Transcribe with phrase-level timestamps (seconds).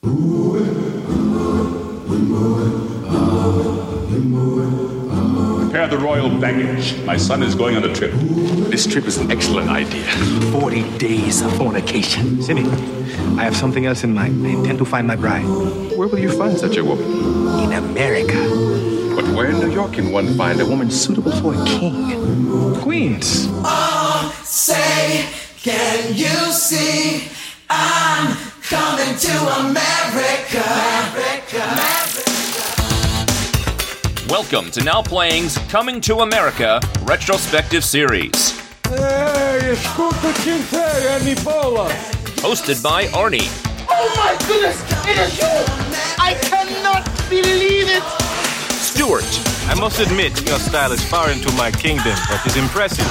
[0.00, 0.20] Prepare
[5.88, 7.02] the royal baggage.
[7.04, 8.12] My son is going on a trip.
[8.70, 10.04] This trip is an excellent idea.
[10.52, 12.38] 40 days of fornication.
[12.38, 12.64] Semmi,
[13.38, 14.46] I have something else in mind.
[14.46, 15.44] I intend to find my bride.
[15.96, 17.04] Where will you find such a woman?
[17.64, 18.38] In America.
[19.16, 22.76] But where in New York can one find a woman suitable for a king?
[22.82, 23.48] Queens.
[23.64, 25.26] Oh, say,
[25.56, 27.28] can you see?
[27.68, 30.62] I'm coming to America.
[31.08, 31.64] America.
[34.28, 38.60] Welcome to Now Playing's Coming to America retrospective series.
[38.84, 41.88] Hey, escuta quem tem a Nibola.
[42.42, 43.48] Hosted by Arnie,
[43.88, 44.78] Oh my goodness!
[45.08, 45.64] It is you!
[46.18, 48.02] I cannot believe it!
[48.82, 49.24] Stuart,
[49.70, 53.08] I must admit, your style is far into my kingdom, but is impressive.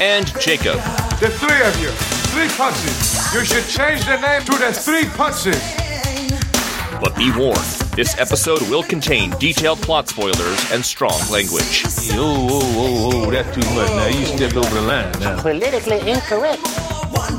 [0.00, 0.80] and Jacob.
[1.20, 2.13] The three of you.
[2.34, 3.32] Three punches.
[3.32, 5.62] You should change the name to the three punches.
[7.00, 7.58] But be warned,
[7.94, 11.84] this episode will contain detailed plot spoilers and strong language.
[12.10, 13.88] Oh, oh, oh, oh, that's too much.
[13.88, 15.12] Now you stepped over the line.
[15.20, 15.40] Now.
[15.42, 16.62] Politically incorrect.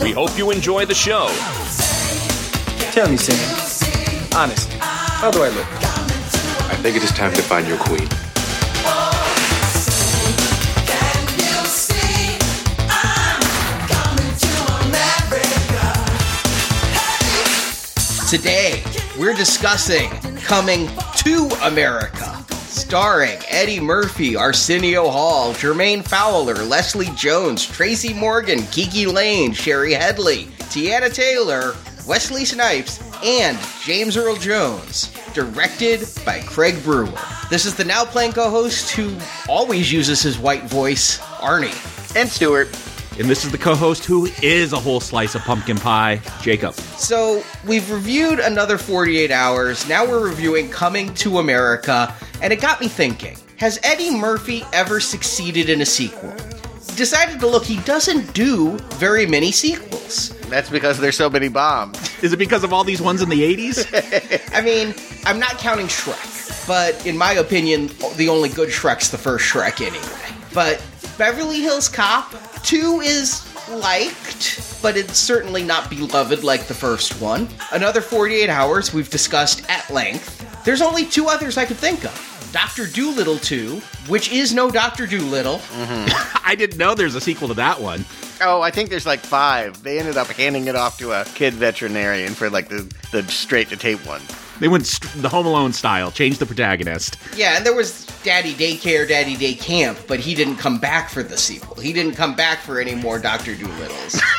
[0.02, 1.28] We hope you enjoy the show.
[2.94, 4.34] Tell me, Semmi.
[4.34, 5.67] Honestly, how do I look?
[6.72, 8.08] I think it is time to find your queen.
[18.30, 18.84] Today,
[19.20, 20.88] we're discussing Coming
[21.18, 29.53] to America, starring Eddie Murphy, Arsenio Hall, Jermaine Fowler, Leslie Jones, Tracy Morgan, KiKi Layne,
[29.53, 31.76] Shari Headley, Teyana Taylor,
[32.08, 35.12] Wesley Snipes, and James Earl Jones.
[35.36, 37.12] Directed by Craig Brewer.
[37.52, 39.16] This is the now playing co host who
[39.48, 41.76] always uses his white voice, Arnie.
[42.16, 42.70] and Stuart.
[43.17, 46.73] And this is the co host who is a whole slice of pumpkin pie, Jacob.
[46.73, 49.88] So, we've reviewed another 48 hours.
[49.88, 54.99] Now we're reviewing Coming to America, and it got me thinking Has Eddie Murphy ever
[54.99, 56.34] succeeded in a sequel?
[56.97, 60.29] Decided to look, he doesn't do very many sequels.
[60.50, 61.97] That's because there's so many bombs.
[62.23, 64.53] Is it because of all these ones in the 80s?
[64.53, 64.94] I mean,
[65.25, 69.85] I'm not counting Shrek, but in my opinion, the only good Shrek's the first Shrek
[69.85, 70.41] anyway.
[70.53, 70.81] But
[71.18, 72.34] Beverly Hills Cop
[72.64, 77.48] 2 is liked, but it's certainly not beloved like the first one.
[77.72, 80.64] Another 48 Hours we've discussed at length.
[80.66, 82.50] There's only two others I could think of.
[82.52, 82.88] Dr.
[82.88, 83.78] Dolittle 2,
[84.08, 85.08] which is no Dr.
[85.08, 85.59] Dolittle.
[85.59, 86.40] Mm-hmm.
[86.46, 88.03] I didn't know there's a sequel to that one.
[88.42, 89.82] Oh, I think there's like five.
[89.84, 93.70] They ended up handing it off to a kid veterinarian for like the, the straight
[93.70, 94.22] to tape one.
[94.59, 97.17] They went st- the Home Alone style, changed the protagonist.
[97.35, 101.23] Yeah, and there was Daddy Daycare, Daddy Day Camp, but he didn't come back for
[101.23, 101.75] the sequel.
[101.81, 103.55] He didn't come back for any more Dr.
[103.55, 104.21] Dolittles.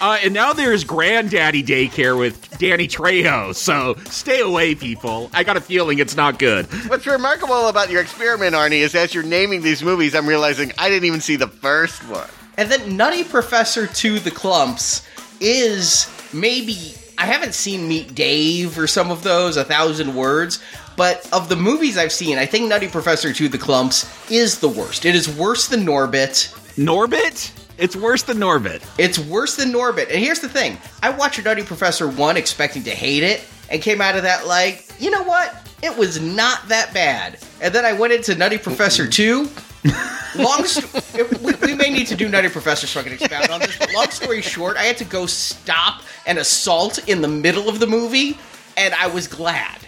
[0.00, 5.30] Uh, and now there's Granddaddy Daycare with Danny Trejo, so stay away, people.
[5.32, 6.66] I got a feeling it's not good.
[6.88, 10.88] What's remarkable about your experiment, Arnie, is as you're naming these movies, I'm realizing I
[10.90, 12.28] didn't even see the first one.
[12.58, 15.06] And then Nutty Professor to the Klumps
[15.40, 20.60] is maybe I haven't seen Meet Dave or some of those, a thousand words,
[20.96, 24.68] but of the movies I've seen, I think Nutty Professor 2 the Klumps is the
[24.68, 25.04] worst.
[25.04, 26.52] It is worse than Norbit.
[26.76, 27.52] Norbit?
[27.78, 28.84] It's worse than Norbit.
[28.98, 30.10] It's worse than Norbit.
[30.10, 34.00] And here's the thing I watched Nutty Professor 1 expecting to hate it and came
[34.00, 35.54] out of that like, you know what?
[35.82, 37.38] It was not that bad.
[37.60, 39.48] And then I went into Nutty Professor 2.
[40.36, 43.60] long st- we, we may need to do Nutty Professor so I can expound on
[43.60, 47.68] this, but long story short, I had to go stop an assault in the middle
[47.68, 48.38] of the movie,
[48.76, 49.78] and I was glad.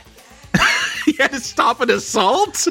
[1.07, 2.67] You had to stop an assault?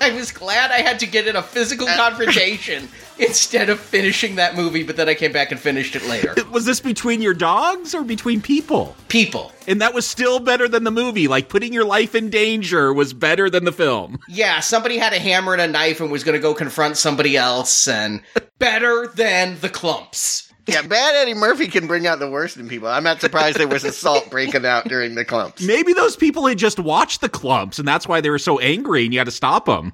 [0.00, 2.88] I was glad I had to get in a physical uh, confrontation
[3.18, 6.34] instead of finishing that movie, but then I came back and finished it later.
[6.50, 8.96] Was this between your dogs or between people?
[9.08, 9.52] People.
[9.66, 11.26] And that was still better than the movie.
[11.26, 14.20] Like putting your life in danger was better than the film.
[14.28, 17.36] Yeah, somebody had a hammer and a knife and was going to go confront somebody
[17.36, 18.22] else, and
[18.58, 20.46] better than the Klumps.
[20.66, 22.88] Yeah, bad Eddie Murphy can bring out the worst in people.
[22.88, 25.64] I'm not surprised there was assault breaking out during the Klumps.
[25.64, 29.04] Maybe those people had just watched the Klumps and that's why they were so angry
[29.04, 29.92] and you had to stop them.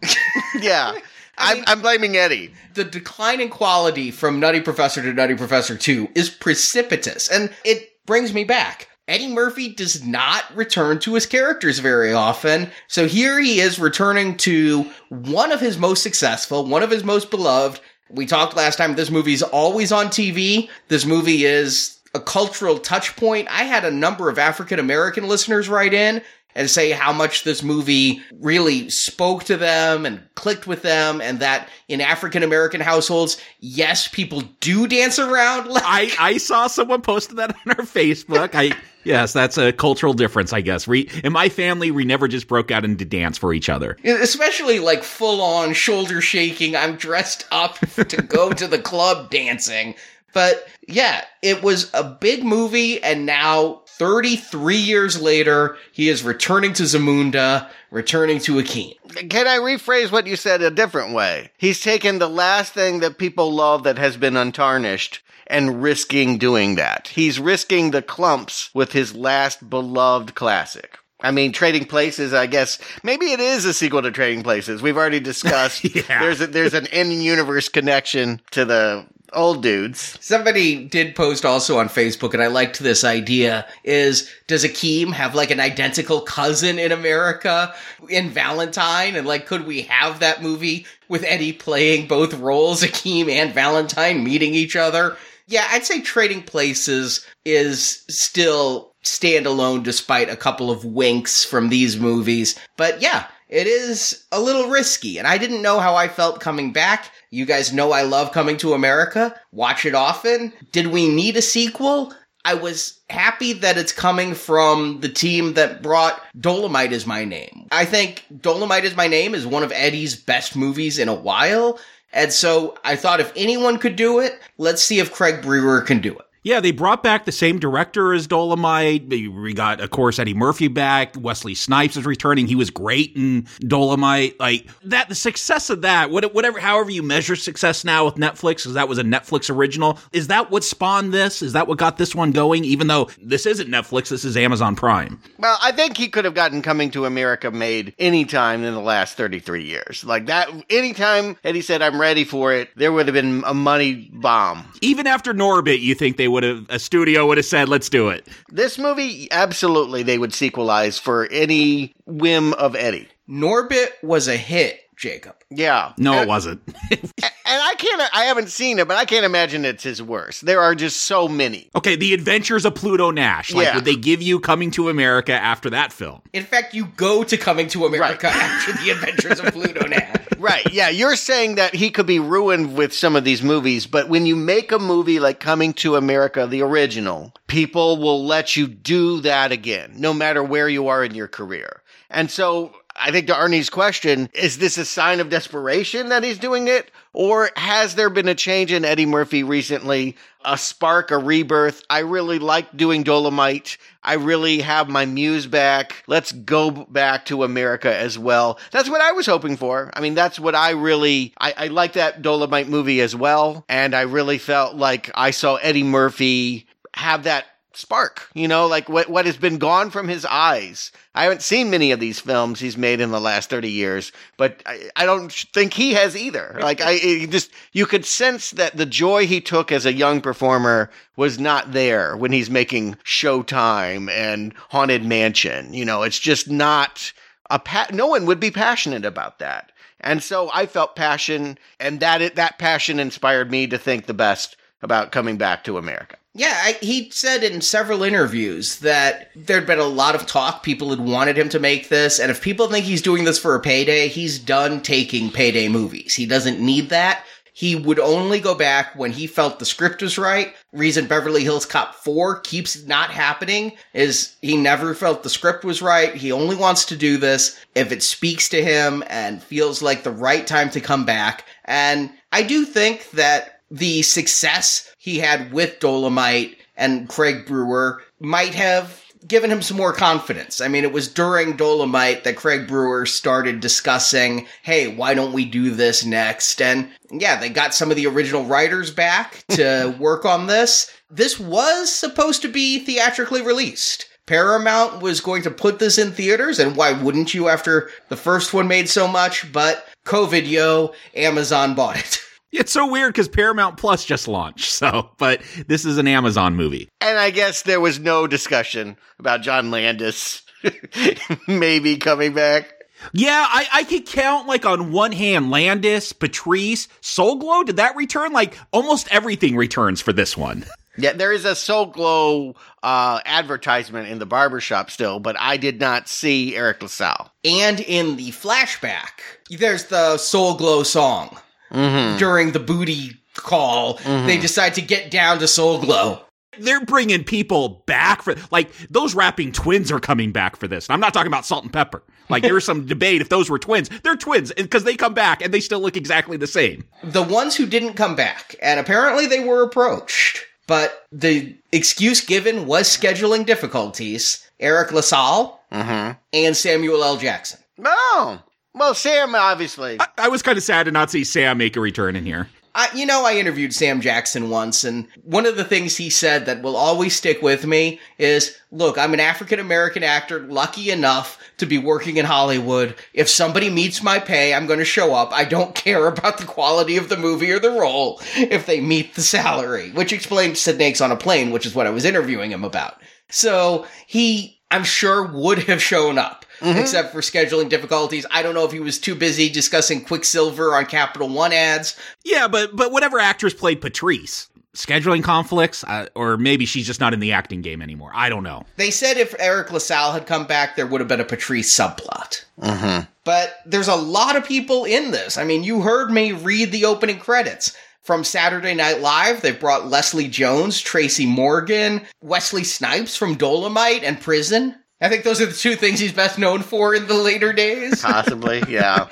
[0.58, 0.94] Yeah.
[1.42, 2.54] I'm, I'm blaming Eddie.
[2.74, 7.90] The decline in quality from Nutty Professor to Nutty Professor 2 is precipitous, and it
[8.06, 8.88] brings me back.
[9.08, 12.70] Eddie Murphy does not return to his characters very often.
[12.86, 17.30] So here he is returning to one of his most successful, one of his most
[17.30, 17.80] beloved.
[18.08, 20.70] We talked last time, this movie's always on TV.
[20.86, 23.48] This movie is a cultural touch point.
[23.50, 26.22] I had a number of African American listeners write in
[26.54, 31.40] and say how much this movie really spoke to them and clicked with them and
[31.40, 37.02] that in African American households, yes, people do dance around like I, I saw someone
[37.02, 38.50] posted that on our Facebook.
[38.54, 40.86] I Yes, that's a cultural difference, I guess.
[40.86, 43.96] We, in my family, we never just broke out into dance for each other.
[44.04, 49.96] Especially like full on shoulder shaking, I'm dressed up to go to the club dancing.
[50.32, 56.72] But yeah, it was a big movie, and now 33 years later, he is returning
[56.72, 58.96] to Zamunda, returning to Akeem.
[59.30, 61.52] Can I rephrase what you said a different way?
[61.56, 66.74] He's taken the last thing that people love that has been untarnished and risking doing
[66.74, 67.12] that.
[67.14, 70.98] He's risking the Klumps with his last beloved classic.
[71.20, 74.82] I mean, Trading Places, I guess, maybe it is a sequel to Trading Places.
[74.82, 80.18] We've already discussed there's a, there's an in-universe connection to the old dudes.
[80.20, 85.34] Somebody did post also on Facebook, and I liked this idea, is does Akeem have
[85.34, 87.74] like an identical cousin in America
[88.08, 89.16] in Valentine?
[89.16, 94.24] And like, could we have that movie with Eddie playing both roles, Akeem and Valentine
[94.24, 95.16] meeting each other?
[95.46, 101.98] Yeah, I'd say Trading Places is still standalone despite a couple of winks from these
[101.98, 102.58] movies.
[102.76, 106.72] But yeah, it is a little risky, and I didn't know how I felt coming
[106.72, 107.11] back.
[107.32, 110.52] You guys know I love coming to America, watch it often.
[110.70, 112.12] Did we need a sequel?
[112.44, 117.68] I was happy that it's coming from the team that brought Dolomite is My Name.
[117.72, 121.80] I think Dolomite is My Name is one of Eddie's best movies in a while.
[122.12, 126.02] And so I thought if anyone could do it, let's see if Craig Brewer can
[126.02, 126.26] do it.
[126.44, 129.08] Yeah, they brought back the same director as Dolomite.
[129.08, 131.14] We got, of course, Eddie Murphy back.
[131.16, 132.48] Wesley Snipes is returning.
[132.48, 134.40] He was great in Dolomite.
[134.40, 138.74] Like that, the success of that, whatever, however you measure success now with Netflix, because
[138.74, 139.98] that was a Netflix original.
[140.12, 141.42] Is that what spawned this?
[141.42, 142.64] Is that what got this one going?
[142.64, 145.20] Even though this isn't Netflix, this is Amazon Prime.
[145.38, 149.16] Well, I think he could have gotten Coming to America made anytime in the last
[149.16, 150.04] 33 years.
[150.04, 154.10] Like that, anytime Eddie said, I'm ready for it, there would have been a money
[154.12, 154.64] bomb.
[154.80, 158.08] Even after Norbit, you think they would have, a studio would have said, let's do
[158.08, 158.26] it.
[158.48, 163.08] This movie, absolutely, they would sequelize for any whim of Eddie.
[163.28, 165.36] Norbit was a hit, Jacob.
[165.50, 165.92] Yeah.
[165.96, 166.62] No, And- it wasn't.
[167.44, 170.46] And I can't, I haven't seen it, but I can't imagine it's his worst.
[170.46, 171.68] There are just so many.
[171.76, 173.52] Okay, The Adventures of Pluto Nash.
[173.52, 173.74] Like, Yeah.
[173.74, 176.22] would they give you Coming to America after that film?
[176.32, 180.16] In fact, you go to Coming to America after the Adventures of Pluto Nash.
[180.42, 180.72] Right.
[180.72, 180.88] Yeah.
[180.88, 184.34] You're saying that he could be ruined with some of these movies, but when you
[184.34, 189.52] make a movie like Coming to America, the original, people will let you do that
[189.52, 191.82] again, no matter where you are in your career.
[192.10, 196.38] And so I think to Arnie's question, is this a sign of desperation that he's
[196.38, 196.90] doing it?
[197.12, 200.16] Or has there been a change in Eddie Murphy recently?
[200.44, 201.84] A spark, a rebirth.
[201.90, 203.76] I really like doing Dolomite.
[204.02, 206.04] I really have my muse back.
[206.06, 208.58] Let's go back to America as well.
[208.70, 209.90] That's what I was hoping for.
[209.94, 213.64] I mean, that's what I really, I, I like that Dolomite movie as well.
[213.68, 217.46] And I really felt like I saw Eddie Murphy have that
[217.76, 220.92] spark, you know, like what, what has been gone from his eyes.
[221.14, 224.62] I haven't seen many of these films he's made in the last 30 years, but
[224.66, 226.58] I, I don't think he has either.
[226.60, 230.90] Like I just, you could sense that the joy he took as a young performer
[231.16, 235.74] was not there when he's making Showtime and Haunted Mansion.
[235.74, 237.12] You know, it's just not
[237.50, 239.72] a pa- no one would be passionate about that.
[240.00, 244.14] And so I felt passion and that, it, that passion inspired me to think the
[244.14, 246.16] best about coming back to America.
[246.34, 250.62] Yeah, I, he said in several interviews that there'd been a lot of talk.
[250.62, 253.54] People had wanted him to make this, and if people think he's doing this for
[253.54, 256.14] a payday, he's done taking payday movies.
[256.14, 257.24] He doesn't need that.
[257.54, 260.54] He would only go back when he felt the script was right.
[260.72, 265.82] Reason Beverly Hills Cop 4 keeps not happening is he never felt the script was
[265.82, 266.14] right.
[266.14, 270.10] He only wants to do this if it speaks to him and feels like the
[270.10, 271.44] right time to come back.
[271.66, 278.54] And I do think that the success he had with Dolomite and Craig Brewer might
[278.54, 280.60] have given him some more confidence.
[280.60, 285.44] I mean, it was during Dolomite that Craig Brewer started discussing, hey, why don't we
[285.44, 286.62] do this next?
[286.62, 290.88] And yeah, they got some of the original writers back to work on this.
[291.10, 294.06] This was supposed to be theatrically released.
[294.26, 298.54] Paramount was going to put this in theaters, and why wouldn't you after the first
[298.54, 299.52] one made so much?
[299.52, 302.20] But COVID, yo, Amazon bought it.
[302.52, 304.70] It's so weird because Paramount Plus just launched.
[304.72, 306.88] So, but this is an Amazon movie.
[307.00, 310.42] And I guess there was no discussion about John Landis
[311.48, 312.74] maybe coming back.
[313.12, 317.62] Yeah, I, I could count like on one hand Landis, Patrice, Soul Glo.
[317.64, 318.32] Did that return?
[318.32, 320.64] Like almost everything returns for this one.
[320.98, 325.80] Yeah, there is a Soul Glo uh, advertisement in the barbershop still, but I did
[325.80, 327.32] not see Eric LaSalle.
[327.44, 331.38] And in the flashback, there's the Soul Glo song.
[331.72, 332.18] Mm-hmm.
[332.18, 334.26] During the booty call, Mhm.
[334.26, 336.20] they decide to get down to Soul Glo.
[336.58, 340.86] They're bringing people back for like those rapping twins are coming back for this.
[340.86, 342.02] And I'm not talking about Salt and Pepper.
[342.28, 343.88] Like there was some debate if those were twins.
[344.02, 346.84] They're twins because they come back and they still look exactly the same.
[347.02, 352.66] The ones who didn't come back, and apparently they were approached, but the excuse given
[352.66, 354.46] was scheduling difficulties.
[354.60, 356.12] Eric LaSalle Mm-hmm.
[356.34, 357.16] and Samuel L.
[357.16, 357.58] Jackson.
[357.82, 358.42] Oh,
[358.74, 360.00] well, Sam obviously.
[360.00, 362.48] I, I was kind of sad to not see Sam make a return in here.
[362.74, 366.46] I, you know, I interviewed Sam Jackson once, and one of the things he said
[366.46, 371.38] that will always stick with me is look, I'm an African American actor, lucky enough
[371.58, 372.94] to be working in Hollywood.
[373.12, 375.32] If somebody meets my pay, I'm going to show up.
[375.32, 379.14] I don't care about the quality of the movie or the role if they meet
[379.14, 382.64] the salary, which explains Snakes on a Plane, which is what I was interviewing him
[382.64, 383.02] about.
[383.28, 386.41] So he, I'm sure, would have shown up.
[386.62, 388.24] Except for scheduling difficulties.
[388.30, 391.96] I don't know if he was too busy discussing Quicksilver on Capital One ads.
[392.24, 397.14] Yeah, but but whatever actress played Patrice, scheduling conflicts, uh, or maybe she's just not
[397.14, 398.10] in the acting game anymore.
[398.14, 398.64] I don't know.
[398.76, 402.44] They said if Eric LaSalle had come back, there would have been a Patrice subplot.
[402.60, 403.04] Mm-hmm.
[403.24, 405.38] But there's a lot of people in this.
[405.38, 407.76] I mean, you heard me read the opening credits.
[408.02, 414.20] From Saturday Night Live, they've brought Leslie Jones, Tracy Morgan, Wesley Snipes from Dolomite and
[414.20, 414.74] Prison.
[415.02, 418.00] I think those are the two things he's best known for in the later days.
[418.02, 419.08] Possibly, yeah.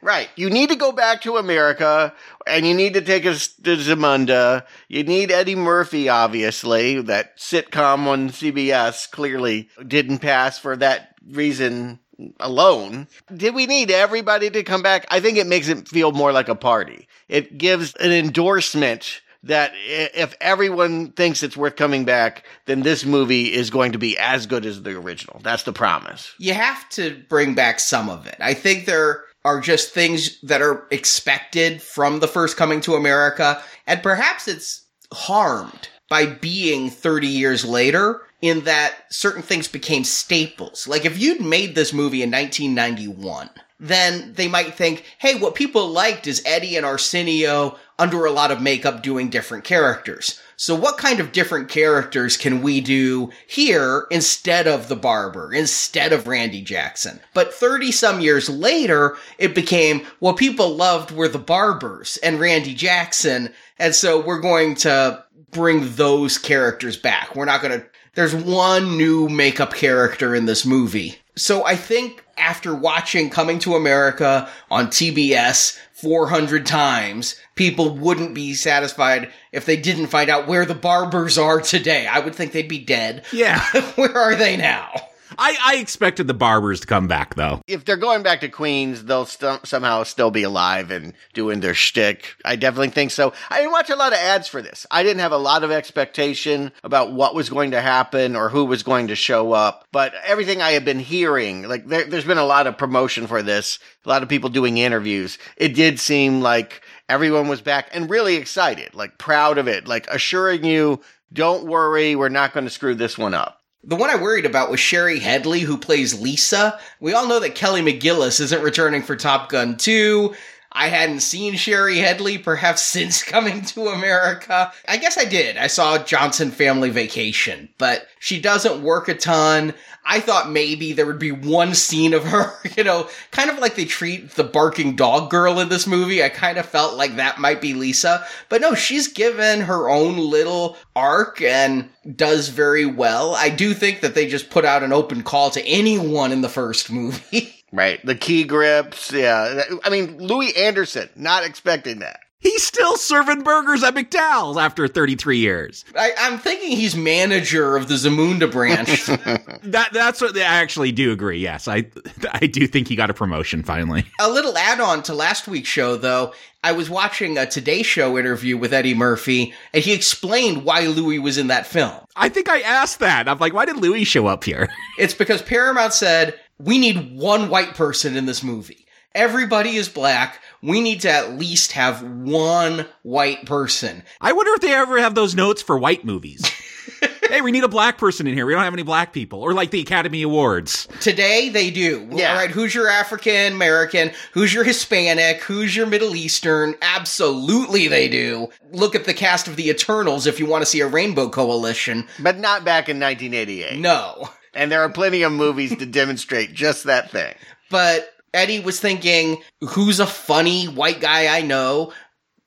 [0.00, 0.30] right.
[0.36, 2.14] You need to go back to America
[2.46, 4.64] and you need to take us to Zamunda.
[4.88, 7.02] You need Eddie Murphy, obviously.
[7.02, 11.98] That sitcom on CBS clearly didn't pass for that reason
[12.40, 13.08] alone.
[13.34, 15.04] Did we need everybody to come back?
[15.10, 17.06] I think it makes it feel more like a party.
[17.28, 23.52] It gives an endorsement that if everyone thinks it's worth coming back, then this movie
[23.52, 25.40] is going to be as good as the original.
[25.42, 26.32] That's the promise.
[26.38, 28.36] you have to bring back some of it.
[28.40, 33.62] I think there are just things that are expected from the first coming to America,
[33.86, 40.86] and perhaps it's harmed by being 30 years later in that certain things became staples.
[40.86, 45.88] Like if you'd made this movie in 1991, then they might think, hey, what people
[45.88, 50.40] liked is Eddie and Arsenio under a lot of makeup doing different characters.
[50.56, 56.12] So what kind of different characters can we do here instead of the barber, instead
[56.12, 57.20] of Randy Jackson?
[57.34, 62.74] But 30 some years later, it became what people loved were the barbers and Randy
[62.74, 63.52] Jackson.
[63.78, 67.34] And so we're going to bring those characters back.
[67.34, 71.16] We're not going to, there's one new makeup character in this movie.
[71.36, 78.52] So I think after watching Coming to America on TBS 400 times, people wouldn't be
[78.52, 82.06] satisfied if they didn't find out where the barbers are today.
[82.06, 83.24] I would think they'd be dead.
[83.32, 83.64] Yeah.
[83.94, 84.92] where are they now?
[85.38, 87.62] I, I expected the barbers to come back though.
[87.66, 91.74] if they're going back to Queens, they'll st- somehow still be alive and doing their
[91.74, 92.34] shtick.
[92.44, 93.32] I definitely think so.
[93.50, 94.86] I didn't watch a lot of ads for this.
[94.90, 98.64] I didn't have a lot of expectation about what was going to happen or who
[98.64, 99.86] was going to show up.
[99.92, 103.42] But everything I have been hearing, like there, there's been a lot of promotion for
[103.42, 105.38] this, a lot of people doing interviews.
[105.56, 110.06] It did seem like everyone was back and really excited, like proud of it, like
[110.08, 111.00] assuring you,
[111.32, 113.60] don't worry, we're not going to screw this one up.
[113.86, 116.80] The one I worried about was Shari Headley, who plays Lisa.
[117.00, 120.34] We all know that Kelly McGillis isn't returning for Top Gun 2.
[120.74, 124.72] I hadn't seen Shari Headley perhaps since coming to America.
[124.88, 125.56] I guess I did.
[125.56, 129.74] I saw Johnson Family Vacation, but she doesn't work a ton.
[130.06, 133.74] I thought maybe there would be one scene of her, you know, kind of like
[133.74, 136.22] they treat the barking dog girl in this movie.
[136.22, 138.26] I kind of felt like that might be Lisa.
[138.48, 143.34] But no, she's given her own little arc and does very well.
[143.34, 146.48] I do think that they just put out an open call to anyone in the
[146.48, 147.53] first movie.
[147.74, 148.04] Right.
[148.06, 149.10] The key grips.
[149.12, 149.64] Yeah.
[149.84, 152.20] I mean, Louie Anderson, not expecting that.
[152.38, 155.82] He's still serving burgers at McDowell's after 33 years.
[155.98, 159.08] I, I'm thinking he's manager of the Zamunda branch.
[159.64, 161.38] That that's what I actually do agree.
[161.38, 161.86] Yes, I
[162.32, 164.04] I do think he got a promotion finally.
[164.20, 166.34] a little add on to last week's show, though.
[166.62, 171.18] I was watching a Today Show interview with Eddie Murphy, and he explained why Louie
[171.18, 171.94] was in that film.
[172.14, 173.26] I think I asked that.
[173.26, 174.68] I'm like, why did Louie show up here?
[174.98, 178.86] It's because Paramount said, we need one white person in this movie.
[179.14, 180.40] Everybody is black.
[180.60, 184.02] We need to at least have one white person.
[184.20, 186.44] I wonder if they ever have those notes for white movies.
[187.28, 188.44] hey, we need a black person in here.
[188.44, 189.40] We don't have any black people.
[189.40, 190.88] Or like the Academy Awards.
[191.00, 192.08] Today they do.
[192.10, 192.30] Yeah.
[192.30, 194.10] All right, who's your African American?
[194.32, 195.42] Who's your Hispanic?
[195.42, 196.74] Who's your Middle Eastern?
[196.82, 198.48] Absolutely they do.
[198.72, 202.08] Look at the cast of The Eternals if you want to see a rainbow coalition.
[202.18, 203.78] But not back in 1988.
[203.78, 204.28] No.
[204.54, 207.34] And there are plenty of movies to demonstrate just that thing.
[207.70, 211.92] But Eddie was thinking, who's a funny white guy I know?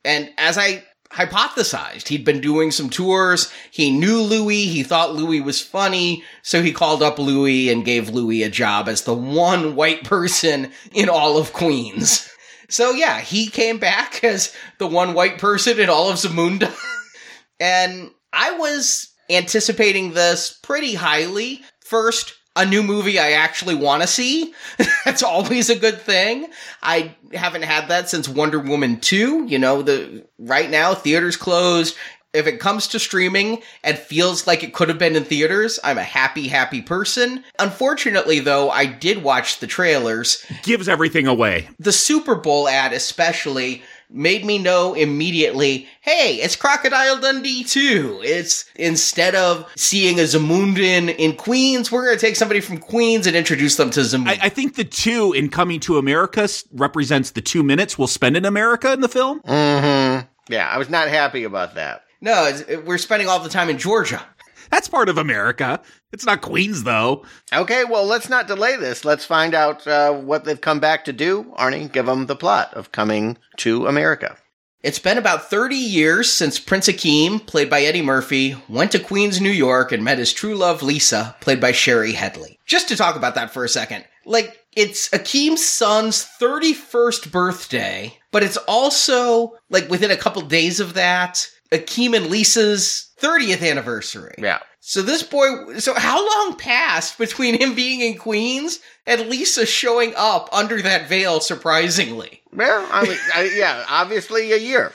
[0.05, 2.07] And as I hypothesized.
[2.07, 3.51] He'd been doing some tours.
[3.71, 4.65] He knew Louie.
[4.65, 6.23] He thought Louie was funny.
[6.41, 10.71] So he called up Louie and gave Louie a job as the one white person
[10.93, 12.29] in all of Queens.
[12.69, 16.75] So yeah, he came back as the one white person in all of Zamunda.
[17.61, 21.63] and I was anticipating this pretty highly.
[21.87, 24.53] First, a new movie I actually want to see.
[25.05, 26.47] That's always a good thing.
[26.81, 29.45] I haven't had that since Wonder Woman 2.
[29.45, 31.95] You know, the right now theaters closed.
[32.33, 35.97] If it comes to streaming and feels like it could have been in theaters, I'm
[35.97, 37.43] a happy, happy person.
[37.57, 40.45] Unfortunately, though, I did watch the trailers.
[40.63, 41.69] Gives everything away.
[41.79, 48.21] The Super Bowl ad, especially, made me know immediately, hey, it's Crocodile Dundee 2.
[48.23, 53.27] It's instead of seeing a Zamundan in Queens, we're going to take somebody from Queens
[53.27, 54.29] and introduce them to Zamunda.
[54.29, 58.37] I, I think the two in Coming to America represents the two minutes we'll spend
[58.37, 59.41] in America in the film.
[59.41, 60.27] Mm-hmm.
[60.49, 62.03] Yeah, I was not happy about that.
[62.21, 64.23] no, it's, we're spending all the time in Georgia.
[64.69, 65.81] That's part of America.
[66.11, 67.25] It's not Queens, though.
[67.53, 69.05] Okay, well, let's not delay this.
[69.05, 71.53] Let's find out uh, what they've come back to do.
[71.57, 74.37] Arnie, give them the plot of Coming to America.
[74.83, 79.41] It's been about 30 years since Prince Akeem, played by Eddie Murphy, went to Queens,
[79.41, 82.59] New York and met his true love Lisa, played by Shari Headley.
[82.65, 84.05] Just to talk about that for a second.
[84.23, 90.93] Like, it's Akeem's son's 31st birthday, but it's also, like, within a couple days of
[90.93, 94.35] that, Akeem and Lisa's 30th anniversary.
[94.37, 94.59] Yeah.
[94.79, 100.13] So this boy, so how long passed between him being in Queens and Lisa showing
[100.15, 102.41] up under that veil, surprisingly?
[102.53, 104.93] Well, I mean, I, yeah, obviously a year.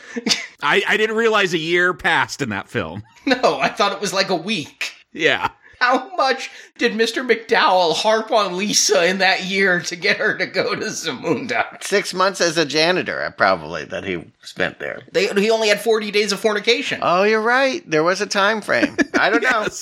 [0.62, 3.02] I, I didn't realize a year passed in that film.
[3.24, 4.94] No, I thought it was like a week.
[5.12, 5.50] Yeah.
[5.82, 6.48] How much
[6.78, 7.28] did Mr.
[7.28, 11.82] McDowell harp on Lisa in that year to get her to go to Zamunda?
[11.82, 15.02] Six months as a janitor, uh, probably, that he spent there.
[15.10, 17.00] They, he only had 40 days of fornication.
[17.02, 17.82] Oh, you're right.
[17.90, 18.96] There was a time frame.
[19.18, 19.66] I don't know.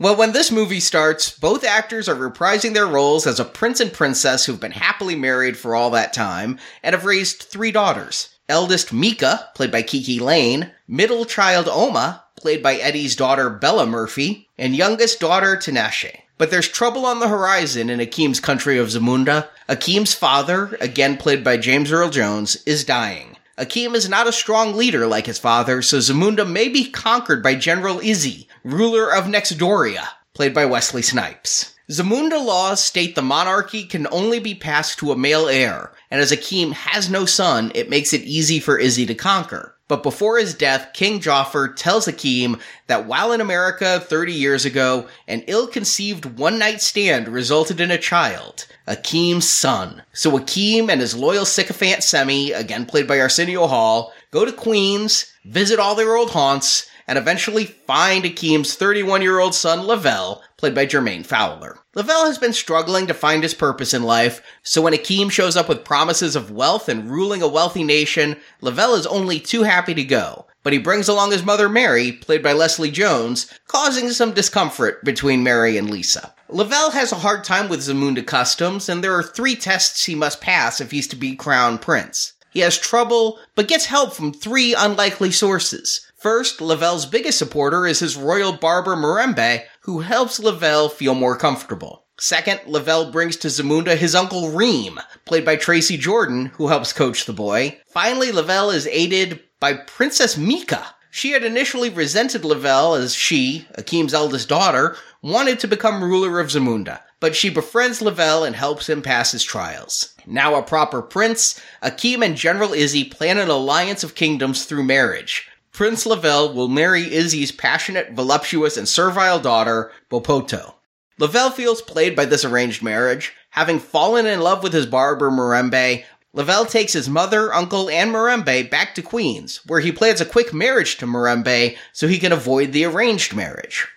[0.00, 3.90] Well, when this movie starts, both actors are reprising their roles as a prince and
[3.92, 8.36] princess who've been happily married for all that time and have raised three daughters.
[8.48, 14.50] Eldest Meeka, played by KiKi Layne, middle child Omma, played by Eddie's daughter Bella Murphy,
[14.58, 16.14] and youngest daughter Tinashe.
[16.36, 19.48] But there's trouble on the horizon in Akeem's country of Zamunda.
[19.66, 23.38] Akeem's father, again played by James Earl Jones, is dying.
[23.56, 27.54] Akeem is not a strong leader like his father, so Zamunda may be conquered by
[27.54, 31.74] General Izzi, ruler of Nextdoria, played by Wesley Snipes.
[31.90, 36.30] Zamunda laws state the monarchy can only be passed to a male heir, and as
[36.30, 39.73] Akeem has no son, it makes it easy for Izzi to conquer.
[39.86, 45.08] But before his death, King Joffer tells Akeem that while in America 30 years ago,
[45.28, 50.02] an ill-conceived one-night stand resulted in a child, Akeem's son.
[50.14, 55.30] So Akeem and his loyal sycophant Semmi, again played by Arsenio Hall, go to Queens,
[55.44, 60.74] visit all their old haunts, and eventually find Akeem's 31 year old son Lavelle, played
[60.74, 61.78] by Jermaine Fowler.
[61.94, 65.68] Lavelle has been struggling to find his purpose in life, so when Akeem shows up
[65.68, 70.04] with promises of wealth and ruling a wealthy nation, Lavelle is only too happy to
[70.04, 70.46] go.
[70.64, 75.42] But he brings along his mother Mary, played by Leslie Jones, causing some discomfort between
[75.42, 76.34] Mary and Lisa.
[76.48, 80.40] Lavelle has a hard time with Zamunda customs, and there are three tests he must
[80.40, 82.32] pass if he's to be crown prince.
[82.50, 86.06] He has trouble, but gets help from three unlikely sources.
[86.24, 92.06] First, Lavelle's biggest supporter is his royal barber Mirembe, who helps Lavelle feel more comfortable.
[92.18, 97.26] Second, Lavelle brings to Zamunda his uncle Reem, played by Tracy Jordan, who helps coach
[97.26, 97.78] the boy.
[97.88, 100.82] Finally, Lavelle is aided by Princess Meeka.
[101.10, 106.48] She had initially resented Lavelle as she, Akeem's eldest daughter, wanted to become ruler of
[106.48, 110.14] Zamunda, but she befriends Lavelle and helps him pass his trials.
[110.24, 115.50] Now a proper prince, Akeem and General Izzi plan an alliance of kingdoms through marriage.
[115.74, 120.74] Prince Lavelle will marry Izzi's passionate, voluptuous, and servile daughter, Bopoto.
[121.18, 123.32] Lavelle feels played by this arranged marriage.
[123.50, 128.70] Having fallen in love with his barber, Mirembe, Lavelle takes his mother, uncle, and Mirembe
[128.70, 132.70] back to Queens, where he plans a quick marriage to Mirembe so he can avoid
[132.70, 133.88] the arranged marriage.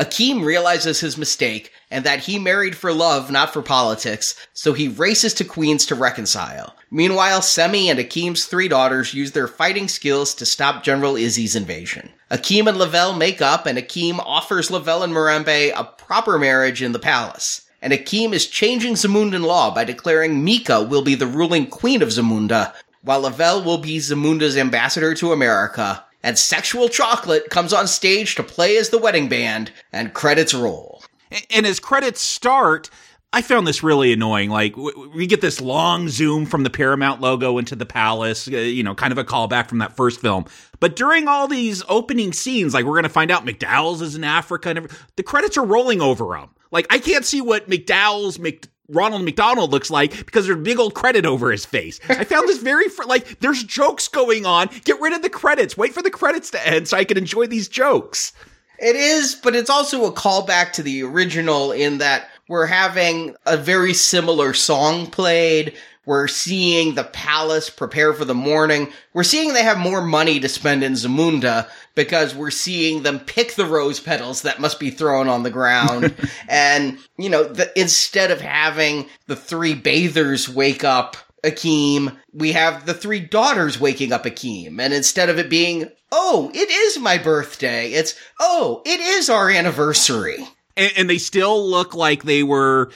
[0.00, 4.88] Akeem realizes his mistake and that he married for love, not for politics, so he
[4.88, 6.74] races to Queens to reconcile.
[6.90, 12.08] Meanwhile, Semmi and Akeem's three daughters use their fighting skills to stop General Izzi's invasion.
[12.30, 16.92] Akeem and Lavelle make up, and Akeem offers Lavelle and Mirembe a proper marriage in
[16.92, 17.68] the palace.
[17.82, 22.08] And Akeem is changing Zamundan law by declaring Meeka will be the ruling queen of
[22.08, 28.34] Zamunda, while Lavelle will be Zamunda's ambassador to America, and Sexual Chocolate comes on stage
[28.34, 31.02] to play as the wedding band, and credits roll.
[31.50, 32.90] And as credits start,
[33.32, 34.50] I found this really annoying.
[34.50, 38.82] Like we get this long zoom from the Paramount logo into the palace, uh, you
[38.82, 40.46] know, kind of a callback from that first film.
[40.80, 44.24] But during all these opening scenes, like we're going to find out McDowell's is in
[44.24, 46.50] Africa, and the credits are rolling over them.
[46.72, 48.66] Like I can't see what McDowell's Mc.
[48.90, 52.00] Ronald McDonald looks like because there's a big old credit over his face.
[52.08, 54.68] I found this very fr- like there's jokes going on.
[54.84, 55.76] Get rid of the credits.
[55.76, 58.32] Wait for the credits to end so I can enjoy these jokes.
[58.78, 63.56] It is, but it's also a callback to the original in that we're having a
[63.56, 65.76] very similar song played.
[66.06, 68.90] We're seeing the palace prepare for the morning.
[69.12, 73.54] We're seeing they have more money to spend in Zamunda because we're seeing them pick
[73.54, 76.14] the rose petals that must be thrown on the ground.
[76.48, 82.86] and, you know, the, instead of having the three bathers wake up Akeem, we have
[82.86, 84.80] the three daughters waking up Akeem.
[84.80, 89.50] And instead of it being, oh, it is my birthday, it's, oh, it is our
[89.50, 90.48] anniversary.
[90.76, 92.90] and, and they still look like they were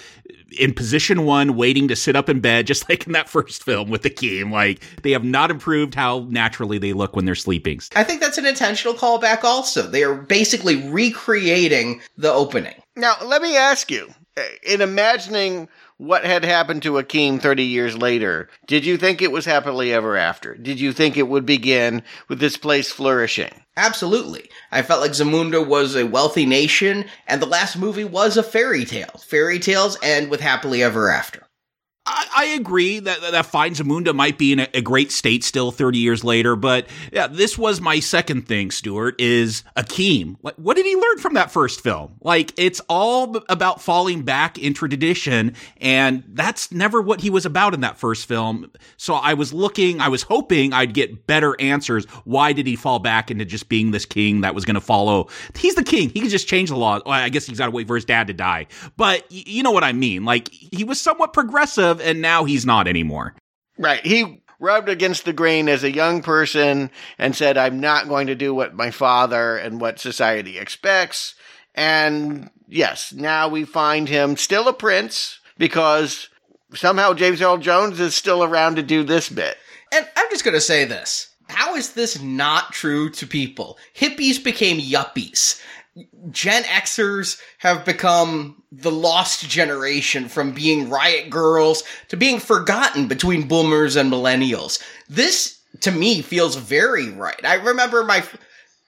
[0.58, 3.90] in position one, waiting to sit up in bed, just like in that first film
[3.90, 4.50] with the Keem.
[4.50, 7.80] Like they have not improved how naturally they look when they're sleeping.
[7.96, 9.82] I think that's an intentional callback also.
[9.82, 12.74] They are basically recreating the opening.
[12.96, 17.96] Now, let me ask you uh, in imagining what had happened to Akeem 30 years
[17.96, 20.54] later, did you think it was happily ever after?
[20.54, 23.64] Did you think it would begin with this place flourishing?
[23.76, 24.50] Absolutely.
[24.72, 28.84] I felt like Zamunda was a wealthy nation, and the last movie was a fairy
[28.84, 29.20] tale.
[29.26, 31.46] Fairy tales end with happily ever after.
[32.06, 35.70] I, I agree that that Find Zamunda might be in a, a great state still
[35.70, 40.36] 30 years later, but yeah, this was my second thing, Stuart, is Akeem.
[40.42, 42.16] Like, what did he learn from that first film?
[42.20, 47.72] Like, it's all about falling back into tradition, and that's never what he was about
[47.72, 48.70] in that first film.
[48.98, 52.04] So I was looking, I was hoping I'd get better answers.
[52.24, 55.28] Why did he fall back into just being this king that was going to follow?
[55.56, 56.10] He's the king.
[56.10, 57.00] He can just change the law.
[57.06, 58.66] Well, I guess he's got to wait for his dad to die.
[58.98, 60.24] But y- you know what I mean?
[60.26, 63.34] Like, he was somewhat progressive and now he's not anymore.
[63.78, 64.04] Right.
[64.04, 68.34] He rubbed against the grain as a young person and said, I'm not going to
[68.34, 71.34] do what my father and what society expects.
[71.74, 76.28] And yes, now we find him still a prince because
[76.74, 79.56] somehow James Earl Jones is still around to do this bit.
[79.92, 81.34] And I'm just going to say this.
[81.48, 83.78] How is this not true to people?
[83.94, 85.60] Hippies became yuppies.
[86.30, 93.46] Gen Xers have become the lost generation from being riot girls to being forgotten between
[93.46, 94.82] boomers and millennials.
[95.08, 97.44] This, to me, feels very right.
[97.44, 98.24] I remember my.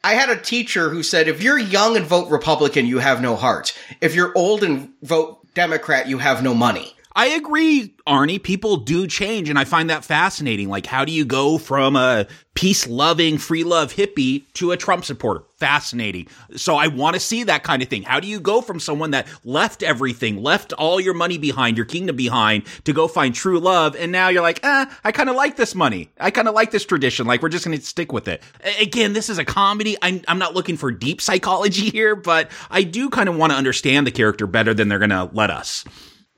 [0.03, 3.35] I had a teacher who said, if you're young and vote Republican, you have no
[3.35, 3.77] heart.
[4.01, 6.96] If you're old and vote Democrat, you have no money.
[7.19, 8.43] I agree, Arnie.
[8.43, 10.69] People do change, and I find that fascinating.
[10.69, 15.03] Like, how do you go from a peace loving, free love hippie to a Trump
[15.07, 15.43] supporter?
[15.57, 16.29] Fascinating.
[16.57, 18.03] So, I want to see that kind of thing.
[18.03, 21.87] How do you go from someone that left everything, left all your money behind, your
[21.87, 25.37] kingdom behind, to go find true love, and now you're like, eh, I kind of
[25.37, 26.11] like this money.
[26.21, 27.27] I kind of like this tradition.
[27.27, 28.43] Like, we're just going to stick with it.
[28.79, 29.97] Again, this is a comedy.
[30.03, 33.57] I'm, I'm not looking for deep psychology here, but I do kind of want to
[33.57, 35.83] understand the character better than they're going to let us.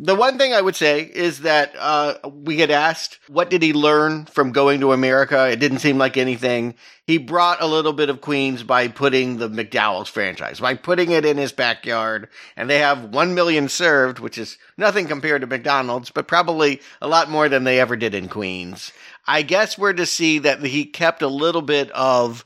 [0.01, 3.73] The one thing I would say is that uh, we get asked, what did he
[3.73, 5.51] learn from going to America?
[5.51, 6.77] It didn't seem like anything.
[7.05, 11.25] He brought a little bit of Queens by putting the McDowell's franchise, by putting it
[11.25, 12.29] in his backyard.
[12.57, 17.09] And they have 1 million served, which is nothing compared to McDonald's, but probably a
[17.09, 18.93] lot more than they ever did in Queens.
[19.27, 22.45] I guess we're to see that he kept a little bit of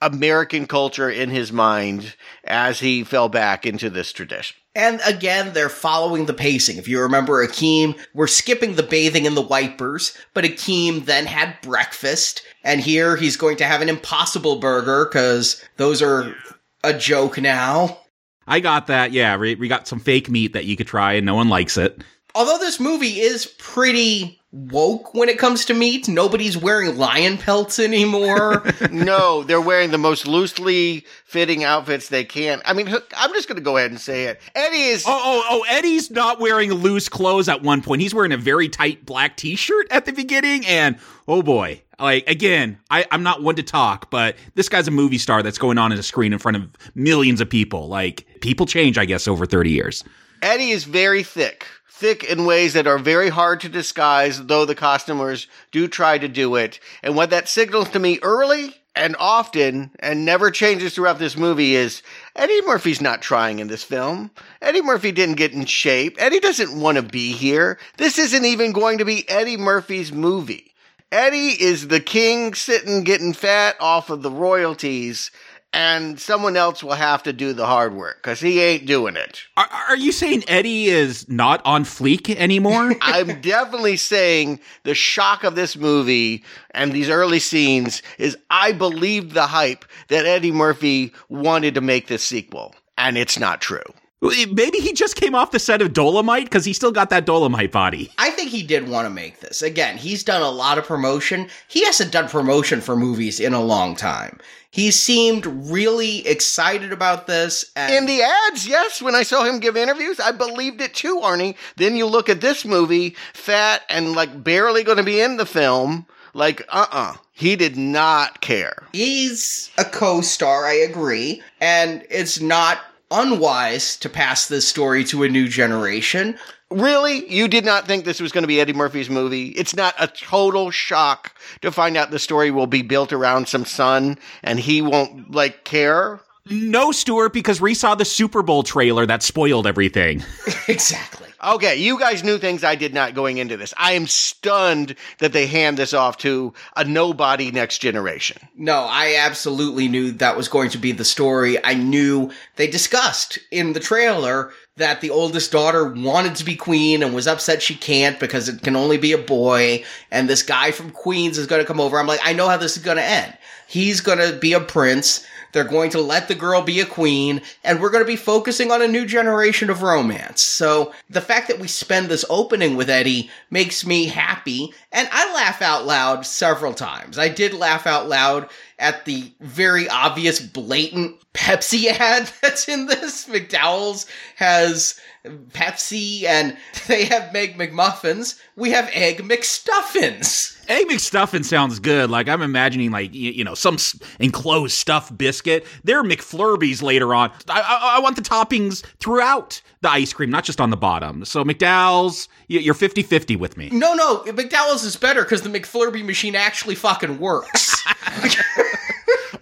[0.00, 4.56] American culture in his mind as he fell back into this tradition.
[4.74, 6.78] And again, they're following the pacing.
[6.78, 11.60] If you remember Akeem, we're skipping the bathing in the wipers, but Akeem then had
[11.60, 16.34] breakfast, and here he's going to have an impossible burger, because those are
[16.82, 17.98] a joke now.
[18.46, 19.12] I got that.
[19.12, 21.76] Yeah, we, we got some fake meat that you could try, and no one likes
[21.76, 22.02] it.
[22.34, 27.78] Although this movie is pretty woke when it comes to meat, nobody's wearing lion pelts
[27.78, 28.62] anymore.
[28.92, 32.60] no, they're wearing the most loosely fitting outfits they can.
[32.66, 34.40] I mean, I'm just going to go ahead and say it.
[34.54, 35.04] Eddie is.
[35.06, 35.64] Oh, oh, oh!
[35.68, 38.02] Eddie's not wearing loose clothes at one point.
[38.02, 42.78] He's wearing a very tight black T-shirt at the beginning, and oh boy, like again,
[42.90, 45.92] I, I'm not one to talk, but this guy's a movie star that's going on
[45.92, 47.88] in a screen in front of millions of people.
[47.88, 50.04] Like people change, I guess, over 30 years.
[50.42, 51.66] Eddie is very thick.
[51.88, 56.26] Thick in ways that are very hard to disguise, though the costumers do try to
[56.26, 56.80] do it.
[57.04, 61.76] And what that signals to me early and often, and never changes throughout this movie,
[61.76, 62.02] is
[62.34, 64.32] Eddie Murphy's not trying in this film.
[64.60, 66.16] Eddie Murphy didn't get in shape.
[66.18, 67.78] Eddie doesn't want to be here.
[67.96, 70.74] This isn't even going to be Eddie Murphy's movie.
[71.12, 75.30] Eddie is the king sitting getting fat off of the royalties
[75.72, 79.42] and someone else will have to do the hard work because he ain't doing it.
[79.56, 82.94] Are, are you saying Eddie is not on fleek anymore?
[83.00, 89.32] I'm definitely saying the shock of this movie and these early scenes is I believed
[89.32, 93.82] the hype that Eddie Murphy wanted to make this sequel, and it's not true.
[94.22, 97.72] Maybe he just came off the set of Dolomite because he still got that Dolomite
[97.72, 98.10] body.
[98.18, 99.62] I think he did want to make this.
[99.62, 101.48] Again, he's done a lot of promotion.
[101.66, 104.38] He hasn't done promotion for movies in a long time.
[104.70, 107.70] He seemed really excited about this.
[107.76, 111.16] And In the ads, yes, when I saw him give interviews, I believed it too,
[111.20, 111.56] Arnie.
[111.76, 115.44] Then you look at this movie, fat and like barely going to be in the
[115.46, 116.06] film.
[116.32, 118.84] Like, uh uh He did not care.
[118.92, 121.42] he's a co-star, I agree.
[121.60, 122.78] And it's not
[123.12, 126.38] unwise to pass this story to a new generation.
[126.70, 127.30] Really?
[127.30, 129.48] You did not think this was going to be Eddie Murphy's movie?
[129.48, 133.64] It's not a total shock to find out the story will be built around some
[133.64, 136.20] son and he won't, like, care?
[136.48, 140.24] No, Stuart, because we saw the Super Bowl trailer that spoiled everything.
[140.68, 141.28] exactly.
[141.44, 143.74] Okay, you guys knew things I did not going into this.
[143.76, 148.38] I am stunned that they hand this off to a nobody next generation.
[148.56, 151.62] No, I absolutely knew that was going to be the story.
[151.64, 157.02] I knew they discussed in the trailer that the oldest daughter wanted to be queen
[157.02, 159.84] and was upset she can't because it can only be a boy.
[160.12, 161.98] And this guy from Queens is going to come over.
[161.98, 163.36] I'm like, I know how this is going to end.
[163.66, 165.26] He's going to be a prince.
[165.52, 168.70] They're going to let the girl be a queen, and we're going to be focusing
[168.70, 170.42] on a new generation of romance.
[170.42, 175.32] So the fact that we spend this opening with Eddie makes me happy, and I
[175.34, 177.18] laugh out loud several times.
[177.18, 183.26] I did laugh out loud at the very obvious, blatant Pepsi ad that's in this.
[183.28, 184.06] McDowell's
[184.42, 186.56] has Pepsi, and
[186.88, 188.38] they have Meg McMuffins.
[188.56, 190.58] We have Egg McStuffins.
[190.68, 192.10] Egg McStuffin sounds good.
[192.10, 195.64] Like I'm imagining, like you, you know, some s- enclosed stuffed biscuit.
[195.84, 197.30] They're McFlurbies later on.
[197.48, 201.24] I, I, I want the toppings throughout the ice cream, not just on the bottom.
[201.24, 203.70] So McDowell's, you're 50-50 with me.
[203.72, 207.82] No, no, McDowell's is better because the McFlurby machine actually fucking works.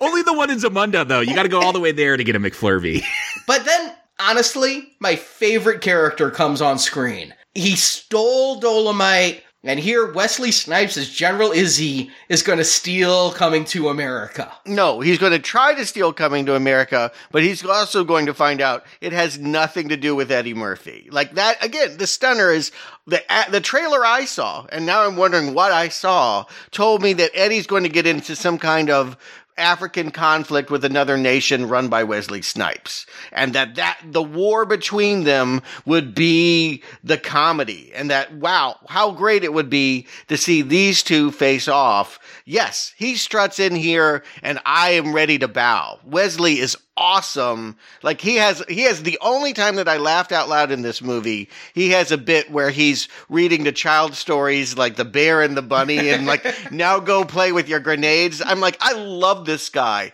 [0.00, 1.20] Only the one in Zamunda, though.
[1.20, 3.04] You got to go all the way there to get a McFlurby.
[3.46, 7.34] But then, honestly, my favorite character comes on screen.
[7.54, 13.64] He stole Dolomite, and here Wesley Snipes as General Izzi is going to steal Coming
[13.66, 14.50] to America.
[14.66, 18.34] No, he's going to try to steal Coming to America, but he's also going to
[18.34, 21.08] find out it has nothing to do with Eddie Murphy.
[21.10, 22.70] Like that, again, the stunner is
[23.06, 27.32] the, the trailer I saw, and now I'm wondering what I saw, told me that
[27.34, 29.16] Eddie's going to get into some kind of
[29.60, 33.06] African conflict with another nation run by Wesley Snipes.
[33.32, 37.92] And that, that the war between them would be the comedy.
[37.94, 42.18] And that, wow, how great it would be to see these two face off.
[42.44, 46.00] Yes, he struts in here and I am ready to bow.
[46.04, 47.76] Wesley is awesome.
[48.02, 51.02] Like he has, he has the only time that I laughed out loud in this
[51.02, 51.48] movie.
[51.74, 55.62] He has a bit where he's reading the child stories like the bear and the
[55.62, 58.42] bunny and like, now go play with your grenades.
[58.44, 60.12] I'm like, I love this guy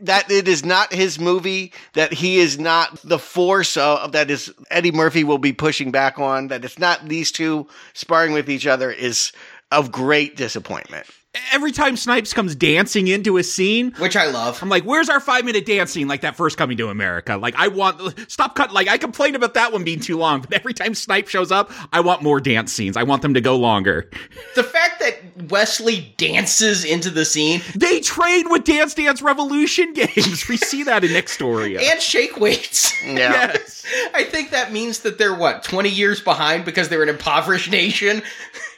[0.00, 4.52] that it is not his movie, that he is not the force of, that is
[4.70, 8.66] Eddie Murphy will be pushing back on, that it's not these two sparring with each
[8.66, 9.32] other is
[9.72, 11.06] of great disappointment.
[11.52, 14.62] Every time Snipes comes dancing into a scene, Which I love.
[14.62, 17.36] I'm like, where's our five minute dance scene like that first coming to America?
[17.36, 18.72] Like, I want, stop cut.
[18.72, 21.70] Like, I complain about that one being too long, but every time Snipe shows up,
[21.92, 22.96] I want more dance scenes.
[22.96, 24.10] I want them to go longer.
[24.54, 30.48] The fact that Wesley dances into the scene They train with Dance Dance Revolution games.
[30.48, 31.76] We see that in Nick Story.
[31.78, 32.92] and shake weights.
[33.04, 33.52] Yeah.
[33.54, 33.84] Yes.
[34.14, 38.22] I think that means that they're what, 20 years behind because they're an impoverished nation?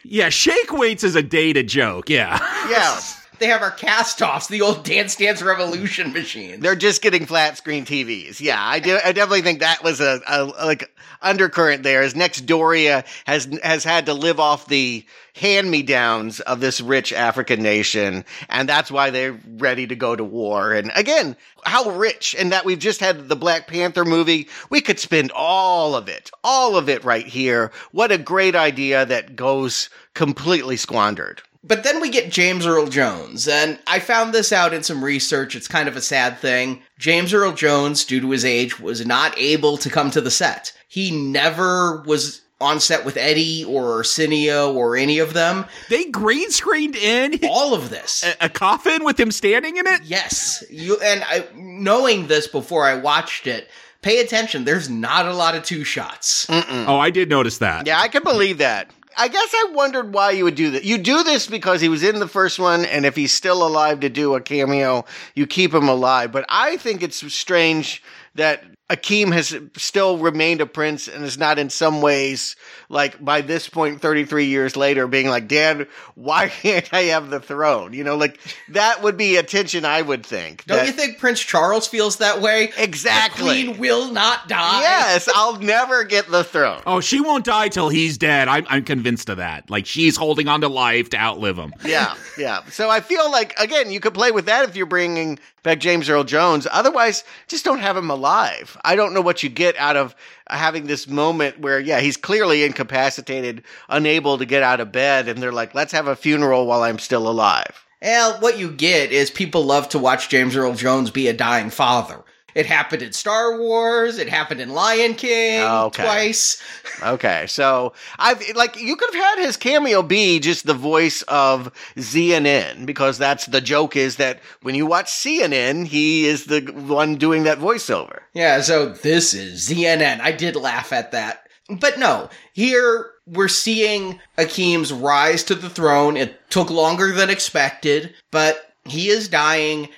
[0.04, 2.08] Yeah, shake weights is a dated joke.
[2.08, 2.38] Yeah.
[2.68, 3.00] Yeah.
[3.38, 6.60] They have our cast offs, the old Dance Dance Revolution machines.
[6.60, 8.40] They're just getting flat screen TVs.
[8.40, 8.98] Yeah, I do.
[9.04, 10.90] I definitely think that was a, a like
[11.22, 12.02] undercurrent there.
[12.02, 17.12] As Nextdoria has has had to live off the hand me downs of this rich
[17.12, 20.72] African nation, and that's why they're ready to go to war.
[20.72, 22.34] And again, how rich!
[22.38, 24.48] And that we've just had the Black Panther movie.
[24.70, 27.72] We could spend all of it, all of it right here.
[27.92, 31.42] What a great idea that goes completely squandered.
[31.68, 35.54] But then we get James Earl Jones, and I found this out in some research.
[35.54, 36.82] It's kind of a sad thing.
[36.98, 40.72] James Earl Jones, due to his age, was not able to come to the set.
[40.88, 45.64] He never was on set with Eddie or Arsenio or any of them.
[45.90, 48.24] They green screened in All of this.
[48.24, 50.00] a, a coffin with him standing in it.
[50.04, 53.68] Yes, you and I knowing this before I watched it.
[54.00, 54.64] Pay attention.
[54.64, 56.46] There's not a lot of two shots.
[56.48, 57.86] Oh, I did notice that.
[57.86, 58.90] Yeah, I can believe that.
[59.18, 60.84] I guess I wondered why you would do that.
[60.84, 64.00] You do this because he was in the first one, and if he's still alive
[64.00, 65.04] to do a cameo,
[65.34, 66.30] you keep him alive.
[66.30, 68.00] But I think it's strange
[68.36, 72.54] that Akeem has still remained a prince and is not in some ways,
[72.88, 77.40] like by this point, 33 years later, being like, Dad, why can't I have the
[77.40, 77.92] throne?
[77.92, 78.38] You know, like
[78.70, 80.64] that would be attention, I would think.
[80.66, 82.72] Don't that- you think Prince Charles feels that way?
[82.78, 83.62] Exactly.
[83.62, 84.80] The queen will not die.
[84.80, 86.80] Yes, I'll never get the throne.
[86.86, 88.48] Oh, she won't die till he's dead.
[88.48, 89.68] I'm, I'm convinced of that.
[89.70, 91.74] Like she's holding on to life to outlive him.
[91.84, 92.64] yeah, yeah.
[92.70, 96.08] So I feel like again, you could play with that if you're bringing back James
[96.08, 96.66] Earl Jones.
[96.70, 98.76] Otherwise, just don't have him alive.
[98.84, 100.16] I don't know what you get out of
[100.48, 105.42] having this moment where, yeah, he's clearly incapacitated, unable to get out of bed, and
[105.42, 109.30] they're like, "Let's have a funeral while I'm still alive." Well, what you get is
[109.30, 112.22] people love to watch James Earl Jones be a dying father.
[112.58, 114.18] It happened in Star Wars.
[114.18, 116.02] It happened in Lion King oh, Okay.
[116.02, 116.60] twice.
[117.00, 121.72] Okay, so I've like you could have had his cameo be just the voice of
[121.96, 127.14] CNN because that's the joke is that when you watch CNN, he is the one
[127.14, 128.22] doing that voiceover.
[128.34, 130.20] Yeah, so this is ZNN.
[130.20, 131.44] I did laugh at that.
[131.68, 136.16] But no, here we're seeing Akeem's rise to the throne.
[136.16, 139.90] It took longer than expected, but he is dying.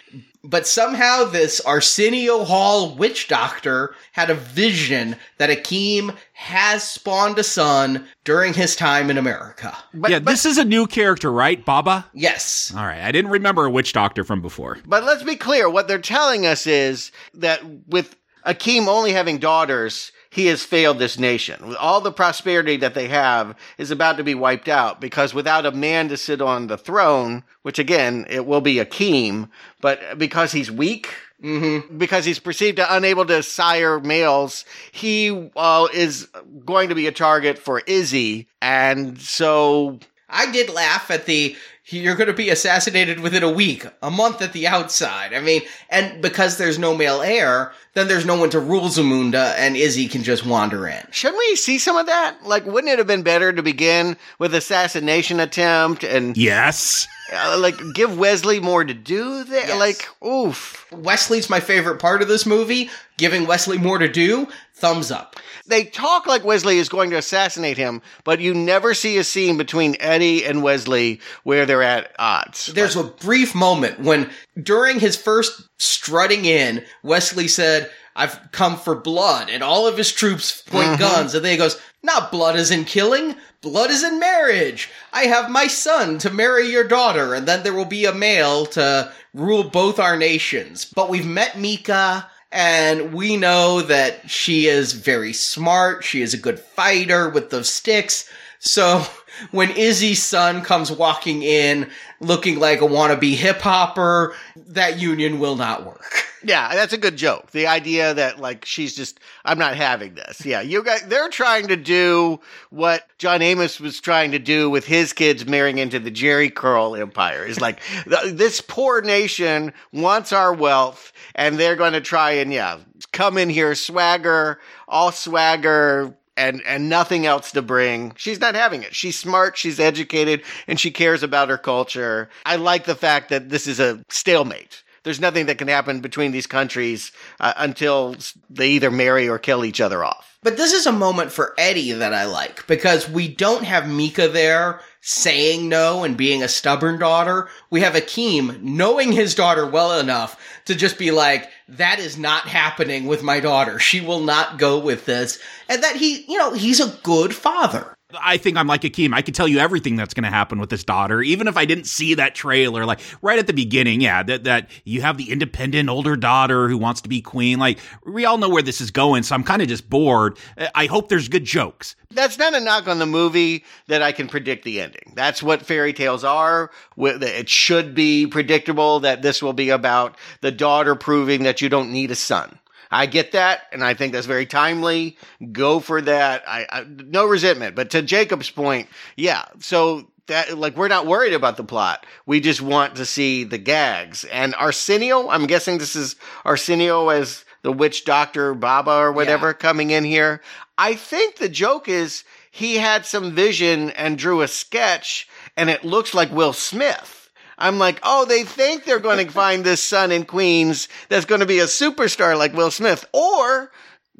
[0.42, 7.44] But somehow this Arsenio Hall witch doctor had a vision that Akeem has spawned a
[7.44, 9.76] son during his time in America.
[9.92, 12.06] But, yeah, but, this is a new character, right, Baba?
[12.14, 12.72] Yes.
[12.74, 14.78] All right, I didn't remember a witch doctor from before.
[14.86, 15.68] but let's be clear.
[15.68, 21.18] What they're telling us is that with Akeem only having daughters, he has failed this
[21.18, 21.68] nation.
[21.68, 25.66] With all the prosperity that they have is about to be wiped out because without
[25.66, 29.48] a man to sit on the throne, which again, it will be Akeem,
[29.80, 36.28] but because he's weak, because he's perceived to unable to sire males, he uh, is
[36.64, 38.46] going to be a target for Izzi.
[38.60, 41.56] And so I did laugh at the
[41.92, 45.34] you're going to be assassinated within a week, a month at the outside.
[45.34, 49.54] I mean, and because there's no male heir, then there's no one to rule Zamunda,
[49.56, 51.02] and Izzi can just wander in.
[51.10, 52.36] Shouldn't we see some of that?
[52.44, 57.08] Like, wouldn't it have been better to begin with assassination attempt and Yes.
[57.32, 59.66] uh, like give Wesley more to do there?
[59.68, 59.78] Yes.
[59.78, 60.86] Like, oof.
[60.92, 62.90] Wesley's my favorite part of this movie.
[63.16, 64.48] Giving Wesley more to do,
[64.80, 65.36] thumbs up.
[65.66, 69.56] They talk like Wesley is going to assassinate him, but you never see a scene
[69.56, 72.66] between Eddie and Wesley where they're at odds.
[72.66, 78.96] There's a brief moment when, during his first strutting in, Wesley said, I've come for
[78.96, 81.00] blood, and all of his troops point mm-hmm.
[81.00, 84.90] guns, and then he goes, Not blood is in killing, blood is in marriage.
[85.12, 88.66] I have my son to marry your daughter, and then there will be a male
[88.66, 90.84] to rule both our nations.
[90.84, 96.38] But we've met Meeka, and we know that she is very smart, she is a
[96.38, 98.28] good fighter with those sticks.
[98.58, 99.04] So
[99.50, 105.56] when Izzi's son comes walking in looking like a wannabe hip hopper, that union will
[105.56, 106.04] not work.
[106.42, 107.50] Yeah, that's a good joke.
[107.50, 110.44] The idea that like she's just I'm not having this.
[110.44, 114.86] Yeah, you guys they're trying to do what John Amos was trying to do with
[114.86, 117.44] his kids marrying into the Jheri Curl empire.
[117.44, 122.52] Is like th- this poor nation wants our wealth and they're going to try and
[122.52, 122.78] yeah,
[123.12, 128.12] come in here swagger, all swagger and and nothing else to bring.
[128.16, 128.94] She's not having it.
[128.94, 132.28] She's smart, she's educated, and she cares about her culture.
[132.46, 134.82] I like the fact that this is a stalemate.
[135.02, 138.16] There's nothing that can happen between these countries uh, until
[138.50, 140.38] they either marry or kill each other off.
[140.42, 144.32] But this is a moment for Eddie that I like because we don't have Meeka
[144.32, 147.48] there saying no and being a stubborn daughter.
[147.70, 152.48] We have Akeem knowing his daughter well enough to just be like, that is not
[152.48, 153.78] happening with my daughter.
[153.78, 155.38] She will not go with this.
[155.68, 157.94] And that he, you know, he's a good father.
[158.18, 159.14] I think I'm like Akeem.
[159.14, 161.64] I could tell you everything that's going to happen with his daughter, even if I
[161.64, 162.84] didn't see that trailer.
[162.84, 166.78] Like right at the beginning, yeah, that that you have the independent older daughter who
[166.78, 167.58] wants to be queen.
[167.58, 170.38] Like we all know where this is going, so I'm kind of just bored.
[170.74, 171.96] I hope there's good jokes.
[172.12, 175.12] That's not a knock on the movie that I can predict the ending.
[175.14, 176.70] That's what fairy tales are.
[176.96, 181.92] It should be predictable that this will be about the daughter proving that you don't
[181.92, 182.58] need a son.
[182.90, 185.16] I get that, and I think that's very timely.
[185.52, 186.42] Go for that.
[186.46, 189.44] I, I no resentment, but to Jacob's point, yeah.
[189.60, 192.06] So that like we're not worried about the plot.
[192.26, 194.24] We just want to see the gags.
[194.24, 199.90] And Arsenio, I'm guessing this is Arsenio as the witch doctor Baba or whatever coming
[199.90, 200.40] in here.
[200.78, 205.84] I think the joke is he had some vision and drew a sketch, and it
[205.84, 207.19] looks like Will Smith.
[207.60, 211.40] I'm like, oh, they think they're going to find this son in Queens that's going
[211.40, 213.04] to be a superstar like Will Smith.
[213.12, 213.70] Or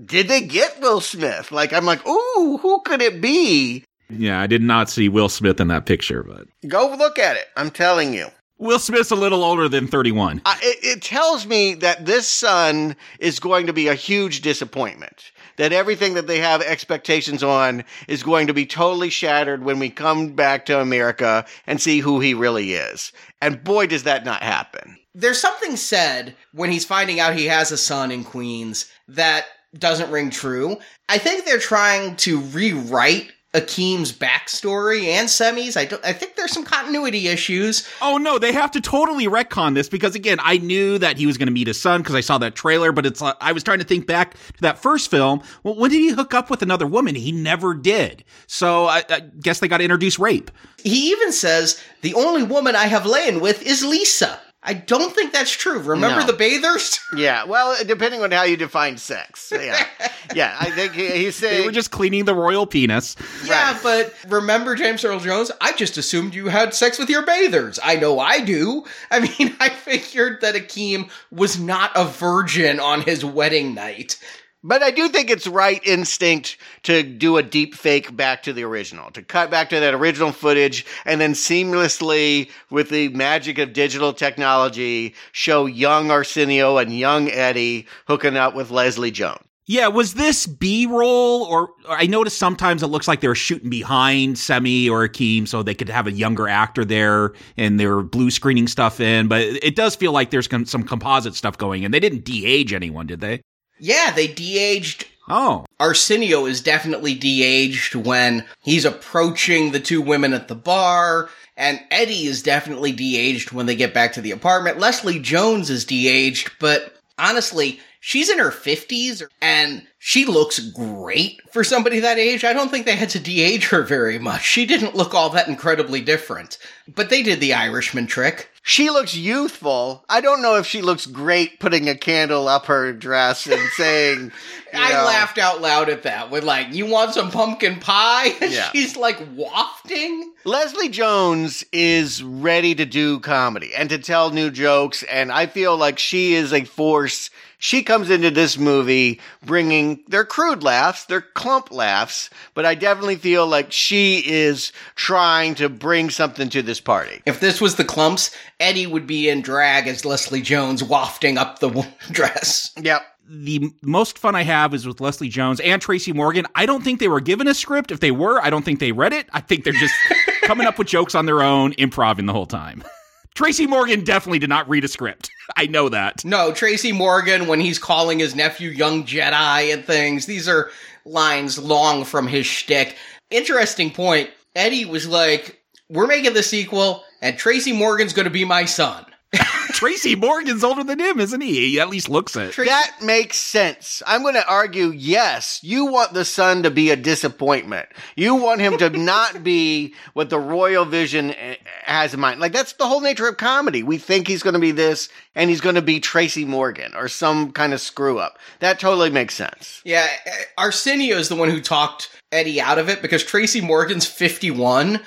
[0.05, 1.51] did they get Will Smith?
[1.51, 3.85] Like, I'm like, ooh, who could it be?
[4.09, 7.47] Yeah, I did not see Will Smith in that picture, but Go look at it.
[7.57, 8.29] I'm telling you.
[8.61, 10.43] Will Smith's a little older than 31.
[10.45, 15.33] Uh, it, it tells me that this son is going to be a huge disappointment.
[15.57, 19.89] That everything that they have expectations on is going to be totally shattered when we
[19.89, 23.13] come back to America and see who he really is.
[23.41, 24.99] And boy, does that not happen.
[25.15, 29.47] There's something said when he's finding out he has a son in Queens that
[29.79, 30.77] doesn't ring true.
[31.09, 35.77] I think they're trying to rewrite Akeem's backstory and Semmi's.
[35.77, 36.05] I don't.
[36.05, 37.89] I think there's some continuity issues.
[38.01, 41.37] Oh no, they have to totally retcon this because again, I knew that he was
[41.37, 42.93] going to meet his son because I saw that trailer.
[42.93, 45.43] But it's uh, I was trying to think back to that first film.
[45.65, 47.17] Well, when did he hook up with another woman?
[47.17, 48.23] He never did.
[48.47, 50.53] So I, I guess they got to introduce rape.
[50.79, 54.41] He even says the only woman I have lain with is Lisa.
[54.63, 55.79] I don't think that's true.
[55.79, 56.27] Remember No.
[56.27, 56.99] the bathers?
[57.17, 59.53] Yeah, well, depending on how you define sex.
[59.53, 59.85] Yeah,
[60.35, 60.57] yeah.
[60.61, 63.17] I think he, he's They were just cleaning the royal penis.
[63.45, 65.51] Yeah, but remember James Earl Jones?
[65.61, 67.81] I just assumed you had sex with your bathers.
[67.83, 68.85] I know I do.
[69.11, 74.19] I mean, I figured that Akeem was not a virgin on his wedding night.
[74.63, 78.65] But I do think it's right instinct to do a deep fake back to the
[78.65, 83.73] original, to cut back to that original footage and then seamlessly, with the magic of
[83.73, 89.41] digital technology, show young Arsenio and young Eddie hooking up with Leslie Jones.
[89.65, 93.37] Yeah, was this B roll or, or I noticed sometimes it looks like they were
[93.37, 97.87] shooting behind Semmi or Akeem so they could have a younger actor there and they
[97.87, 101.57] were blue screening stuff in, but it does feel like there's com- some composite stuff
[101.57, 101.93] going in.
[101.93, 103.43] They didn't de-age anyone, did they?
[103.81, 105.07] Yeah, they de-aged.
[105.29, 105.65] Oh.
[105.79, 112.27] Arsenio is definitely de-aged when he's approaching the two women at the bar, and Eddie
[112.27, 114.79] is definitely de-aged when they get back to the apartment.
[114.79, 121.63] Leslie Jones is de-aged, but honestly, she's in her 50s and she looks great for
[121.63, 122.43] somebody that age.
[122.45, 124.43] I don't think they had to de-age her very much.
[124.43, 126.57] She didn't look all that incredibly different.
[126.93, 128.49] But they did the Irishman trick.
[128.63, 130.05] She looks youthful.
[130.09, 134.33] I don't know if she looks great putting a candle up her dress and saying,
[134.73, 138.29] I know, laughed out loud at that with like, you want some pumpkin pie?
[138.41, 138.71] And Yeah.
[138.73, 140.33] she's like wafting.
[140.45, 145.77] Leslie Jones is ready to do comedy and to tell new jokes, and I feel
[145.77, 147.31] like she is a force.
[147.63, 153.17] She comes into this movie bringing their crude laughs, their Klump laughs, but I definitely
[153.17, 157.21] feel like she is trying to bring something to this party.
[157.27, 161.59] If this was the Klumps, Eddie would be in drag as Leslie Jones wafting up
[161.59, 161.69] the
[162.11, 162.73] dress.
[162.81, 163.03] Yep.
[163.29, 166.47] The most fun I have is with Leslie Jones and Tracy Morgan.
[166.55, 167.93] I don't think they were given a script.
[167.93, 169.29] If they were, I don't think they read it.
[169.35, 169.95] I think they're just
[170.45, 172.83] coming up with jokes on their own, improvising the whole time.
[173.35, 175.31] Tracy Morgan definitely did not read a script.
[175.57, 176.25] I know that.
[176.25, 180.71] No, Tracy Morgan, when he's calling his nephew Young Jedi and things, these are
[181.05, 182.97] lines long from his shtick.
[183.31, 184.31] Interesting point.
[184.55, 189.07] Eddie was like, We're making the sequel, and Tracy Morgan's gonna be my son.
[189.73, 191.71] Tracy Morgan's older than him, isn't he?
[191.71, 192.55] He at least looks it.
[192.57, 194.03] That makes sense.
[194.07, 197.89] I'm going to argue yes, you want the son to be a disappointment.
[198.17, 202.41] You want him to not be what the royal vision eh, has in mind.
[202.41, 203.83] Like, that's the whole nature of comedy.
[203.83, 207.07] We think he's going to be this, and he's going to be Tracy Morgan or
[207.07, 208.39] some kind of screw up.
[208.59, 209.81] That totally makes sense.
[209.85, 214.07] Yeah, uh, Arsenio is the one who talked Eddie out of it because Tracy Morgan's
[214.07, 215.01] 51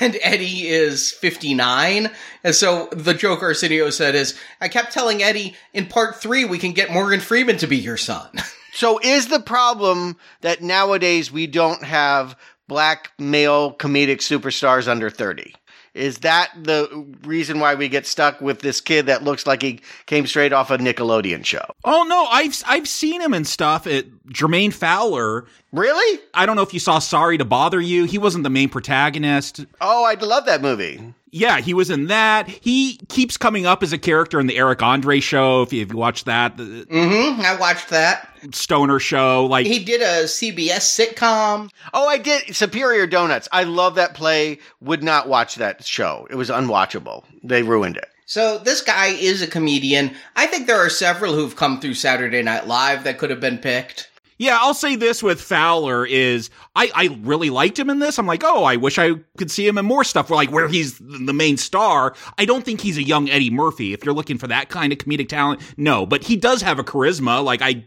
[0.00, 2.10] and Eddie is 59.
[2.44, 6.58] And so the joke Arsenio said is, I kept telling Eddie, in part three, we
[6.58, 8.30] can get Morgan Freeman to be your son.
[8.74, 12.34] So, is the problem that nowadays we don't have
[12.68, 15.54] black male comedic superstars under 30?
[15.94, 19.80] Is that the reason why we get stuck with this kid that looks like he
[20.06, 21.64] came straight off a Nickelodeon show?
[21.84, 23.86] Oh no, I've I've seen him and stuff.
[23.86, 25.46] At Jermaine Fowler.
[25.70, 26.20] Really?
[26.32, 28.04] I don't know if you saw Sorry to Bother You.
[28.04, 29.66] He wasn't the main protagonist.
[29.80, 31.14] Oh, I love that movie.
[31.34, 32.46] Yeah, he was in that.
[32.46, 35.62] He keeps coming up as a character in the Eric Andre show.
[35.62, 37.40] If you, if you watch that, mm-hmm.
[37.40, 38.28] I watched that.
[38.52, 41.70] Stoner show, like He did a CBS sitcom.
[41.94, 43.48] Oh, I did Superior Donuts.
[43.50, 44.58] I love that play.
[44.82, 46.26] Would not watch that show.
[46.28, 47.24] It was unwatchable.
[47.42, 48.08] They ruined it.
[48.26, 50.14] So this guy is a comedian.
[50.36, 53.58] I think there are several who've come through Saturday Night Live that could have been
[53.58, 54.10] picked.
[54.42, 58.18] Yeah, I'll say this with Fowler is I, I really liked him in this.
[58.18, 60.66] I'm like, oh, I wish I could see him in more stuff where like where
[60.66, 62.16] he's the main star.
[62.38, 63.92] I don't think he's a young Eddie Murphy.
[63.92, 66.82] If you're looking for that kind of comedic talent, no, but he does have a
[66.82, 67.44] charisma.
[67.44, 67.84] Like I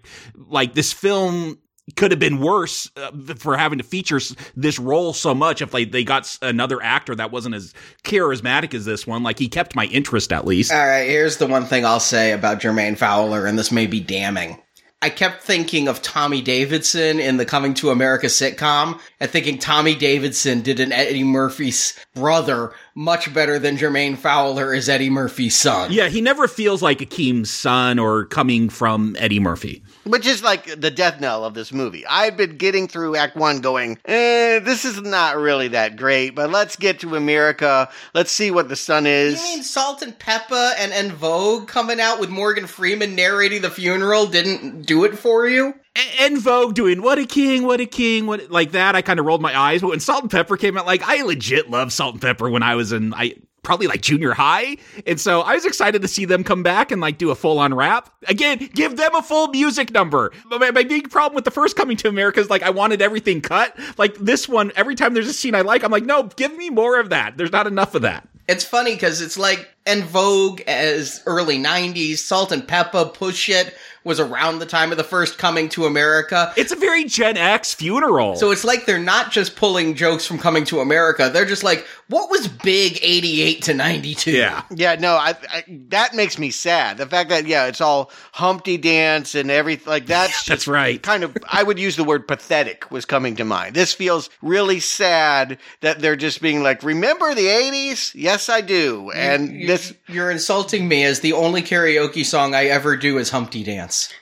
[0.48, 1.58] like this film
[1.98, 4.22] could have been worse uh, for having to feature
[4.56, 7.74] this role so much if like they got another actor that wasn't as
[8.06, 11.48] charismatic as this one like he kept my interest at least All right, here's the
[11.48, 14.58] one thing I'll say about Jermaine Fowler, and this may be damning.
[15.06, 19.94] I kept thinking of Tommy Davidson in the Coming to America sitcom and thinking Tommy
[19.94, 25.92] Davidson did an Eddie Murphy's brother much better than Jermaine Fowler is Eddie Murphy's son.
[25.94, 29.84] Yeah, he never feels like Akeem's son or coming from Eddie Murphy.
[30.06, 32.06] Which is like the death knell of this movie.
[32.06, 36.52] I've been getting through Act One going, eh, this is not really that great, but
[36.52, 37.90] let's get to America.
[38.14, 39.42] Let's see what the sun is.
[39.42, 43.72] You mean Salt and Pepa and En Vogue coming out with Morgan Freeman narrating the
[43.72, 45.74] funeral didn't do it for you?
[46.20, 48.96] En Vogue doing what a king, what a king, what like that.
[48.96, 51.24] I kind of rolled my eyes, but when Salt and Pepa came out, like I
[51.24, 53.36] legit loved Salt and Pepa when I was in I
[53.66, 57.02] probably like junior high, and so I was excited to see them come back and
[57.02, 58.70] like do a full on rap again.
[58.74, 60.32] Give them a full music number.
[60.50, 63.02] But my, my big problem with the first Coming to America is like I wanted
[63.02, 63.78] everything cut.
[63.98, 66.70] Like this one, every time there's a scene I like, I'm like, no, give me
[66.70, 67.38] more of that.
[67.38, 68.28] There's not enough of that.
[68.48, 73.76] It's funny because it's like En Vogue as early 90s, Salt and Pepa, Push It
[74.04, 76.54] was around the time of the first Coming to America.
[76.56, 78.36] It's a very Gen X funeral.
[78.36, 81.32] So it's like they're not just pulling jokes from Coming to America.
[81.34, 84.32] They're just like, what was big 88 to 92?
[84.32, 84.64] Yeah.
[84.74, 86.98] Yeah, no, I, I that makes me sad.
[86.98, 91.02] The fact that yeah, it's all Humpty Dance and everything like that's just That's right.
[91.02, 93.76] kind of I would use the word pathetic was coming to mind.
[93.76, 98.12] This feels really sad that they're just being like, "Remember the 80s?
[98.16, 102.66] Yes, I do." And You- this You're insulting me as the only karaoke song I
[102.66, 104.14] ever do is Humpty Dance.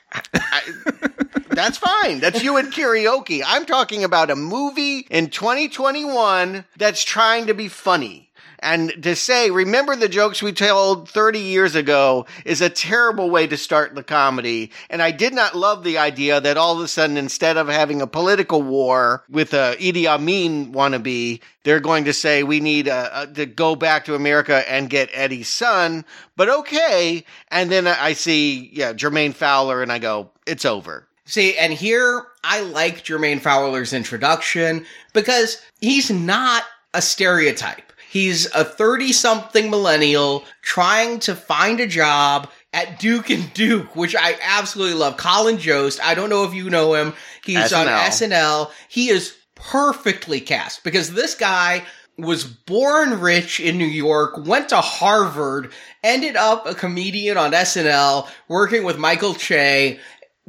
[1.56, 2.20] That's fine.
[2.20, 3.42] That's you and karaoke.
[3.46, 8.30] I'm talking about a movie in 2021 that's trying to be funny.
[8.64, 13.46] And to say, remember the jokes we told 30 years ago is a terrible way
[13.46, 14.72] to start the comedy.
[14.90, 18.02] And I did not love the idea that all of a sudden, instead of having
[18.02, 23.10] a political war with a Idi Amin wannabe, they're going to say we need uh,
[23.12, 26.06] uh, to go back to America and get Eddie's son.
[26.38, 27.26] But okay.
[27.50, 31.06] And then I see, yeah, Jermaine Fowler and I go, it's over.
[31.26, 36.64] See, and here I like Jermaine Fowler's introduction because he's not
[36.94, 37.94] a stereotype.
[38.10, 44.16] He's a 30 something millennial trying to find a job at Duke and Duke, which
[44.16, 45.18] I absolutely love.
[45.18, 47.14] Colin Jost, I don't know if you know him.
[47.44, 48.30] He's on SNL.
[48.30, 48.72] SNL.
[48.90, 51.84] He is perfectly cast because this guy
[52.18, 55.72] was born rich in New York, went to Harvard,
[56.04, 60.00] ended up a comedian on SNL, working with Michael Che,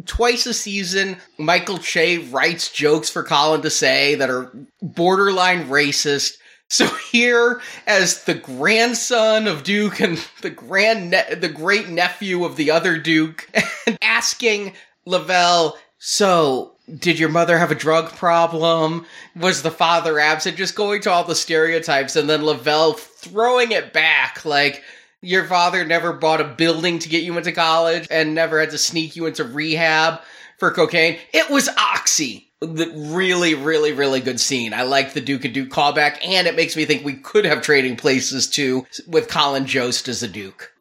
[0.07, 6.39] twice a season, Michael Che writes jokes for Colin to say that are borderline racist.
[6.71, 12.57] So here, as the grandson of Duke and the grand, ne- the great nephew of
[12.57, 13.49] the other Duke,
[14.03, 14.73] asking
[15.05, 19.05] Lavelle, "So, did your mother have a drug problem?
[19.37, 23.93] Was the father absent?" Just going to all the stereotypes, and then Lavelle throwing it
[23.93, 24.83] back like.
[25.25, 28.79] Your father never bought a building to get you into college and never had to
[28.79, 30.21] sneak you into rehab
[30.59, 31.19] for cocaine.
[31.33, 32.51] It was Oxy.
[32.61, 34.73] The really, really, really good scene.
[34.73, 37.63] I like the Duke and Duke callback, and it makes me think we could have
[37.63, 40.74] trading places too with Colin Jost as a Duke.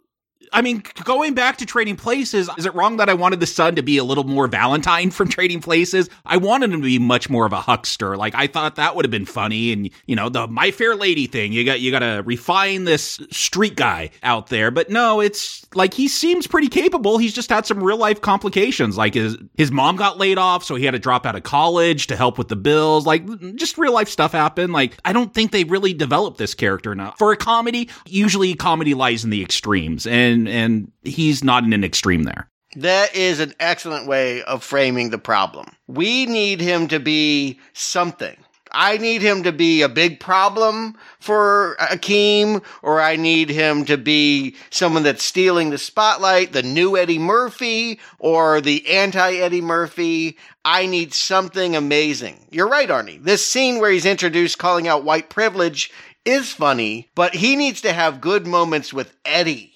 [0.54, 3.76] I mean, going back to Trading Places, is it wrong that I wanted the son
[3.76, 6.10] to be a little more Valentine from Trading Places?
[6.26, 8.16] I wanted him to be much more of a huckster.
[8.16, 11.26] Like I thought that would have been funny, and you know the My Fair Lady
[11.26, 11.54] thing.
[11.54, 15.94] You got you got to refine this street guy out there, but no, it's like
[15.94, 17.18] he seems pretty capable.
[17.18, 18.96] He's just had some real life complications.
[18.96, 22.06] Like his his mom got laid off, so he had to drop out of college
[22.08, 23.08] to help with the bills.
[23.08, 23.26] Like
[23.56, 24.72] just real life stuff happened.
[24.72, 27.90] Like I don't think they really developed this character enough for a comedy.
[28.06, 32.50] Usually, comedy lies in the extremes, and and he's not in an extreme there.
[32.76, 35.68] That is an excellent way of framing the problem.
[35.88, 38.36] We need him to be something.
[38.74, 43.98] I need him to be a big problem for Akeem, or I need him to
[43.98, 50.38] be someone that's stealing the spotlight, the new Eddie Murphy, or the anti Eddie Murphy.
[50.66, 52.48] I need something amazing.
[52.50, 53.22] You're right, Arnie.
[53.22, 55.92] This scene where he's introduced calling out white privilege
[56.26, 59.73] is funny, but he needs to have good moments with Eddie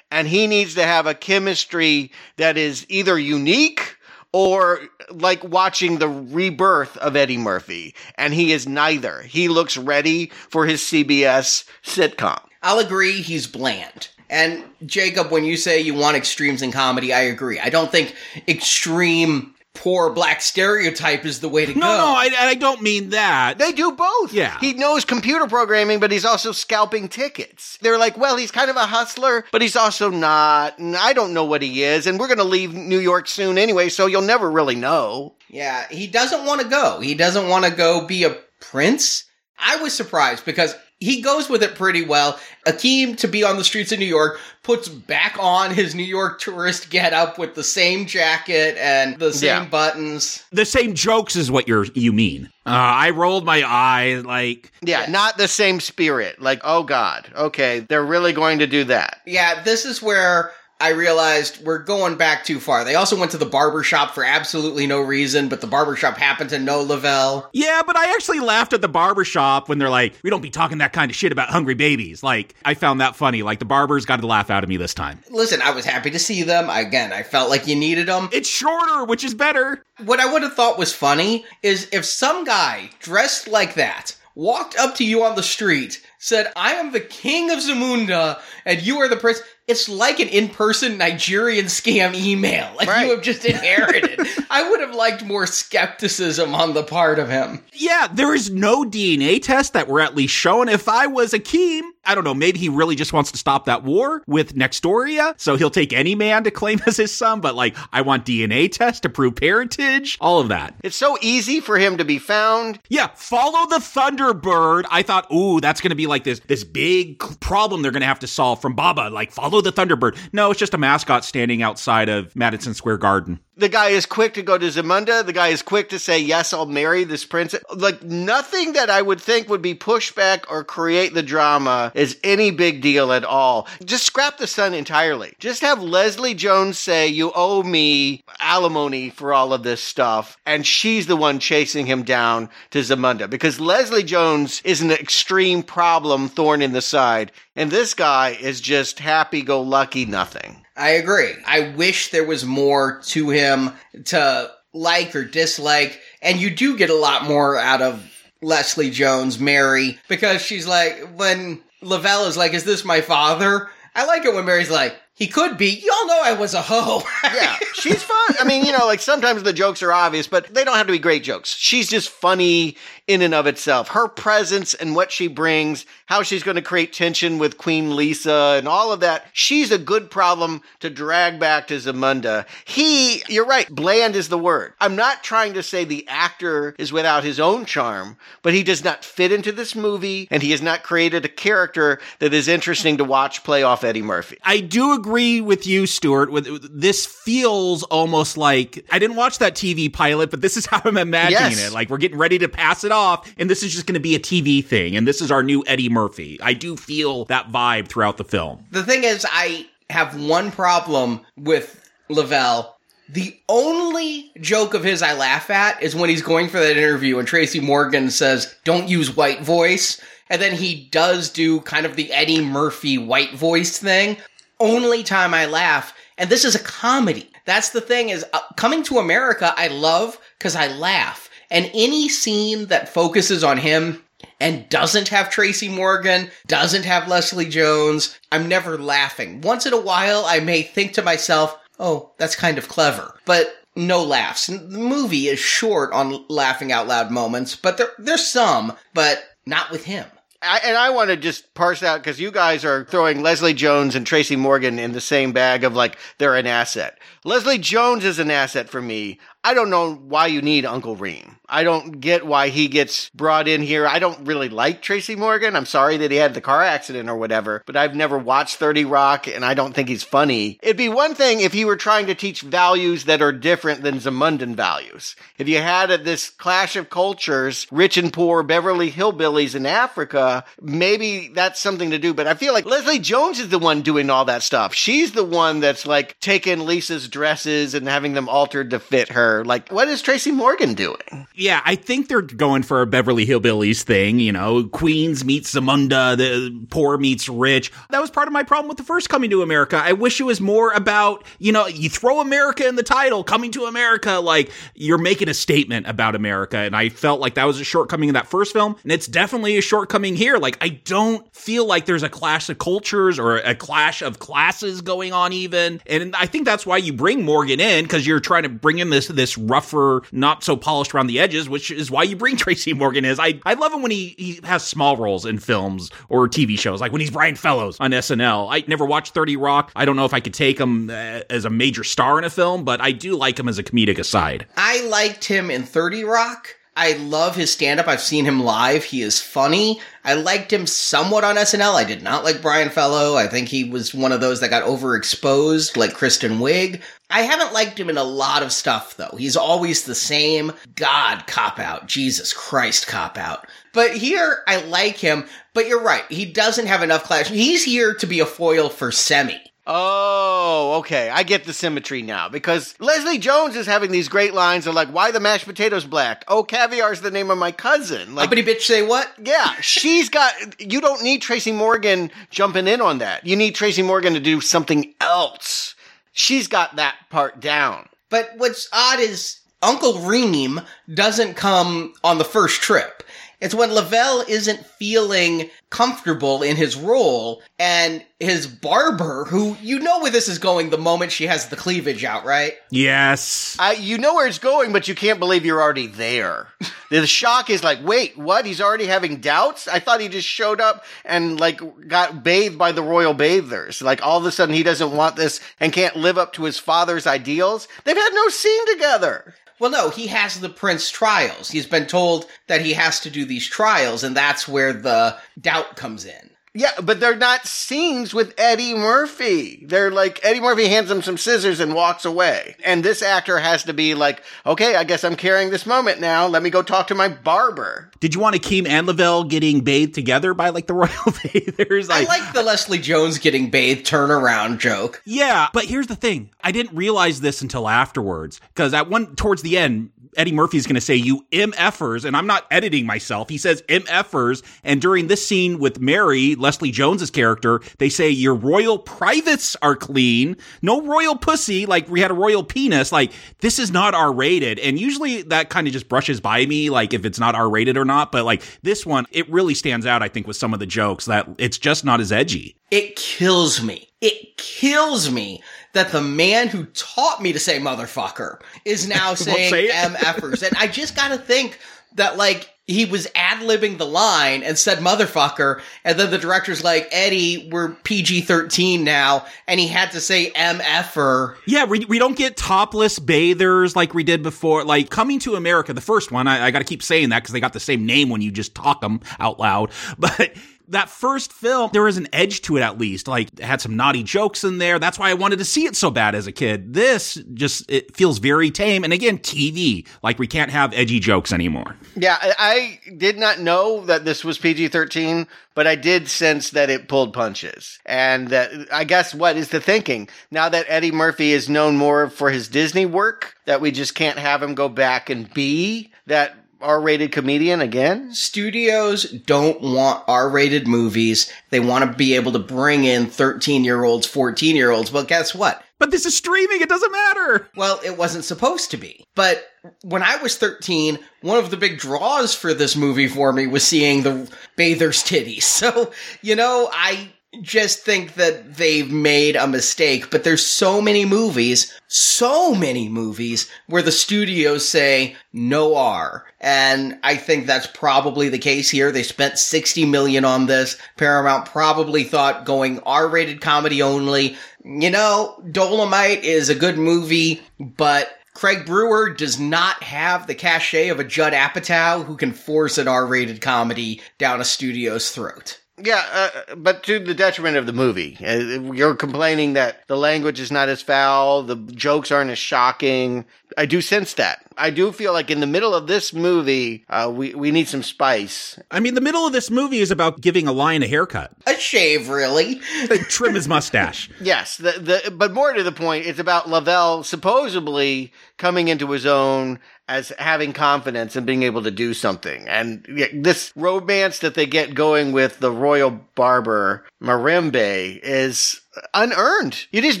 [0.14, 3.96] and he needs to have a chemistry that is either unique
[4.30, 7.96] or like watching the rebirth of Eddie Murphy.
[8.14, 9.22] And he is neither.
[9.22, 12.40] He looks ready for his CBS sitcom.
[12.62, 14.08] I'll agree he's bland.
[14.30, 17.58] And Jacob, when you say you want extremes in comedy, I agree.
[17.58, 18.14] I don't think
[18.46, 21.96] extreme poor black stereotype is the way to No, go.
[21.98, 23.58] no, I, I don't mean that.
[23.58, 24.32] They do both.
[24.32, 24.56] Yeah.
[24.60, 27.76] He knows computer programming, but he's also scalping tickets.
[27.82, 30.78] They're like, well, he's kind of a hustler, but he's also not.
[30.78, 32.06] And I don't know what he is.
[32.06, 35.34] And we're going to leave New York soon anyway, so you'll never really know.
[35.48, 37.00] Yeah, he doesn't want to go.
[37.00, 39.24] He doesn't want to go be a prince.
[39.58, 40.74] I was surprised because
[41.04, 42.38] he goes with it pretty well.
[42.66, 46.40] Akeem, to be on the streets of New York, puts back on his New York
[46.40, 49.64] tourist get up with the same jacket and the same Yeah.
[49.68, 50.42] buttons.
[50.50, 52.48] The same jokes is what you're you mean.
[52.66, 56.40] Uh, I rolled my eye like Yeah, not the same spirit.
[56.40, 59.20] Like, oh God, okay, they're really going to do that.
[59.26, 62.84] Yeah, this is where I realized we're going back too far.
[62.84, 66.16] They also went to the barber shop for absolutely no reason, but the barber shop
[66.16, 67.48] happened to know Lavelle.
[67.52, 70.50] Yeah, but I actually laughed at the barber shop when they're like, "We don't be
[70.50, 73.42] talking that kind of shit about hungry babies." Like, I found that funny.
[73.42, 75.20] Like the barbers got to laugh out of me this time.
[75.30, 76.68] Listen, I was happy to see them.
[76.68, 78.28] Again, I felt like you needed them.
[78.32, 79.82] It's shorter, which is better.
[80.04, 84.76] What I would have thought was funny is if some guy dressed like that walked
[84.76, 88.98] up to you on the street, said, I am the king of Zamunda, and you
[88.98, 89.40] are the prince.
[89.66, 92.70] It's like an in person Nigerian scam email.
[92.76, 93.06] Like Right.
[93.06, 94.20] you have just inherited.
[94.50, 97.62] I would have liked more skepticism on the part of him.
[97.72, 100.68] Yeah, there is no DNA test that we're at least showing.
[100.68, 103.82] If I was Akeem, I don't know, maybe he really just wants to stop that
[103.84, 107.76] war with Nextdoria, so he'll take any man to claim as his son, but like,
[107.92, 110.74] I want DNA test to prove parentage, all of that.
[110.82, 112.78] It's so easy for him to be found.
[112.88, 114.84] Yeah, follow the Thunderbird.
[114.90, 118.26] I thought, ooh, that's gonna be like this this big problem they're gonna have to
[118.26, 119.08] solve from Baba.
[119.10, 120.16] Like, follow the Thunderbird.
[120.32, 123.40] No, it's just a mascot standing outside of Madison Square Garden.
[123.56, 125.24] The guy is quick to go to Zamunda.
[125.24, 127.62] The guy is quick to say, yes, I'll marry this princess.
[127.72, 132.50] Like nothing that I would think would be pushback or create the drama is any
[132.50, 133.68] big deal at all.
[133.84, 135.34] Just scrap the son entirely.
[135.38, 140.36] Just have Leslie Jones say, you owe me alimony for all of this stuff.
[140.44, 145.62] And she's the one chasing him down to Zamunda because Leslie Jones is an extreme
[145.62, 147.30] problem thorn in the side.
[147.54, 150.63] And this guy is just happy go lucky nothing.
[150.76, 151.32] I agree.
[151.46, 153.72] I wish there was more to him
[154.06, 158.02] to like or dislike, and you do get a lot more out of
[158.42, 163.68] Leslie Jones, Mary, because she's like, when Lavelle is like, Is this my father?
[163.94, 165.68] I like it when Mary's like, He could be.
[165.70, 167.02] Y'all know I was a hoe.
[167.24, 168.34] yeah, she's fun.
[168.40, 170.92] I mean, you know, like sometimes the jokes are obvious, but they don't have to
[170.92, 171.54] be great jokes.
[171.54, 172.76] She's just funny
[173.06, 173.88] in and of itself.
[173.88, 178.54] Her presence and what she brings, how she's going to create tension with Queen Lisa
[178.58, 179.26] and all of that.
[179.34, 182.46] She's a good problem to drag back to Zamunda.
[182.64, 184.72] He, you're right, bland is the word.
[184.80, 188.82] I'm not trying to say the actor is without his own charm, but he does
[188.82, 192.96] not fit into this movie and he has not created a character that is interesting
[192.96, 194.38] to watch play off Eddie Murphy.
[194.42, 196.30] I do agree with you, Stuart.
[196.30, 196.46] With
[196.80, 200.96] this feels almost like I didn't watch that TV pilot, but this is how I'm
[200.96, 201.68] imagining Yes.
[201.68, 201.72] it.
[201.74, 204.14] Like we're getting ready to pass it off, and this is just going to be
[204.14, 206.38] a TV thing, and this is our new Eddie Murphy.
[206.42, 208.64] I do feel that vibe throughout the film.
[208.70, 212.76] The thing is, I have one problem with Lavelle.
[213.08, 217.18] The only joke of his I laugh at is when he's going for that interview
[217.18, 220.00] and Tracy Morgan says, don't use white voice.
[220.30, 224.16] And then he does do kind of the Eddie Murphy white voice thing.
[224.58, 225.94] Only time I laugh.
[226.16, 227.30] And this is a comedy.
[227.44, 231.23] That's the thing is uh, coming to America, I love because I laugh.
[231.54, 234.02] And any scene that focuses on him
[234.40, 239.40] and doesn't have Tracy Morgan, doesn't have Leslie Jones, I'm never laughing.
[239.40, 243.20] Once in a while, I may think to myself, oh, that's kind of clever.
[243.24, 244.48] But no laughs.
[244.48, 249.70] The movie is short on laughing out loud moments, but there, there's some, but not
[249.70, 250.06] with him.
[250.44, 253.94] I, and I want to just parse out because you guys are throwing Leslie Jones
[253.94, 256.98] and Tracy Morgan in the same bag of like they're an asset.
[257.24, 259.18] Leslie Jones is an asset for me.
[259.42, 261.38] I don't know why you need Uncle Reem.
[261.48, 263.86] I don't get why he gets brought in here.
[263.86, 265.56] I don't really like Tracy Morgan.
[265.56, 268.84] I'm sorry that he had the car accident or whatever, but I've never watched 30
[268.84, 270.58] Rock and I don't think he's funny.
[270.62, 273.98] It'd be one thing if he were trying to teach values that are different than
[273.98, 275.16] Zamundan values.
[275.38, 280.44] If you had a, this clash of cultures, rich and poor, Beverly Hillbillies in Africa,
[280.60, 282.14] maybe that's something to do.
[282.14, 284.74] But I feel like Leslie Jones is the one doing all that stuff.
[284.74, 289.44] She's the one that's like taking Lisa's dresses and having them altered to fit her.
[289.44, 291.26] Like, what is Tracy Morgan doing?
[291.36, 294.20] Yeah, I think they're going for a Beverly Hillbillies thing.
[294.20, 297.72] You know, Queens meets Zamunda, the poor meets rich.
[297.90, 299.76] That was part of my problem with the first Coming to America.
[299.76, 303.50] I wish it was more about, you know, you throw America in the title, Coming
[303.52, 306.58] to America, like you're making a statement about America.
[306.58, 308.76] And I felt like that was a shortcoming in that first film.
[308.84, 310.38] And it's definitely a shortcoming here.
[310.38, 314.82] Like, I don't feel like there's a clash of cultures or a clash of classes
[314.82, 315.80] going on, even.
[315.86, 318.90] And I think that's why you bring Morgan in, because you're trying to bring in
[318.90, 322.72] this, this rougher, not so polished around the edges, which is why you bring Tracy
[322.72, 323.18] Morgan is.
[323.18, 326.80] I, I love him when he, he has small roles in films or TV shows,
[326.80, 328.48] like when he's Brian Fellows on SNL.
[328.50, 329.72] I never watched 30 Rock.
[329.74, 332.30] I don't know if I could take him uh, as a major star in a
[332.30, 334.46] film, but I do like him as a comedic aside.
[334.56, 336.56] I liked him in 30 Rock.
[336.76, 337.86] I love his stand up.
[337.86, 338.82] I've seen him live.
[338.82, 339.80] He is funny.
[340.04, 341.74] I liked him somewhat on SNL.
[341.74, 343.16] I did not like Brian Fellow.
[343.16, 346.82] I think he was one of those that got overexposed, like Kristen Wiig.
[347.10, 349.14] I haven't liked him in a lot of stuff, though.
[349.16, 351.86] He's always the same God cop out.
[351.86, 353.46] Jesus Christ cop out.
[353.72, 355.26] But here, I like him.
[355.52, 356.04] But you're right.
[356.08, 357.28] He doesn't have enough class.
[357.28, 359.38] He's here to be a foil for Semmi.
[359.66, 361.08] Oh, okay.
[361.08, 364.88] I get the symmetry now because Leslie Jones is having these great lines of like,
[364.88, 366.22] "Why the mashed potatoes black?
[366.28, 369.10] Oh, caviar's the name of my cousin." Like, Uppity bitch say what?
[369.22, 370.34] yeah, she's got.
[370.60, 373.26] You don't need Tracy Morgan jumping in on that.
[373.26, 375.73] You need Tracy Morgan to do something else.
[376.14, 377.88] She's got that part down.
[378.08, 380.60] But what's odd is Uncle Reem
[380.92, 383.02] doesn't come on the first trip.
[383.44, 390.00] It's when Lavelle isn't feeling comfortable in his role and his barber, who you know
[390.00, 392.54] where this is going the moment she has the cleavage out, right?
[392.70, 393.54] Yes.
[393.60, 396.48] I, you know where it's going, but you can't believe you're already there.
[396.90, 398.46] the shock is like, wait, what?
[398.46, 399.68] He's already having doubts?
[399.68, 403.82] I thought he just showed up and like got bathed by the royal bathers.
[403.82, 406.58] Like all of a sudden he doesn't want this and can't live up to his
[406.58, 407.68] father's ideals.
[407.84, 409.34] They've had no scene together.
[409.58, 411.50] Well, no, he has the prince trials.
[411.50, 415.76] He's been told that he has to do these trials, and that's where the doubt
[415.76, 416.30] comes in.
[416.56, 419.64] Yeah, but they're not scenes with Eddie Murphy.
[419.66, 422.54] They're like Eddie Murphy hands him some scissors and walks away.
[422.64, 426.28] And this actor has to be like, okay, I guess I'm carrying this moment now.
[426.28, 427.90] Let me go talk to my barber.
[427.98, 430.90] Did you want Akeem and Lavelle getting bathed together by like the royal
[431.24, 431.90] bathers?
[431.90, 435.02] I like the Leslie Jones getting bathed turnaround joke.
[435.04, 436.30] Yeah, but here's the thing.
[436.40, 440.74] I didn't realize this until afterwards because at one towards the end, Eddie Murphy's going
[440.74, 443.28] to say you MFers, and I'm not editing myself.
[443.28, 448.34] He says MFers, and during this scene with Mary, Leslie Jones's character, they say your
[448.34, 452.92] royal privates are clean, no royal pussy, like we had a royal penis.
[452.92, 456.70] Like this is not R rated, and usually that kind of just brushes by me,
[456.70, 458.12] like if it's not R rated or not.
[458.12, 460.02] But like this one, it really stands out.
[460.02, 462.56] I think with some of the jokes that it's just not as edgy.
[462.70, 463.88] It kills me.
[464.00, 465.42] It kills me
[465.74, 469.68] that the man who taught me to say motherfucker is now saying say.
[469.68, 470.42] MFers.
[470.42, 471.58] and I just gotta think
[471.94, 476.64] that like he was ad libbing the line and said motherfucker, and then the director's
[476.64, 481.36] like, Eddie, we're PG 13 now, and he had to say MFer.
[481.46, 484.64] Yeah, we, we don't get topless bathers like we did before.
[484.64, 487.34] Like Coming to America, the first one, I, I got to keep saying that because
[487.34, 489.70] they got the same name when you just talk them out loud.
[489.98, 490.34] But
[490.68, 493.08] that first film, there was an edge to it at least.
[493.08, 494.78] Like it had some naughty jokes in there.
[494.78, 496.74] That's why I wanted to see it so bad as a kid.
[496.74, 498.84] This just it feels very tame.
[498.84, 499.86] And again, TV.
[500.02, 501.76] Like we can't have edgy jokes anymore.
[501.96, 506.50] Yeah, I, I did not know that this was PG 13, but I did sense
[506.50, 507.78] that it pulled punches.
[507.86, 510.08] And that, I guess what is the thinking?
[510.30, 514.18] Now that Eddie Murphy is known more for his Disney work, that we just can't
[514.18, 518.12] have him go back and be that R rated comedian again?
[518.14, 521.32] Studios don't want R rated movies.
[521.50, 524.90] They want to be able to bring in 13 year olds, 14 year olds.
[524.90, 525.62] But guess what?
[525.78, 526.60] But this is streaming.
[526.60, 527.48] It doesn't matter.
[527.56, 529.04] Well, it wasn't supposed to be.
[529.14, 529.44] But
[529.82, 533.64] when I was 13, one of the big draws for this movie for me was
[533.64, 535.42] seeing the bather's titties.
[535.64, 541.04] So, you know, I just think that they've made a mistake, but there's so many
[541.04, 546.24] movies, so many movies where the studios say no R.
[546.40, 548.92] And I think that's probably the case here.
[548.92, 550.76] They spent 60 million on this.
[550.96, 554.36] Paramount probably thought going R-rated comedy only.
[554.64, 560.88] You know, Dolomite is a good movie, but Craig Brewer does not have the cachet
[560.88, 565.60] of a Judd Apatow who can force an R-rated comedy down a studio's throat.
[565.82, 566.04] Yeah,
[566.48, 568.16] uh, but to the detriment of the movie.
[568.24, 573.24] Uh, You're complaining that the language is not as foul, the jokes aren't as shocking.
[573.58, 574.44] I do sense that.
[574.56, 577.82] I do feel like in the middle of this movie, uh, we we need some
[577.82, 578.58] spice.
[578.70, 581.54] I mean, the middle of this movie is about giving a lion a haircut, A
[581.56, 582.60] shave, really.
[583.08, 584.10] trim his mustache.
[584.20, 584.72] Yes, the
[585.04, 589.58] the but more to the point, it's about Lavelle supposedly coming into his own
[589.88, 592.48] as having confidence and being able to do something.
[592.48, 598.62] And this romance that they get going with the royal barber Mirembe is
[598.94, 599.66] unearned.
[599.72, 600.00] You just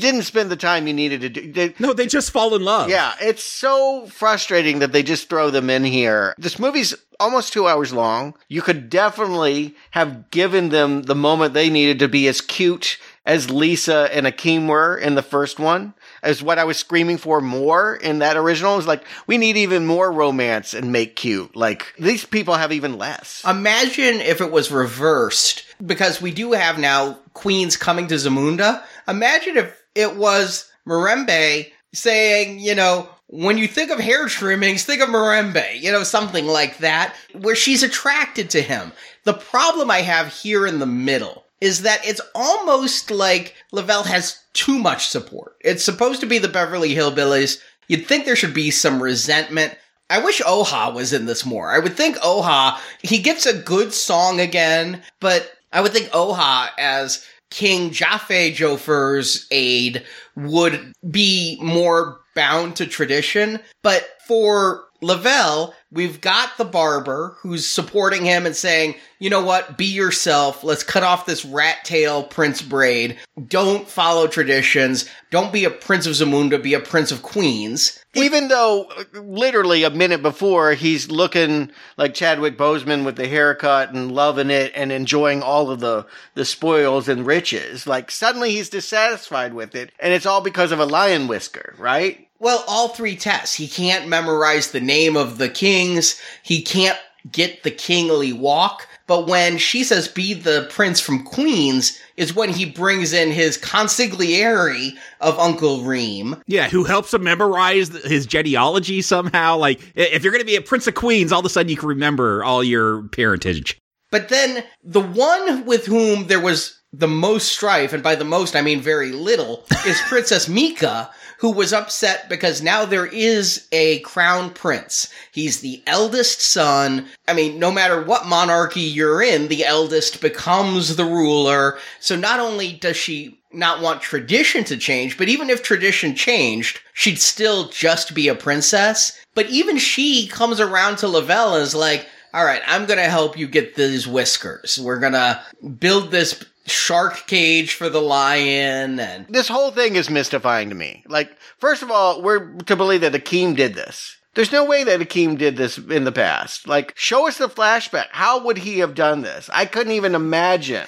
[0.00, 1.52] didn't spend the time you needed to do.
[1.52, 2.88] They, No, they just fall in love.
[2.88, 6.34] yeah, it's so frustrating that they just throw them in here.
[6.38, 8.34] This movie's almost two hours long.
[8.48, 13.50] You could definitely have given them the moment they needed to be as cute as
[13.50, 15.94] Lisa and Akeem were in the first one.
[16.24, 19.84] As what I was screaming for more in that original is like, we need even
[19.84, 21.54] more romance and make cute.
[21.54, 23.44] Like, these people have even less.
[23.46, 28.82] Imagine if it was reversed, because we do have now queens coming to Zamunda.
[29.06, 35.02] Imagine if it was Mirembe saying, you know, when you think of hair trimmings, think
[35.02, 38.92] of Mirembe, you know, something like that, where she's attracted to him.
[39.24, 44.42] The problem I have here in the middle is that it's almost like Lavelle has
[44.52, 45.56] too much support.
[45.60, 47.58] It's supposed to be the Beverly Hillbillies.
[47.88, 49.76] You'd think there should be some resentment.
[50.10, 51.70] I wish Oha was in this more.
[51.70, 56.68] I would think Oha, he gets a good song again, but I would think Oha
[56.78, 60.04] as King Jaffe Joffer's aide
[60.36, 63.60] would be more bound to tradition.
[63.82, 69.76] But for Lavelle, we've got the barber who's supporting him and saying, you know what,
[69.76, 70.64] be yourself.
[70.64, 73.18] Let's cut off this rat tail prince braid.
[73.46, 75.08] Don't follow traditions.
[75.30, 78.02] Don't be a prince of Zamunda, be a prince of Queens.
[78.14, 84.12] Even though literally a minute before he's looking like Chadwick Boseman with the haircut and
[84.12, 89.52] loving it and enjoying all of the, the spoils and riches, like suddenly he's dissatisfied
[89.52, 89.92] with it.
[89.98, 92.28] And it's all because of a lion whisker, right?
[92.44, 93.54] Well, all three tests.
[93.54, 96.20] He can't memorize the name of the kings.
[96.42, 96.98] He can't
[97.32, 98.86] get the kingly walk.
[99.06, 103.56] But when she says be the prince from Queens is when he brings in his
[103.56, 104.90] consigliere
[105.22, 106.36] of Uncle Reem.
[106.46, 109.56] Yeah, who helps him memorize his genealogy somehow.
[109.56, 111.78] Like, if you're going to be a Prince of Queens, all of a sudden you
[111.78, 113.78] can remember all your parentage.
[114.10, 118.54] But then the one with whom there was the most strife, and by the most
[118.54, 123.98] I mean very little, is Princess Meeka, who was upset because now there is a
[124.00, 125.08] crown prince.
[125.32, 127.06] He's the eldest son.
[127.26, 131.78] I mean, no matter what monarchy you're in, the eldest becomes the ruler.
[132.00, 136.80] So not only does she not want tradition to change, but even if tradition changed,
[136.92, 139.18] she'd still just be a princess.
[139.34, 143.04] But even she comes around to Lavelle and is like, all right, I'm going to
[143.04, 144.80] help you get these whiskers.
[144.80, 145.40] We're going to
[145.78, 151.04] build this shark cage for the lion and This whole thing is mystifying to me.
[151.08, 154.16] Like, first of all, we're to believe that Akeem did this.
[154.34, 156.66] There's no way that Akeem did this in the past.
[156.66, 158.06] Like, show us the flashback.
[158.10, 159.48] How would he have done this?
[159.52, 160.86] I couldn't even imagine.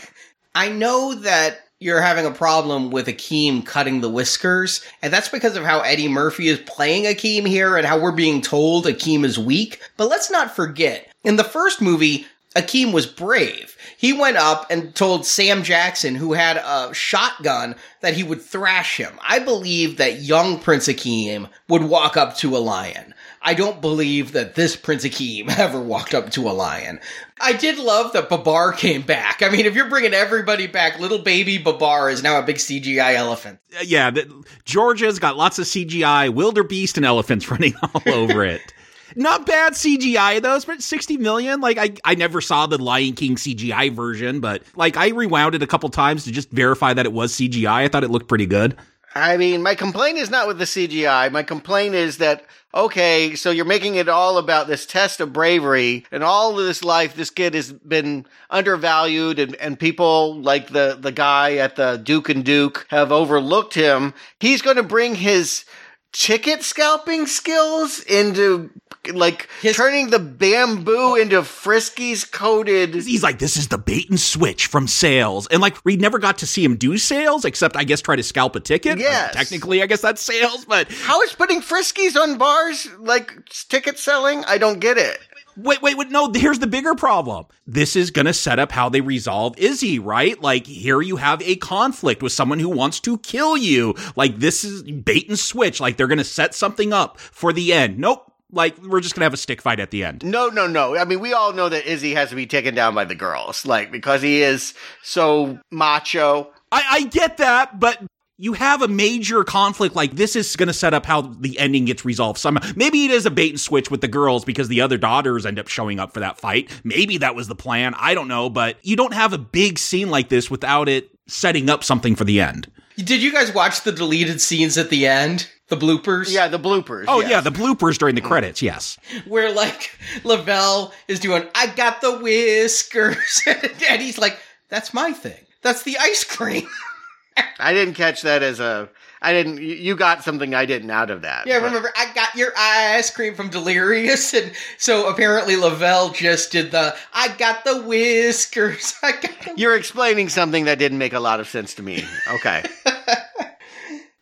[0.55, 5.57] I know that you're having a problem with Akeem cutting the whiskers, and that's because
[5.57, 9.39] of how Eddie Murphy is playing Akeem here and how we're being told Akeem is
[9.39, 9.81] weak.
[9.97, 13.76] But let's not forget, in the first movie, Akeem was brave.
[13.97, 18.99] He went up and told Sam Jackson, who had a shotgun, that he would thrash
[18.99, 19.19] him.
[19.27, 23.15] I believe that young Prince Akeem would walk up to a lion.
[23.41, 27.01] I don't believe that this Prince Akeem ever walked up to a lion.
[27.41, 29.43] I did love that Babar came back.
[29.43, 33.15] I mean, if you're bringing everybody back, little baby Babar is now a big CGI
[33.15, 33.61] elephant.
[33.83, 38.73] Yeah, the, Georgia's got lots of CGI, wildebeest and elephants running all over it.
[39.17, 40.59] Not bad CGI though.
[40.59, 41.61] Spent sixty million.
[41.61, 45.63] Like I, I never saw the Lion King CGI version, but like I rewound it
[45.63, 47.67] a couple times to just verify that it was CGI.
[47.67, 48.77] I thought it looked pretty good.
[49.17, 51.33] I mean, my complaint is not with the CGI.
[51.33, 52.45] My complaint is that,
[52.75, 56.85] okay, so you're making it all about this test of bravery and all of this
[56.85, 61.97] life, this kid has been undervalued and, and people like the, the guy at the
[61.97, 64.13] Duke and Duke have overlooked him.
[64.39, 65.65] He's going to bring his
[66.13, 68.71] ticket scalping skills into
[69.15, 72.95] like turning the bamboo into Friskies coated.
[72.95, 75.47] He's like, this is the bait and switch from sales.
[75.49, 78.23] And like, we never got to see him do sales, except I guess try to
[78.23, 78.99] scalp a ticket.
[78.99, 79.31] Yes.
[79.31, 83.33] Uh, technically, I guess that's sales, but How is putting Friskies on bars like
[83.69, 84.45] ticket selling?
[84.45, 85.19] I don't get it.
[85.57, 86.11] Wait, wait, wait.
[86.11, 87.47] No, here's the bigger problem.
[87.67, 90.41] This is going to set up how they resolve Izzi, right?
[90.43, 93.95] Like, here you have a conflict with someone who wants to kill you.
[94.17, 95.81] Like, this is bait and switch.
[95.81, 97.99] Like, they're going to set something up for the end.
[97.99, 98.31] Nope.
[98.53, 100.25] Like, we're just going to have a stick fight at the end.
[100.25, 100.97] No, no, no.
[100.97, 103.67] I mean, we all know that Izzi has to be taken down by the girls,
[103.67, 106.53] like, because he is so macho.
[106.71, 108.01] I, I get that, but
[108.39, 111.87] you have a major conflict like this is going to set up how the ending
[111.87, 112.71] gets resolved somehow.
[112.77, 115.59] Maybe it is a bait and switch with the girls because the other daughters end
[115.59, 116.71] up showing up for that fight.
[116.85, 117.95] Maybe that was the plan.
[117.97, 121.71] I don't know, but you don't have a big scene like this without it setting
[121.71, 122.71] up something for the end.
[122.97, 125.49] Did you guys watch the deleted scenes at the end?
[125.69, 126.33] The bloopers?
[126.33, 127.07] Yeah, the bloopers.
[127.09, 127.31] Oh yes.
[127.31, 128.29] yeah, the bloopers during the mm.
[128.29, 128.99] credits, yes.
[129.27, 133.43] Where like Lavelle is doing, I got the whiskers.
[133.89, 134.39] and he's like,
[134.69, 135.45] that's my thing.
[135.63, 136.69] That's the ice cream.
[137.59, 138.89] I didn't catch that as a.
[139.21, 139.59] I didn't.
[139.59, 141.47] you- You got something I didn't out of that.
[141.47, 144.35] Yeah, but- remember, I got your ice cream from Delirious.
[144.35, 148.95] And so apparently Lavelle just did the, I got the whiskers.
[149.03, 152.05] I got the You're explaining something that didn't make a lot of sense to me.
[152.35, 152.63] Okay.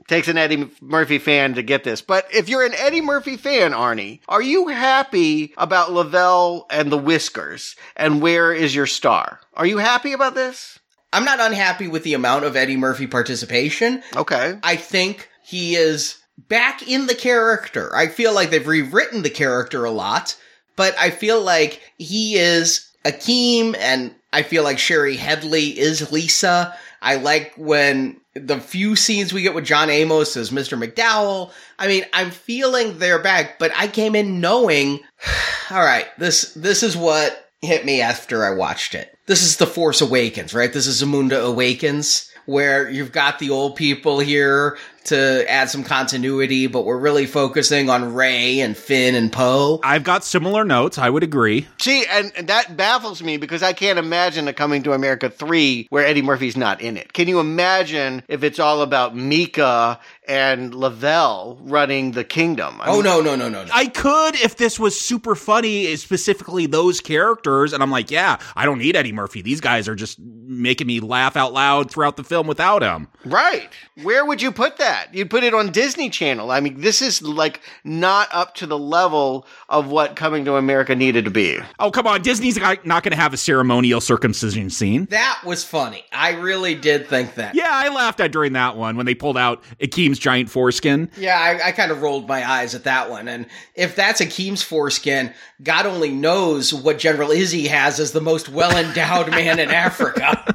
[0.06, 2.02] Takes an Eddie Murphy fan to get this.
[2.02, 6.98] But if you're an Eddie Murphy fan, Arnie, are you happy about Lavelle and the
[6.98, 7.74] Whiskers?
[7.96, 9.40] And where is your star?
[9.54, 10.78] Are you happy about this?
[11.12, 14.02] I'm not unhappy with the amount of Eddie Murphy participation.
[14.16, 14.58] Okay.
[14.62, 17.94] I think he is back in the character.
[17.94, 20.36] I feel like they've rewritten the character a lot,
[20.76, 26.76] but I feel like he is Akeem and I feel like Shari Headley is Lisa.
[27.00, 30.78] I like when the few scenes we get with John Amos as Mr.
[30.78, 31.52] McDowell.
[31.78, 35.00] I mean, I'm feeling they're back, but I came in knowing,
[35.70, 39.16] all right, this, this is what hit me after I watched it.
[39.26, 40.72] This is The Force Awakens, right?
[40.72, 46.66] This is Zamunda Awakens, where you've got the old people here to add some continuity,
[46.66, 49.80] but we're really focusing on Rey and Finn and Poe.
[49.82, 50.98] I've got similar notes.
[50.98, 51.66] I would agree.
[51.78, 55.88] See, and and that baffles me because I can't imagine a Coming to America 3
[55.90, 57.12] where Eddie Murphy's not in it.
[57.12, 62.80] Can you imagine if it's all about Meeka and Lavelle running the kingdom?
[62.80, 63.70] I Oh mean, no, no, no, no, no.
[63.72, 68.64] I could if this was super funny, specifically those characters, and I'm like, yeah, I
[68.64, 69.42] don't need Eddie Murphy.
[69.42, 73.08] These guys are just making me laugh out loud throughout the film without him.
[73.24, 73.70] Right.
[74.02, 75.14] Where would you put that?
[75.14, 76.50] You'd put it on Disney Channel.
[76.50, 80.94] I mean, this is like not up to the level of what Coming to America
[80.94, 81.58] needed to be.
[81.80, 82.22] Oh, come on.
[82.22, 85.06] Disney's not going to have a ceremonial circumcision scene.
[85.06, 86.04] That was funny.
[86.12, 87.56] I really did think that.
[87.56, 91.10] Yeah, I laughed at during that one when they pulled out Akeem's giant foreskin.
[91.16, 93.26] Yeah, I, I kind of rolled my eyes at that one.
[93.26, 98.48] And if that's Akeem's foreskin, God only knows what General Izzi has as the most
[98.48, 100.54] well endowed man in Africa.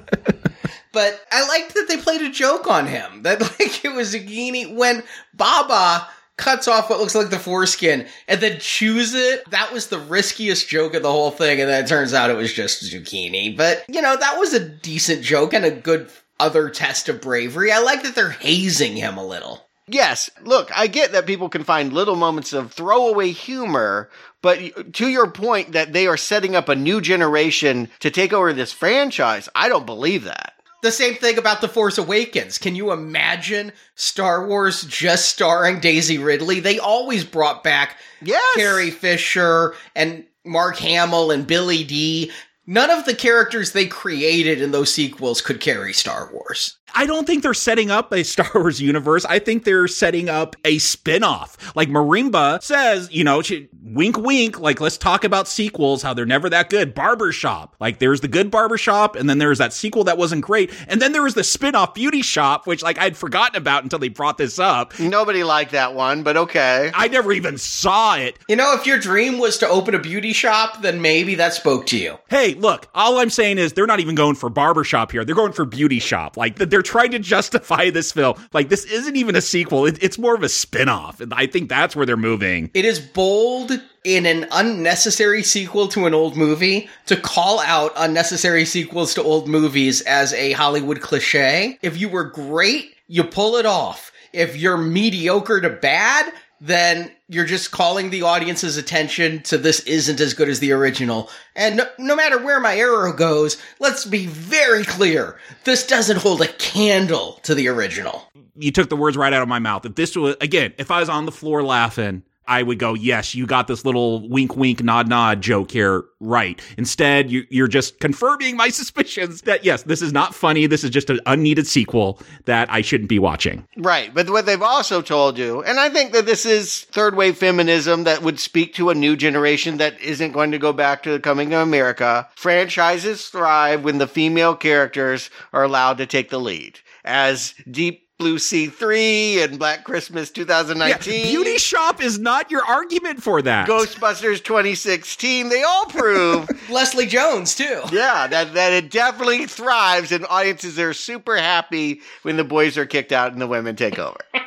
[0.92, 3.24] But I liked that they played a joke on him.
[3.24, 5.04] That like it was zucchini when
[5.34, 6.08] Baba
[6.40, 9.48] cuts off what looks like the foreskin and then chews it.
[9.52, 12.38] That was the riskiest joke of the whole thing, and then it turns out it
[12.38, 13.56] was just zucchini.
[13.56, 16.10] But you know, that was a decent joke and a good
[16.40, 17.72] other test of bravery.
[17.72, 19.66] I like that they're hazing him a little.
[19.92, 24.10] Yes, look, I get that people can find little moments of throwaway humor,
[24.42, 28.54] but to your point that they are setting up a new generation to take over
[28.54, 30.54] this franchise, I don't believe that.
[30.82, 32.58] The same thing about The Force Awakens.
[32.58, 36.60] Can you imagine Star Wars just starring Daisy Ridley?
[36.60, 38.42] They always brought back yes.
[38.56, 42.32] Carrie Fisher and Mark Hamill and Billy Dee
[42.72, 46.78] None of the characters they created in those sequels could carry Star Wars.
[46.96, 49.26] I don't think they're setting up a Star Wars universe.
[49.26, 51.76] I think they're setting up a spin-off.
[51.76, 56.26] Like Mirembe says, you know, she, wink wink, like let's talk about sequels, how they're
[56.26, 56.94] never that good.
[56.94, 57.76] Barbershop.
[57.80, 60.72] Like there's the good Barbershop and then there's that sequel that wasn't great.
[60.88, 64.10] And then there was the spin-off Beauty Shop, which like I'd forgotten about until they
[64.10, 64.98] brought this up.
[65.00, 66.92] Nobody liked that one, but okay.
[66.94, 68.38] I never even saw it.
[68.48, 71.86] You know, if your dream was to open a beauty shop, then maybe that spoke
[71.88, 72.18] to you.
[72.30, 75.26] Hey, look, all I'm saying is they're not even going for Barbershop here.
[75.26, 76.38] They're going for Beauty Shop.
[76.38, 78.36] Like they're trying to justify this film.
[78.54, 79.86] Like this isn't even a sequel.
[79.86, 81.22] It, it's more of a spin-off.
[81.22, 82.72] And I think that's where they're moving.
[82.74, 83.72] It is bold
[84.04, 89.48] in an unnecessary sequel to an old movie to call out unnecessary sequels to old
[89.48, 91.78] movies as a Hollywood cliche.
[91.82, 94.12] If you were great, you pull it off.
[94.32, 100.20] If you're mediocre to bad, then you're just calling the audience's attention to this isn't
[100.20, 101.30] as good as the original.
[101.56, 105.40] And no, no, matter where my arrow goes, let's be very clear.
[105.64, 108.24] This doesn't hold a candle to the original.
[108.56, 109.86] You took the words right out of my mouth.
[109.86, 113.36] If this was, again, if I was on the floor laughing, I would go, yes,
[113.36, 116.60] you got this little wink, wink, nod, nod joke here right.
[116.80, 120.66] Instead, you, you're just confirming my suspicions that, yes, this is not funny.
[120.66, 123.68] This is just an unneeded sequel that I shouldn't be watching.
[123.78, 124.12] Right.
[124.12, 128.04] But what they've also told you, and I think that this is third wave feminism
[128.06, 131.20] that would speak to a new generation that isn't going to go back to the
[131.20, 132.28] coming of America.
[132.36, 136.80] Franchises thrive when the female characters are allowed to take the lead.
[137.06, 141.14] As Deep Blue Sea 3 and Black Christmas 2019.
[141.14, 143.66] Yeah, Beauty Shop is not your argument for that.
[143.66, 146.50] Ghostbusters 2016, they all prove.
[146.70, 147.82] Leslie Jones, too.
[147.94, 152.86] Yeah, that, that it definitely thrives and audiences are super happy when the boys are
[152.86, 154.20] kicked out and the women take over.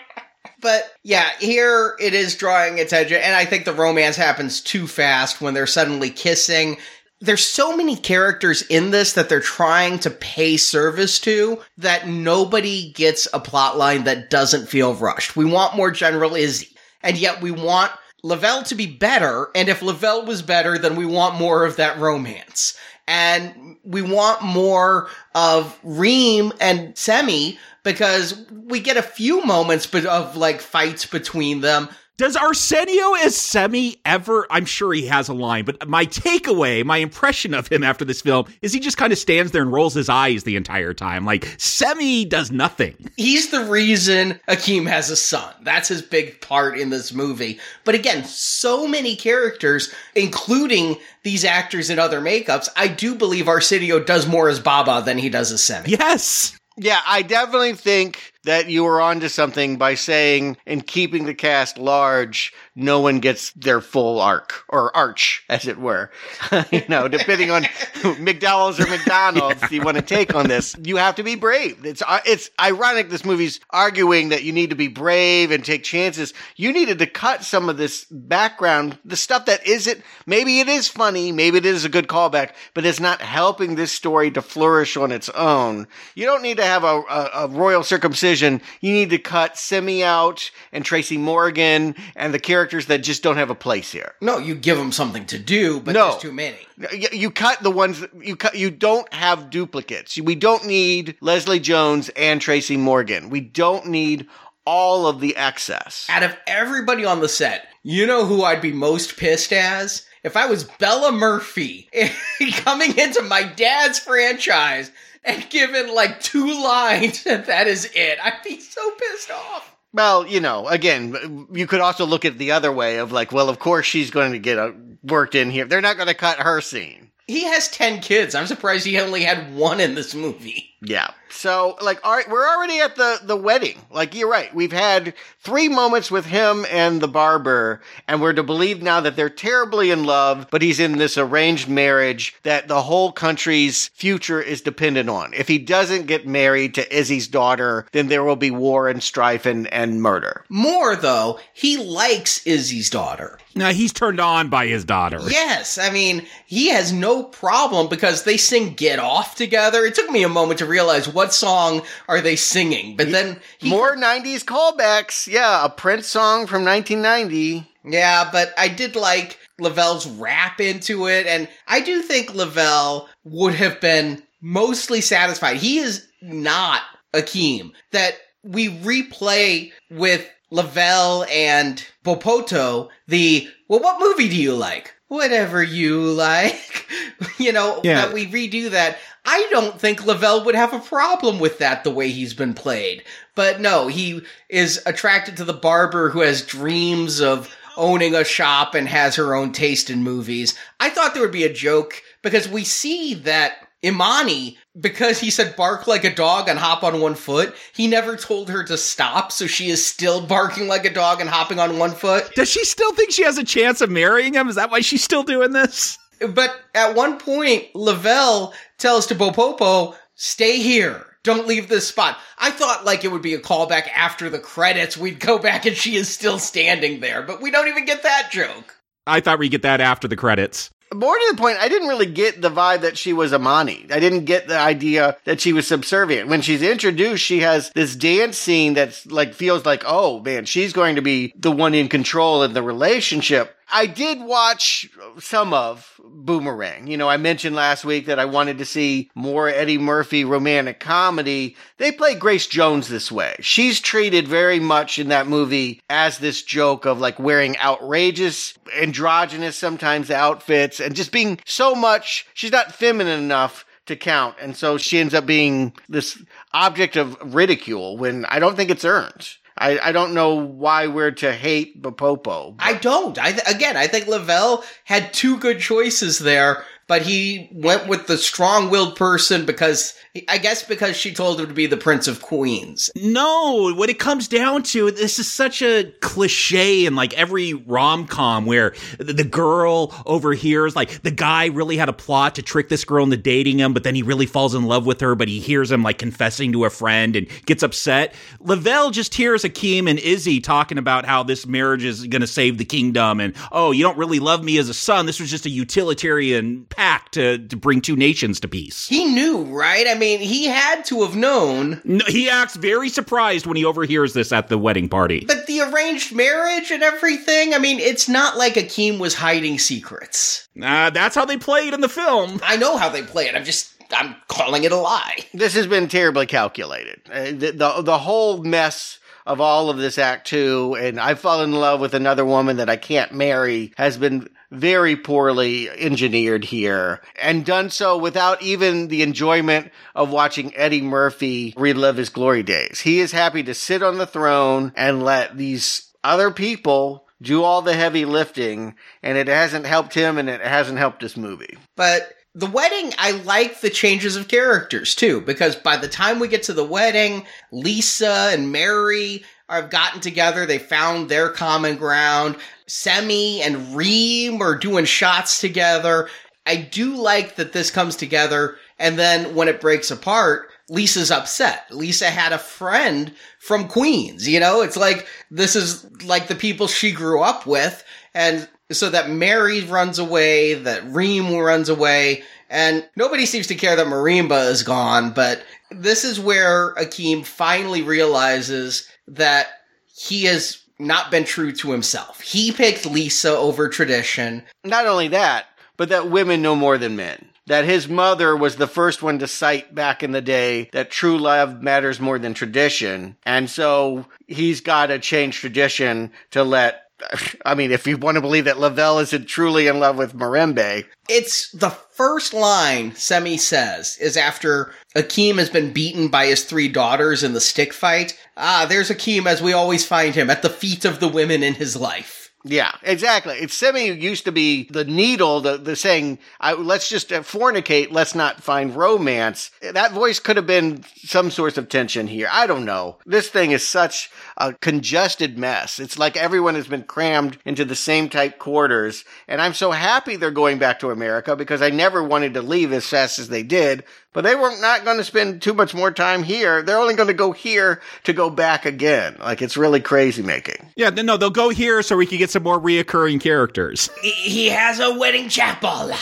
[0.61, 5.41] But yeah, here it is drawing attention, and I think the romance happens too fast
[5.41, 6.77] when they're suddenly kissing
[7.23, 12.93] there's so many characters in this that they're trying to pay service to that nobody
[12.93, 15.37] gets a plot line that doesn't feel rushed.
[15.37, 17.93] We want more General Izzi, and yet we want
[18.25, 21.99] Lavelle to be better, and if Lavelle was better, then we want more of that
[21.99, 22.77] romance.
[23.07, 30.37] And we want more of Reem and Semmi because we get a few moments of
[30.37, 31.89] like fights between them,
[32.19, 34.47] does Arsenio as Semmi ever?
[34.51, 38.21] I'm sure he has a line, but my takeaway, my impression of him after this
[38.21, 41.25] film is he just kind of stands there and rolls his eyes the entire time.
[41.25, 42.95] Like Semmi does nothing.
[43.17, 45.55] He's the reason Akeem has a son.
[45.63, 47.59] That's his big part in this movie.
[47.85, 52.69] But again, so many characters, including these actors in other makeups.
[52.77, 55.89] I do believe Arsenio does more as Baba than he does as Semmi.
[55.89, 56.57] Yes.
[56.77, 61.79] Yeah, I definitely think that you were onto something by saying, and keeping the cast
[61.79, 66.11] large, no one gets their full arc or arch, as it were.
[66.71, 67.63] you know, depending on
[68.03, 71.85] McDowell's or McDonald's you want to take on this, you have to be brave.
[71.85, 73.11] It's uh, it's ironic.
[73.11, 76.33] This movie's arguing that you need to be brave and take chances.
[76.57, 80.03] You needed to cut some of this background, the stuff that isn't.
[80.27, 83.93] Maybe it is funny, maybe it is a good callback, but it's not helping this
[83.93, 85.89] story to flourish on its own.
[86.15, 88.63] You don't need to have a, a, a royal circumcision.
[88.81, 93.37] You need to cut Semmi out and Tracy Morgan and the characters that just don't
[93.37, 94.15] have a place here.
[94.21, 96.11] No, you give them something to do, but No.
[96.11, 96.59] there's too many.
[96.93, 98.55] You you cut the ones that- you cut.
[98.55, 100.17] You don't have duplicates.
[100.19, 103.31] We don't need Leslie Jones and Tracy Morgan.
[103.31, 104.27] We don't need
[104.65, 106.07] all of the excess.
[106.09, 110.07] Out of everybody on the set, you know who I'd be most pissed as?
[110.23, 111.91] If I was Bella Murphy
[112.59, 114.93] coming into my dad's franchise
[115.25, 119.75] and given like two lines that is it, I'd be so pissed off.
[119.93, 123.49] Well, you know, again, you could also look at the other way of like, well,
[123.49, 125.67] of course she's going to get a, worked in here.
[125.67, 127.11] They're not going to cut her scene.
[127.27, 128.35] He has 10 kids.
[128.35, 130.72] I'm surprised he only had one in this movie.
[130.83, 131.11] Yeah.
[131.31, 133.81] So, like, all right, we're already at the, the wedding.
[133.91, 134.55] Like, you're right.
[134.55, 139.17] We've had three moments with him and the barber, and we're to believe now that
[139.17, 144.43] they're terribly in love, but he's in this arranged marriage that the whole country's future
[144.43, 145.33] is dependent on.
[145.33, 149.47] If he doesn't get married to Izzi's daughter, then there will be war and strife
[149.47, 150.45] and, and murder.
[150.51, 153.39] More, though, he likes Izzi's daughter.
[153.55, 155.19] Now he's turned on by his daughter.
[155.29, 159.85] Yes, I mean, he has no problem because they sing Get Off together.
[159.85, 163.69] It took me a moment to realize what song are they singing, but then he,
[163.69, 165.27] More 90s callbacks.
[165.27, 167.69] Yeah, a Prince song from 1990.
[167.85, 173.55] Yeah, but I did like Lavelle's rap into it, and I do think Lavelle would
[173.55, 175.57] have been mostly satisfied.
[175.57, 176.83] He is not
[177.15, 177.73] Akeem.
[177.93, 184.95] That we replay with Lavelle and Bopoto the, well, what movie do you like?
[185.13, 186.89] Whatever you like.
[187.39, 188.07] you know, Yeah.
[188.07, 188.97] that we redo that.
[189.27, 193.05] I don't think Lavelle would have a problem with that the way he's been played.
[193.35, 198.75] But no, he is attracted to the barber who has dreams of owning a shop
[198.75, 200.59] and has her own taste in movies.
[200.81, 205.57] I thought there would be a joke because we see that Imani, because he said
[205.57, 209.33] bark like a dog and hop on one foot, he never told her to stop,
[209.33, 212.33] so she is still barking like a dog and hopping on one foot.
[212.35, 214.49] Does she still think she has a chance of marrying him?
[214.49, 215.99] Is that why she's still doing this?
[216.29, 221.07] But at one point, Lavelle tells to Bopoto, stay here.
[221.25, 222.19] Don't leave this spot.
[222.39, 224.97] I thought like it would be a callback after the credits.
[224.97, 228.31] We'd go back and she is still standing there, but we don't even get that
[228.33, 228.75] joke.
[229.07, 230.71] I thought we'd get that after the credits.
[230.95, 233.87] More to the point, I didn't really get the vibe that she was Imani.
[233.91, 236.29] I didn't get the idea that she was subservient.
[236.29, 240.73] When she's introduced, she has this dance scene that's like feels like, oh man, she's
[240.73, 243.57] going to be the one in control in the relationship.
[243.75, 246.87] I did watch some of Boomerang.
[246.87, 250.81] You know, I mentioned last week that I wanted to see more Eddie Murphy romantic
[250.81, 251.57] comedy.
[251.79, 253.37] They play Grace Jones this way.
[253.41, 259.57] She's treated very much in that movie as this joke of like wearing outrageous, androgynous
[259.57, 264.37] sometimes outfits and just being so much, she's not feminine enough to count.
[264.41, 266.23] And so she ends up being this
[266.53, 269.37] object of ridicule when I don't think it's earned.
[269.63, 272.57] I, I don't know why we're to hate Bopoto.
[272.59, 273.17] I don't.
[273.17, 278.09] I th- again, I think Lavelle had two good choices there, but he went with
[278.09, 279.95] the strong-willed person because
[280.29, 282.91] I guess because she told him to be the Prince of Queens.
[282.95, 288.07] No, what it comes down to, this is such a cliche in like every rom
[288.07, 292.85] com where the, girl overhears, like the guy really had a plot to trick this
[292.85, 295.41] girl into dating him, but then he really falls in love with her, but he
[295.41, 298.13] hears him like confessing to a friend and gets upset.
[298.39, 302.59] Lavelle just hears Akeem and Izzi talking about how this marriage is going to save
[302.59, 305.07] the kingdom and, oh, you don't really love me as a son.
[305.07, 308.87] This was just a utilitarian pact to, to bring two nations to peace.
[308.87, 309.87] He knew, right?
[309.89, 311.81] I mean, he had to have known.
[311.85, 315.25] No, he acts very surprised when he overhears this at the wedding party.
[315.27, 320.49] But the arranged marriage and everything, I mean, it's not like Akeem was hiding secrets.
[320.61, 322.41] Uh, that's how they play it in the film.
[322.43, 323.35] I know how they play it.
[323.35, 325.27] I'm just, I'm calling it a lie.
[325.33, 327.01] This has been terribly calculated.
[327.11, 331.43] Uh, the, the the whole mess of all of this act two, and I fall
[331.43, 337.01] in love with another woman that I can't marry, has been very poorly engineered here,
[337.21, 342.81] and done so without even the enjoyment of watching Eddie Murphy relive his glory days.
[342.81, 347.63] He is happy to sit on the throne and let these other people do all
[347.63, 351.57] the heavy lifting, and it hasn't helped him, and it hasn't helped this movie.
[351.77, 356.29] But the wedding, I like the changes of characters too, because by the time we
[356.29, 359.23] get to the wedding, Lisa and Mary
[359.57, 360.47] have gotten together.
[360.47, 362.37] They found their common ground.
[362.69, 366.09] Semmi and Reem are doing shots together.
[366.47, 368.57] I do like that this comes together.
[368.79, 371.67] And then when it breaks apart, Lisa's upset.
[371.71, 374.63] Lisa had a friend from Queens, you know?
[374.63, 377.85] It's like, this is like the people she grew up with.
[378.15, 383.77] And so that Mary runs away, that Reem runs away, and nobody seems to care
[383.77, 389.49] that Mirembe is gone, but this is where Akeem finally realizes that
[389.95, 392.21] he has not been true to himself.
[392.21, 394.43] He picked Lisa over tradition.
[394.65, 395.47] Not only that,
[395.77, 397.29] but that women know more than men.
[397.47, 401.19] That his mother was the first one to cite back in the day that true
[401.19, 403.17] love matters more than tradition.
[403.25, 406.85] And so he's got to change tradition to let
[407.45, 410.85] I mean, if you want to believe that Lavelle isn't truly in love with Mirembe,
[411.09, 416.69] It's the first line Semmi says is after Akeem has been beaten by his three
[416.69, 418.19] daughters in the stick fight.
[418.37, 421.55] Ah, there's Akeem as we always find him at the feet of the women in
[421.55, 422.23] his life.
[422.45, 423.37] Yeah, exactly.
[423.37, 427.93] It's Semmi used to be the needle, the, the saying, I, let's just uh, fornicate,
[427.93, 429.53] let's not find romance.
[429.61, 432.29] That voice could have been some source of tension here.
[432.33, 432.99] I don't know.
[433.07, 434.11] This thing is such
[434.43, 435.79] a congested mess.
[435.79, 439.05] It's like everyone has been crammed into the same type quarters.
[439.29, 442.73] And I'm so happy they're going back to America because I never wanted to leave
[442.73, 443.85] as fast as they did.
[444.13, 446.61] But they were not going to spend too much more time here.
[446.61, 449.17] They're only going to go here to go back again.
[449.21, 450.71] Like it's really crazy making.
[450.75, 453.91] Yeah, no, they'll go here so we can get some more reoccurring characters.
[454.03, 455.93] He has a wedding chapel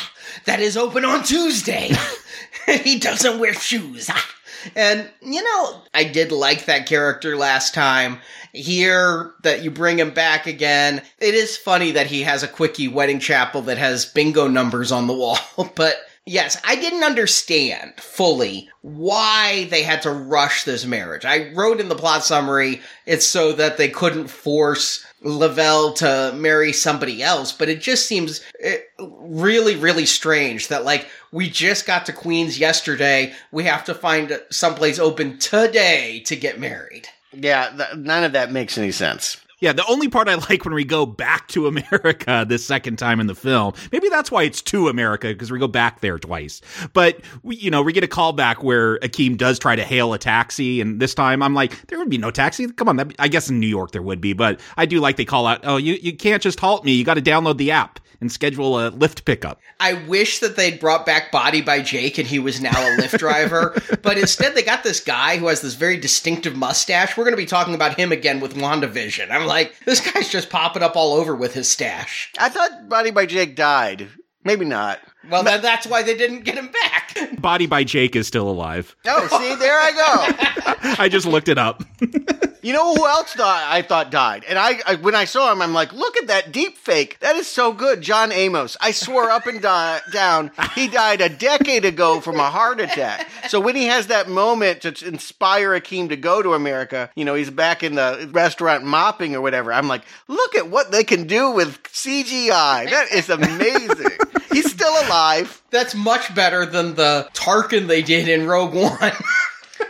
[0.46, 1.90] that is open on Tuesday.
[2.66, 4.10] he doesn't wear shoes.
[4.74, 8.18] And, you know, I did like that character last time.
[8.52, 11.02] Here, that you bring him back again.
[11.18, 15.06] It is funny that he has a quickie wedding chapel that has bingo numbers on
[15.06, 15.38] the wall,
[15.76, 15.96] but
[16.26, 21.24] Yes, I didn't understand fully why they had to rush this marriage.
[21.24, 26.72] I wrote in the plot summary it's so that they couldn't force Lavelle to marry
[26.72, 32.06] somebody else, but it just seems eh, really, really strange that, like, we just got
[32.06, 33.34] to Queens yesterday.
[33.52, 37.08] We have to find someplace open today to get married.
[37.32, 39.36] Yeah, th- none of that makes any sense.
[39.60, 43.20] Yeah, the only part I like when we go back to America this second time
[43.20, 46.62] in the film, maybe that's why it's to America because we go back there twice.
[46.92, 50.14] But we, you know, we get a call back where Akeem does try to hail
[50.14, 52.68] a taxi, and this time I'm like, there would be no taxi.
[52.68, 55.16] Come on, be- I guess in New York there would be, but I do like
[55.16, 56.92] they call out, oh, you you can't just halt me.
[56.92, 59.60] You got to download the app and schedule a lift pickup.
[59.78, 63.18] I wish that they'd brought back Body by Jake and he was now a lift
[63.18, 67.16] driver, but instead they got this guy who has this very distinctive mustache.
[67.16, 69.30] We're going to be talking about him again with WandaVision.
[69.30, 72.32] I'm like, this guy's just popping up all over with his stash.
[72.38, 74.08] I thought Body by Jake died.
[74.44, 75.00] Maybe not.
[75.28, 77.09] Well, then that's why they didn't get him back.
[77.38, 78.94] Body by Jake is still alive.
[79.06, 80.94] Oh, see, there I go.
[81.02, 81.82] I just looked it up.
[82.62, 84.44] You know who else thought I thought died?
[84.46, 87.18] And I, I when I saw him, I'm like, look at that deep fake.
[87.20, 88.76] That is so good, John Amos.
[88.80, 93.26] I swore up and di- down he died a decade ago from a heart attack.
[93.48, 97.34] So when he has that moment to inspire Akeem to go to America, you know,
[97.34, 99.72] he's back in the restaurant mopping or whatever.
[99.72, 102.90] I'm like, look at what they can do with CGI.
[102.90, 104.18] That is amazing.
[104.52, 105.59] he's still alive.
[105.70, 109.12] That's much better than the Tarkin they did in Rogue One.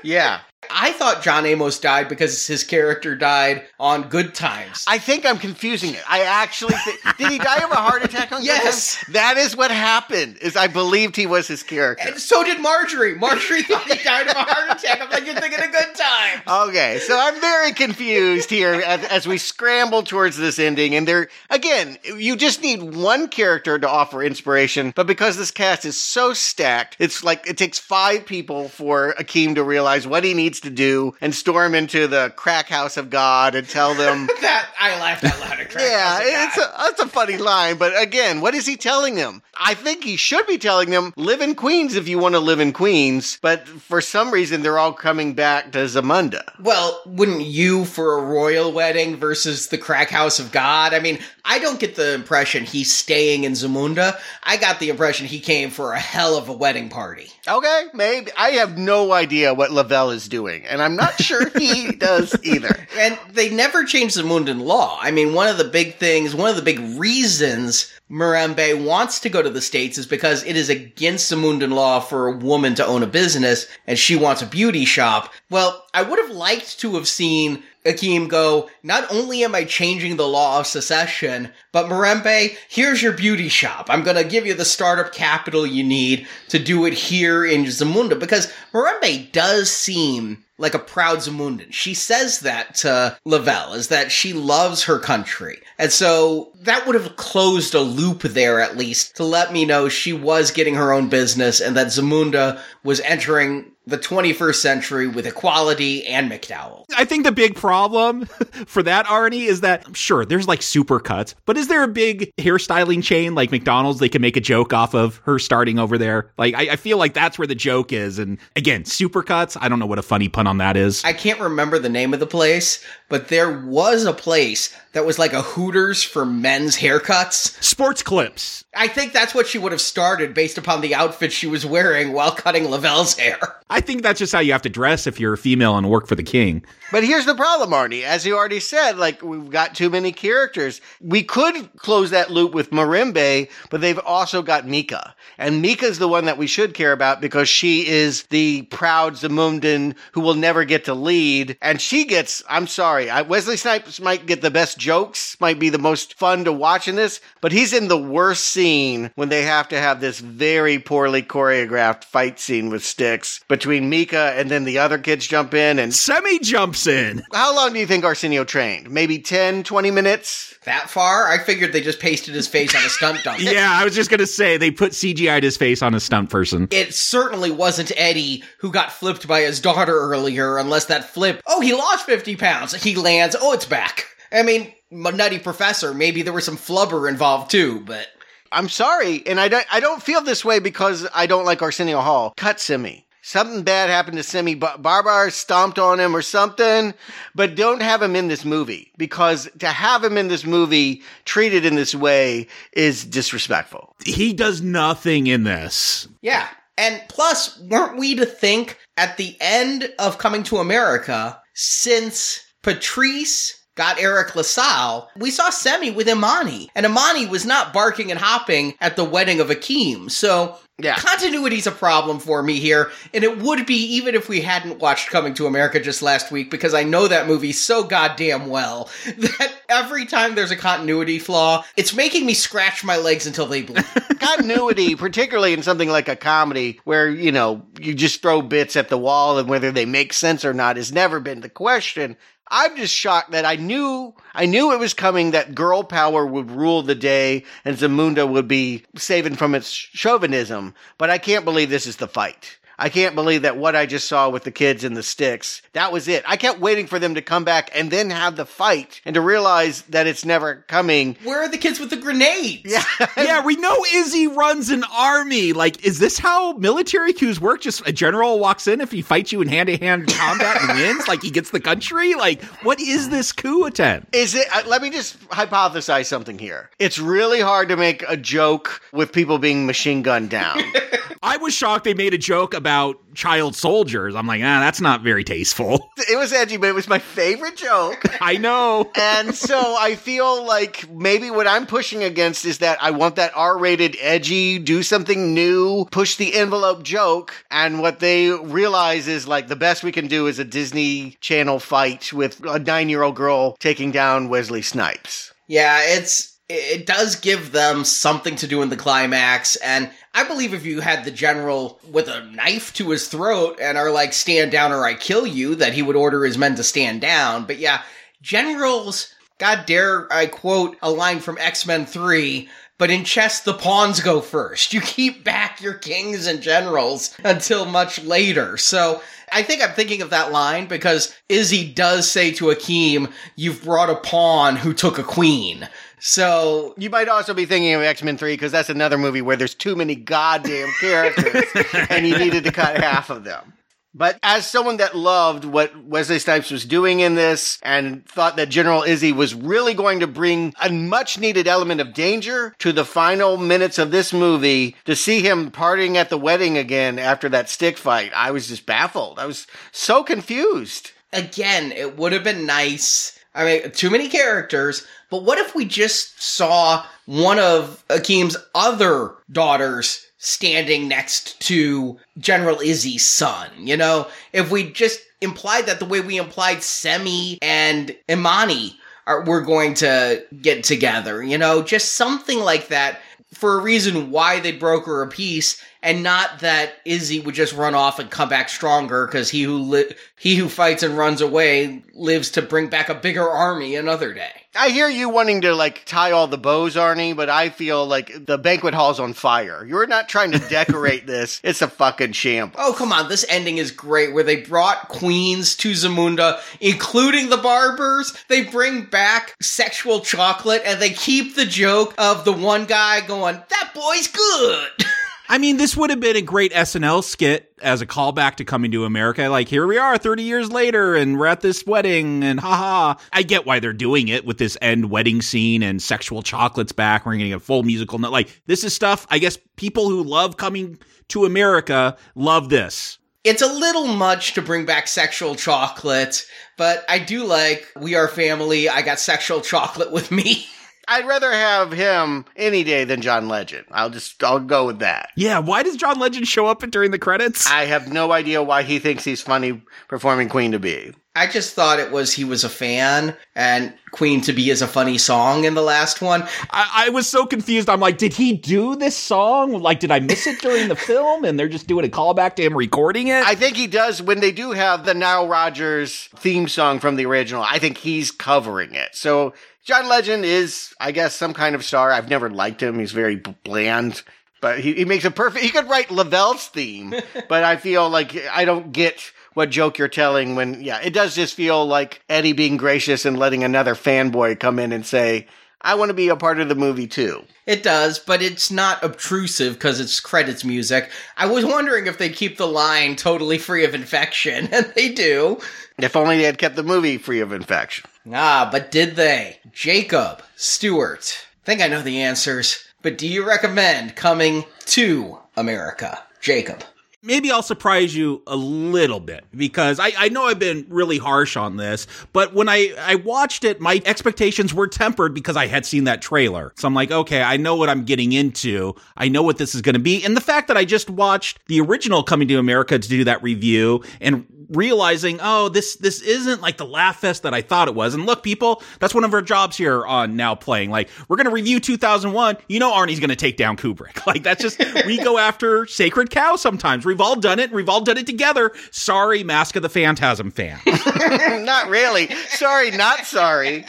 [0.03, 0.41] Yeah.
[0.73, 4.85] I thought John Amos died because his character died on Good Times.
[4.89, 6.03] I think I'm confusing it.
[6.09, 8.65] I actually think, did he die of a heart attack on Good Times?
[8.65, 8.97] Yes.
[8.97, 9.15] Times?
[9.15, 10.39] That is what happened.
[10.39, 12.09] Is I believed he was his character.
[12.09, 13.15] And so did Marjorie.
[13.17, 15.01] Marjorie thought he died of a heart attack.
[15.01, 16.69] I'm like, you're thinking of Good Times.
[16.69, 20.95] Okay, so I'm very confused here as, as we scramble towards this ending.
[20.95, 25.85] And there, again, you just need one character to offer inspiration, but because this cast
[25.85, 30.35] is so stacked, it's like it takes five people for Akeem to realize what he
[30.35, 34.29] needs to do and storm into the crack house of God and tell them.
[34.41, 35.85] That I laughed out loud at Craig.
[35.87, 38.77] Yeah, I was like, it's a, that's a funny line, but again, what is he
[38.77, 39.43] telling them?
[39.55, 42.59] I think he should be telling them, live in Queens if you want to live
[42.61, 46.43] in Queens, but for some reason they're all coming back to Zamunda.
[46.59, 50.95] Well, wouldn't you for a royal wedding versus the crack house of God?
[50.95, 54.19] I mean, I don't get the impression he's staying in Zamunda.
[54.43, 57.29] I got the impression he came for a hell of a wedding party.
[57.47, 58.31] Okay, maybe.
[58.39, 62.87] I have no idea what Lavelle is doing, and I'm not sure he does either.
[62.99, 64.99] And they never changed the Mundan law.
[65.01, 69.29] I mean, one of the big things, one of the big reasons Mirembe wants to
[69.29, 72.75] go to the States is because it is against the Mundan law for a woman
[72.75, 75.33] to own a business and she wants a beauty shop.
[75.49, 80.17] Well, I would have liked to have seen Akeem go, not only am I changing
[80.17, 83.87] the law of secession, but Mirembe, here's your beauty shop.
[83.89, 88.19] I'm gonna give you the startup capital you need to do it here in Zamunda
[88.19, 91.73] because Mirembe does seem like a proud Zamundan.
[91.73, 95.61] She says that to Lavelle, is that she loves her country.
[95.79, 99.89] And so that would have closed a loop there at least to let me know
[99.89, 105.27] she was getting her own business and that Zamunda was entering the 21st century with
[105.27, 106.85] equality and McDowell.
[106.97, 108.27] I think the big problem
[108.67, 112.31] for that, Arnie, is that sure, there's like super cuts, but is there a big
[112.37, 116.31] hairstyling chain like McDonald's they can make a joke off of her starting over there?
[116.39, 118.19] Like, I, I feel like that's where the joke is.
[118.19, 121.03] And again, super cuts, I don't know what a funny pun on that is.
[121.05, 125.19] I can't remember the name of the place, but there was a place that was
[125.19, 127.63] like a Hooters for men's haircuts.
[127.63, 128.65] Sports clips.
[128.75, 132.13] I think that's what she would have started based upon the outfit she was wearing
[132.13, 133.39] while cutting Lavelle's hair.
[133.69, 136.07] I think that's just how you have to dress if you're a female and work
[136.07, 136.65] for the king.
[136.91, 138.03] But here's the problem, Arnie.
[138.03, 140.81] As you already said, like we've got too many characters.
[141.01, 145.15] We could close that loop with Mirembe, but they've also got Meeka.
[145.39, 149.95] And Meeka's the one that we should care about because she is the proud Zamundan
[150.13, 151.57] who will never get to lead.
[151.63, 155.69] And she gets, I'm sorry, I, Wesley Snipes might get the best jokes, might be
[155.69, 159.43] the most fun to watch in this, but he's in the worst scene when they
[159.43, 164.65] have to have this very poorly choreographed fight scene with sticks between Meeka and then
[164.65, 167.23] the other kids jump in and Semmi jumps in.
[167.33, 168.91] how long do you think Arsenio trained?
[168.91, 170.57] Maybe 10, 20 minutes?
[170.65, 171.29] That far?
[171.29, 173.41] I figured they just pasted his face on a stunt double.
[173.51, 176.31] Yeah, I was just going to say they put CGI'd his face on a stunt
[176.31, 176.69] person.
[176.71, 181.61] It certainly wasn't Eddie who got flipped by his daughter earlier, unless that flip, oh,
[181.61, 182.75] he lost 50 pounds.
[182.83, 184.07] He lands, oh, it's back.
[184.33, 188.07] I mean, Nutty Professor, maybe there was some flubber involved too, but.
[188.53, 192.01] I'm sorry, and I don't, I don't feel this way because I don't like Arsenio
[192.01, 192.35] Hall.
[192.37, 193.05] Cut Semmi.
[193.23, 194.59] Something bad happened to Semmi.
[194.59, 196.95] Bar- Barbar stomped on him or something,
[197.35, 201.67] but don't have him in this movie because to have him in this movie treated
[201.67, 203.95] in this way is disrespectful.
[204.05, 206.09] He does nothing in this.
[206.23, 206.49] Yeah.
[206.79, 213.60] And plus, weren't we to think at the end of Coming to America, since Patrice
[213.81, 216.69] got Eric LaSalle, we saw Semmi with Imani.
[216.75, 220.11] And Imani was not barking and hopping at the wedding of Akeem.
[220.11, 220.97] So Yeah.
[220.97, 222.91] continuity's a problem for me here.
[223.15, 226.51] And it would be even if we hadn't watched Coming to America just last week,
[226.51, 231.65] because I know that movie so goddamn well that every time there's a continuity flaw,
[231.75, 233.85] it's making me scratch my legs until they bleed.
[234.21, 238.91] Continuity, particularly in something like a comedy where, you know, you just throw bits at
[238.91, 242.17] the wall and whether they make sense or not has never been the question.
[242.51, 246.51] I'm just shocked that I knew I knew it was coming that girl power would
[246.51, 251.71] rule the day and Zamunda would be saving from its chauvinism, but I can't believe
[251.71, 252.59] this is the fight.
[252.81, 255.93] I can't believe that what I just saw with the kids and the sticks, that
[255.93, 256.25] was it.
[256.27, 259.21] I kept waiting for them to come back and then have the fight and to
[259.21, 261.19] realize that it's never coming.
[261.23, 262.63] Where are the kids with the grenades?
[262.65, 262.83] Yeah.
[263.19, 265.53] yeah, we know Izzi runs an army.
[265.53, 267.61] Like, is this how military coups work?
[267.61, 270.79] Just a general walks in if he fights you in hand to hand combat and
[270.79, 271.07] wins?
[271.07, 272.15] Like, he gets the country?
[272.15, 274.17] Like, what is this coup attempt?
[274.17, 274.47] Is it?
[274.51, 276.71] Uh, let me just hypothesize something here.
[276.79, 280.63] It's really hard to make a joke with people being machine gunned down.
[281.23, 282.70] I was shocked they made a joke about
[283.15, 284.15] child soldiers.
[284.15, 285.91] I'm like, ah, that's not very tasteful.
[285.97, 288.05] it was edgy, but it was my favorite joke.
[288.21, 288.91] I know.
[288.95, 293.33] and so I feel like maybe what I'm pushing against is that I want that
[293.35, 297.35] R rated, edgy, do something new, push the envelope joke.
[297.51, 301.61] And what they realize is like the best we can do is a Disney Channel
[301.61, 305.33] fight with a nine year old girl taking down Wesley Snipes.
[305.47, 310.53] Yeah, it's it does give them something to do in the climax and I believe
[310.53, 314.51] if you had the general with a knife to his throat and are like stand
[314.51, 317.45] down or I kill you that he would order his men to stand down.
[317.45, 317.83] But yeah,
[318.21, 322.49] generals God dare I quote a line from X-Men 3
[322.81, 324.73] but in chess, the pawns go first.
[324.73, 328.57] You keep back your kings and generals until much later.
[328.57, 333.63] So I think I'm thinking of that line because Izzi does say to Akeem, You've
[333.63, 335.69] brought a pawn who took a queen.
[336.01, 339.37] So you might also be thinking of X Men 3 because that's another movie where
[339.37, 341.45] there's too many goddamn characters
[341.91, 343.53] and you needed to cut half of them.
[343.93, 348.49] But as someone that loved what Wesley Snipes was doing in this and thought that
[348.49, 352.85] General Izzi was really going to bring a much needed element of danger to the
[352.85, 357.51] final minutes of this movie, to see him partying at the wedding again after that
[357.51, 359.19] stick fight, I was just baffled.
[359.19, 360.93] I was so confused.
[361.13, 363.19] Again, it would have been nice.
[363.35, 369.15] I mean, too many characters, but what if we just saw one of Akeem's other
[369.31, 373.51] daughters standing next to General Izzi's son?
[373.59, 378.77] You know, if we just implied that the way we implied Semmi and Imani
[379.07, 381.23] are we're going to get together.
[381.23, 383.01] You know, just something like that
[383.33, 387.75] for a reason why they broker a peace and not that Izzi would just run
[387.75, 391.83] off and come back stronger because he who li- he who fights and runs away
[391.95, 394.40] lives to bring back a bigger army another day.
[394.57, 398.27] I hear you wanting to like tie all the bows, Arnie, but I feel like
[398.27, 399.65] the banquet hall's on fire.
[399.65, 401.41] You're not trying to decorate this.
[401.45, 402.57] It's a fucking shambles.
[402.59, 403.09] Oh, come on.
[403.09, 408.13] This ending is great where they brought queens to Zamunda, including the barbers.
[408.27, 413.37] They bring back sexual chocolate and they keep the joke of the one guy going,
[413.37, 414.71] that boy's good.
[415.31, 418.73] I mean, this would have been a great SNL skit as a callback to Coming
[418.73, 419.29] to America.
[419.29, 423.01] Like, here we are 30 years later, and we're at this wedding, and haha.
[423.13, 427.07] I get why they're doing it with this end wedding scene and sexual chocolates back.
[427.07, 428.01] We're getting a full musical.
[428.01, 428.11] note.
[428.11, 430.81] Like, this is stuff, I guess people who love Coming
[431.11, 432.99] to America love this.
[433.23, 436.27] It's a little much to bring back sexual chocolate,
[436.59, 438.69] but I do like We Are Family.
[438.69, 440.47] I got sexual chocolate with me.
[440.91, 443.65] I'd rather have him any day than John Legend.
[443.71, 445.11] I'll just I'll go with that.
[445.17, 447.47] Yeah, why does John Legend show up during the credits?
[447.47, 450.93] I have no idea why he thinks he's funny performing Queen to Be.
[451.15, 454.67] I just thought it was he was a fan and Queen to Be is a
[454.69, 456.23] funny song in the last one.
[456.51, 457.69] I, I was so confused.
[457.69, 459.53] I'm like, did he do this song?
[459.61, 461.25] Like, did I miss it during the film?
[461.25, 463.25] And they're just doing a callback to him recording it?
[463.25, 467.07] I think he does when they do have the Nile Rodgers theme song from the
[467.07, 467.43] original.
[467.43, 468.95] I think he's covering it.
[468.95, 469.35] So
[469.65, 471.93] John Legend is, I guess, some kind of star.
[471.93, 472.79] I've never liked him.
[472.79, 474.03] He's very bland,
[474.41, 475.45] but he, he makes a perfect.
[475.45, 476.95] He could write Lavelle's theme,
[477.29, 481.15] but I feel like I don't get what joke you're telling when, yeah, it does
[481.15, 485.29] just feel like Eddie being gracious and letting another fanboy come in and say,
[485.63, 487.23] I want to be a part of the movie too.
[487.47, 490.91] It does, but it's not obtrusive because it's credits music.
[491.17, 495.39] I was wondering if they keep the line totally free of infection, and they do.
[495.79, 497.91] If only they had kept the movie free of infection.
[498.13, 499.39] Ah, but did they?
[499.53, 501.27] Jacob, Stuart.
[501.43, 506.03] I think I know the answers, but do you recommend coming to America?
[506.21, 506.63] Jacob.
[507.03, 511.37] maybe I'll surprise you a little bit because I, I know I've been really harsh
[511.37, 515.65] on this, but when I, I watched it, my expectations were tempered because I had
[515.65, 516.53] seen that trailer.
[516.57, 518.75] So I'm like, okay, I know what I'm getting into.
[518.97, 520.05] I know what this is going to be.
[520.05, 523.23] And the fact that I just watched the original Coming to America to do that
[523.23, 527.75] review and realizing, oh, this this isn't like the laugh fest that I thought it
[527.75, 527.95] was.
[527.95, 530.71] And look, people, that's one of our jobs here on now playing.
[530.71, 532.37] Like, we're gonna review 2001.
[532.49, 533.99] You know, Arnie's gonna take down Kubrick.
[534.11, 536.85] Like, that's just we go after Sacred Cow sometimes.
[536.85, 537.53] We've all done it.
[537.53, 538.51] We've all done it together.
[538.73, 540.59] Sorry, Mask of the Phantasm fan.
[541.45, 542.09] not really.
[542.31, 543.65] Sorry, not sorry.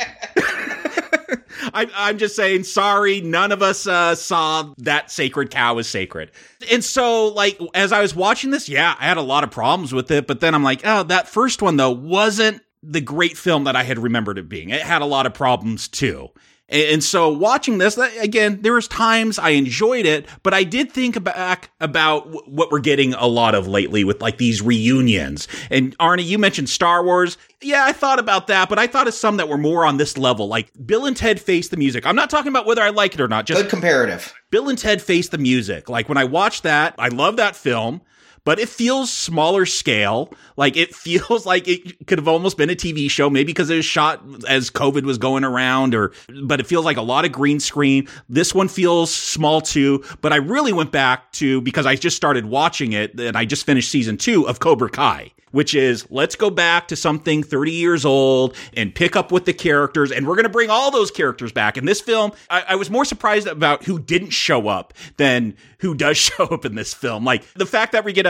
[1.74, 6.32] I, I'm just saying, sorry, none of us uh, saw that sacred cow is sacred.
[6.72, 9.94] And so, like, as I was watching this, yeah, I had a lot of problems
[9.94, 10.28] with it.
[10.28, 13.84] But then I'm like, oh, that first one, though, wasn't the great film that I
[13.84, 14.70] had remembered it being.
[14.70, 16.30] It had a lot of problems, too.
[16.72, 21.22] And so watching this, again, there was times I enjoyed it, but I did think
[21.22, 25.50] back about what we're getting a lot of lately with like these reunions.
[25.70, 27.38] And Arnie, you mentioned Star Wars.
[27.62, 30.18] Yeah, I thought about that, but I thought of some that were more on this
[30.18, 32.06] level, like Bill and Ted Face the Music.
[32.08, 33.46] I'm not talking about whether I like it or not.
[33.46, 34.34] Just Good comparative.
[34.50, 35.90] Bill and Ted Face the Music.
[35.90, 38.02] Like when I watched that, I love that film
[38.44, 40.34] but it feels smaller scale.
[40.58, 43.76] Like it feels like it could have almost been a TV show, maybe because it
[43.76, 46.12] was shot as COVID was going around, or
[46.44, 48.08] but it feels like a lot of green screen.
[48.30, 52.46] This one feels small too, but I really went back to because I just started
[52.46, 56.50] watching it and I just finished season two of Cobra Kai which is let's go
[56.50, 60.12] back to something 30 years old and pick up with the characters.
[60.12, 61.78] And we're going to bring all those characters back.
[61.78, 65.94] In this film, I, I, was more surprised about who didn't show up than who
[65.94, 67.24] does show up in this film.
[67.26, 68.30] Like the fact that we get a,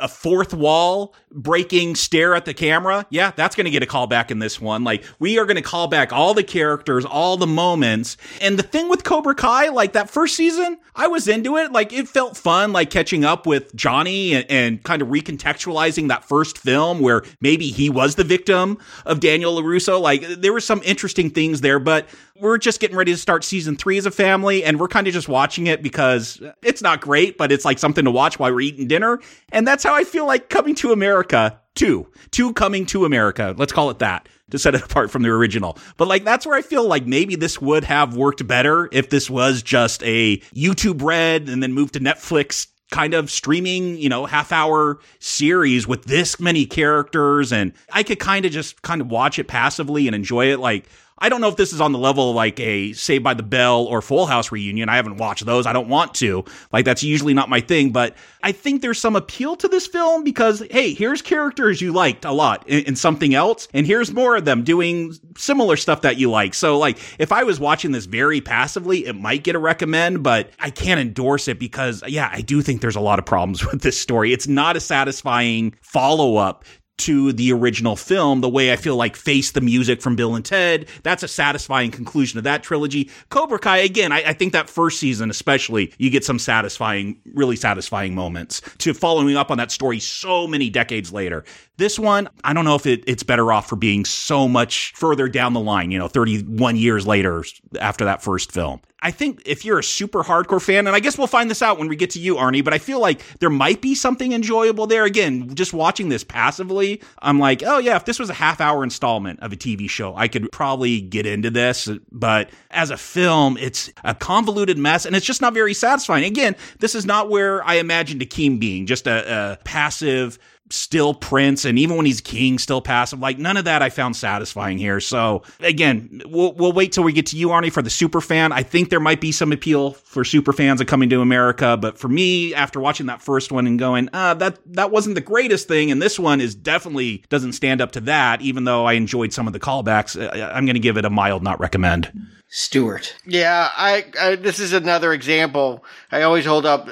[0.00, 3.06] a, a fourth wall breaking stare at the camera.
[3.10, 4.84] Yeah, that's going to get a call back in this one.
[4.84, 8.16] Like we are going to call back all the characters, all the moments.
[8.40, 11.72] And the thing with Cobra Kai, like that first season, I was into it.
[11.72, 16.24] Like it felt fun, like catching up with Johnny and, and kind of recontextualizing that
[16.24, 20.00] first film where maybe he was the victim of Daniel LaRusso.
[20.00, 22.08] Like there were some interesting things there, but
[22.40, 25.12] we're just getting ready to start season three as a family and we're kind of
[25.12, 28.60] just watching it because it's not great, but it's like something to watch while we're
[28.60, 29.20] eating dinner.
[29.52, 33.54] And that's how I feel like coming to America two, two coming to America.
[33.56, 35.78] Let's call it that to set it apart from the original.
[35.96, 39.30] But like that's where I feel like maybe this would have worked better if this
[39.30, 44.26] was just a YouTube Red and then moved to Netflix kind of streaming, you know,
[44.26, 47.52] half hour series with this many characters.
[47.52, 50.58] And I could kind of just kind of watch it passively and enjoy it.
[50.58, 50.86] Like
[51.20, 53.42] I don't know if this is on the level of like a Saved by the
[53.42, 54.88] Bell or Full House reunion.
[54.88, 55.66] I haven't watched those.
[55.66, 56.44] I don't want to.
[56.72, 60.24] Like that's usually not my thing, but I think there's some appeal to this film
[60.24, 64.36] because hey, here's characters you liked a lot in, in something else, and here's more
[64.36, 66.54] of them doing similar stuff that you like.
[66.54, 70.50] So like if I was watching this very passively, it might get a recommend, but
[70.60, 73.82] I can't endorse it because yeah, I do think there's a lot of problems with
[73.82, 74.32] this story.
[74.32, 76.64] It's not a satisfying follow up
[76.98, 80.44] to the original film, the way I feel like Face the Music from Bill and
[80.44, 80.86] Ted.
[81.02, 83.10] That's a satisfying conclusion of that trilogy.
[83.30, 87.56] Cobra Kai, again, I, I, think that first season, especially, you get some satisfying, really
[87.56, 91.44] satisfying moments to following up on that story so many decades later.
[91.78, 95.28] This one, I don't know if it, it's better off for being so much further
[95.28, 97.44] down the line, you know, 31 years later
[97.80, 98.80] after that first film.
[99.00, 101.78] I think if you're a super hardcore fan, and I guess we'll find this out
[101.78, 104.88] when we get to you, Arnie, but I feel like there might be something enjoyable
[104.88, 105.04] there.
[105.04, 108.82] Again, just watching this passively, I'm like, oh yeah, if this was a half hour
[108.82, 111.88] installment of a TV show, I could probably get into this.
[112.10, 116.24] But as a film, it's a convoluted mess and it's just not very satisfying.
[116.24, 121.64] Again, this is not where I imagined Akeem being, just a, a passive, still Prince,
[121.64, 123.20] and even when he's king, still passive.
[123.20, 125.00] Like none of that I found satisfying here.
[125.00, 128.52] So again, we'll we'll wait till we get to you, Arnie, for the super fan.
[128.52, 131.98] I think there might be some appeal for super fans of coming to America, but
[131.98, 135.68] for me, after watching that first one and going, uh, that that wasn't the greatest
[135.68, 138.40] thing, and this one is definitely doesn't stand up to that.
[138.42, 141.42] Even though I enjoyed some of the callbacks, I'm going to give it a mild
[141.42, 142.10] not recommend.
[142.50, 143.14] Stuart.
[143.26, 145.84] Yeah, I, I, this is another example.
[146.10, 146.88] I always hold up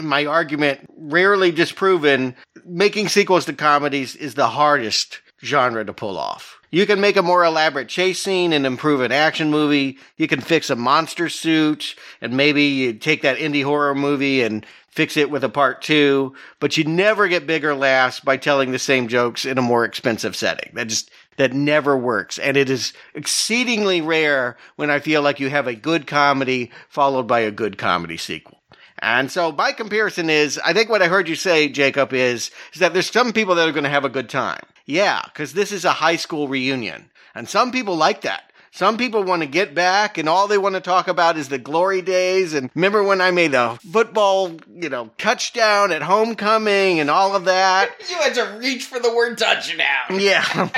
[0.00, 2.36] my argument, rarely disproven.
[2.64, 6.60] Making sequels to comedies is the hardest genre to pull off.
[6.70, 9.98] You can make a more elaborate chase scene and improve an action movie.
[10.16, 14.64] You can fix a monster suit and maybe you take that indie horror movie and
[14.90, 18.78] fix it with a part two, but you never get bigger laughs by telling the
[18.78, 20.70] same jokes in a more expensive setting.
[20.74, 21.10] That just,
[21.40, 22.38] that never works.
[22.38, 27.26] And it is exceedingly rare when I feel like you have a good comedy followed
[27.26, 28.60] by a good comedy sequel.
[28.98, 32.80] And so my comparison is, I think what I heard you say, Jacob, is, is
[32.80, 34.62] that there's some people that are going to have a good time.
[34.84, 37.08] Yeah, because this is a high school reunion.
[37.34, 38.49] And some people like that.
[38.72, 41.58] Some people want to get back and all they want to talk about is the
[41.58, 42.54] glory days.
[42.54, 47.46] And remember when I made a football, you know, touchdown at homecoming and all of
[47.46, 47.90] that?
[48.10, 50.20] you had to reach for the word touchdown.
[50.20, 50.42] Yeah.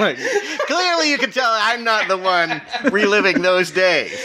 [0.67, 4.19] Clearly you can tell I'm not the one reliving those days.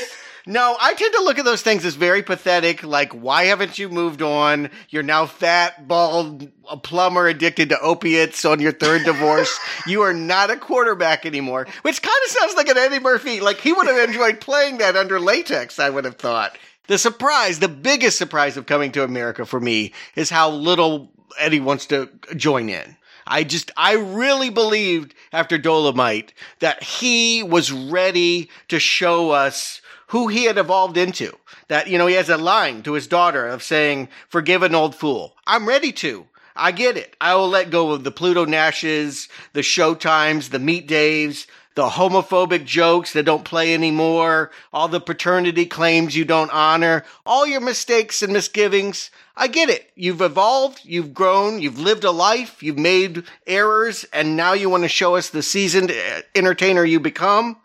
[0.48, 2.82] No, I tend to look at those things as very pathetic.
[2.82, 4.70] Like, why haven't you moved on?
[4.88, 9.60] You're now fat, bald, a plumber addicted to opiates on your third divorce.
[9.88, 13.42] you are not a quarterback anymore, which kind of sounds like an Eddie Murphy.
[13.42, 16.58] Like, he would have enjoyed playing that under latex, I would have thought.
[16.88, 21.60] The surprise, the biggest surprise of coming to America for me is how little Eddie
[21.60, 22.96] wants to join in.
[23.30, 30.28] I just, I really believed after Dolomite that he was ready to show us who
[30.28, 31.38] he had evolved into.
[31.68, 34.96] That, you know, he has a line to his daughter of saying, forgive an old
[34.96, 35.36] fool.
[35.46, 36.28] I'm ready to.
[36.56, 37.16] I get it.
[37.22, 41.46] I will let go of the Pluto Nashes, the Showtimes, the Meet Daves,
[41.78, 47.46] the homophobic jokes that don't play anymore, all the paternity claims you don't honor, all
[47.46, 49.12] your mistakes and misgivings.
[49.36, 49.92] I get it.
[49.94, 54.86] You've evolved, you've grown, you've lived a life, you've made errors, and now you want
[54.86, 57.58] to show us the seasoned uh, entertainer you become.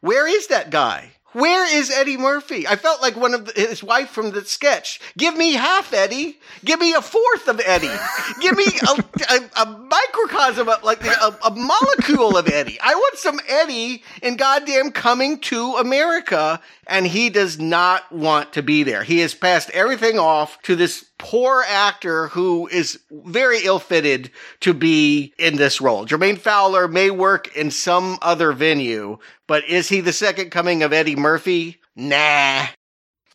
[0.00, 1.09] Where is that guy?
[1.32, 2.66] Where is Eddie Murphy?
[2.66, 5.00] I felt like one of the, his wife from the sketch.
[5.16, 6.40] Give me half Eddie.
[6.64, 7.96] Give me a fourth of Eddie.
[8.40, 9.04] Give me a,
[9.34, 12.80] a, a microcosm, of, like a, a, molecule of Eddie.
[12.80, 18.62] I want some Eddie in goddamn coming to America, and he does not want to
[18.62, 19.04] be there.
[19.04, 24.30] He has passed everything off to this poor actor who is very ill fitted
[24.60, 26.06] to be in this role.
[26.06, 30.92] Jermaine Fowler may work in some other venue, but is he the second coming of
[30.92, 31.78] Eddie Murphy?
[31.94, 32.66] Nah.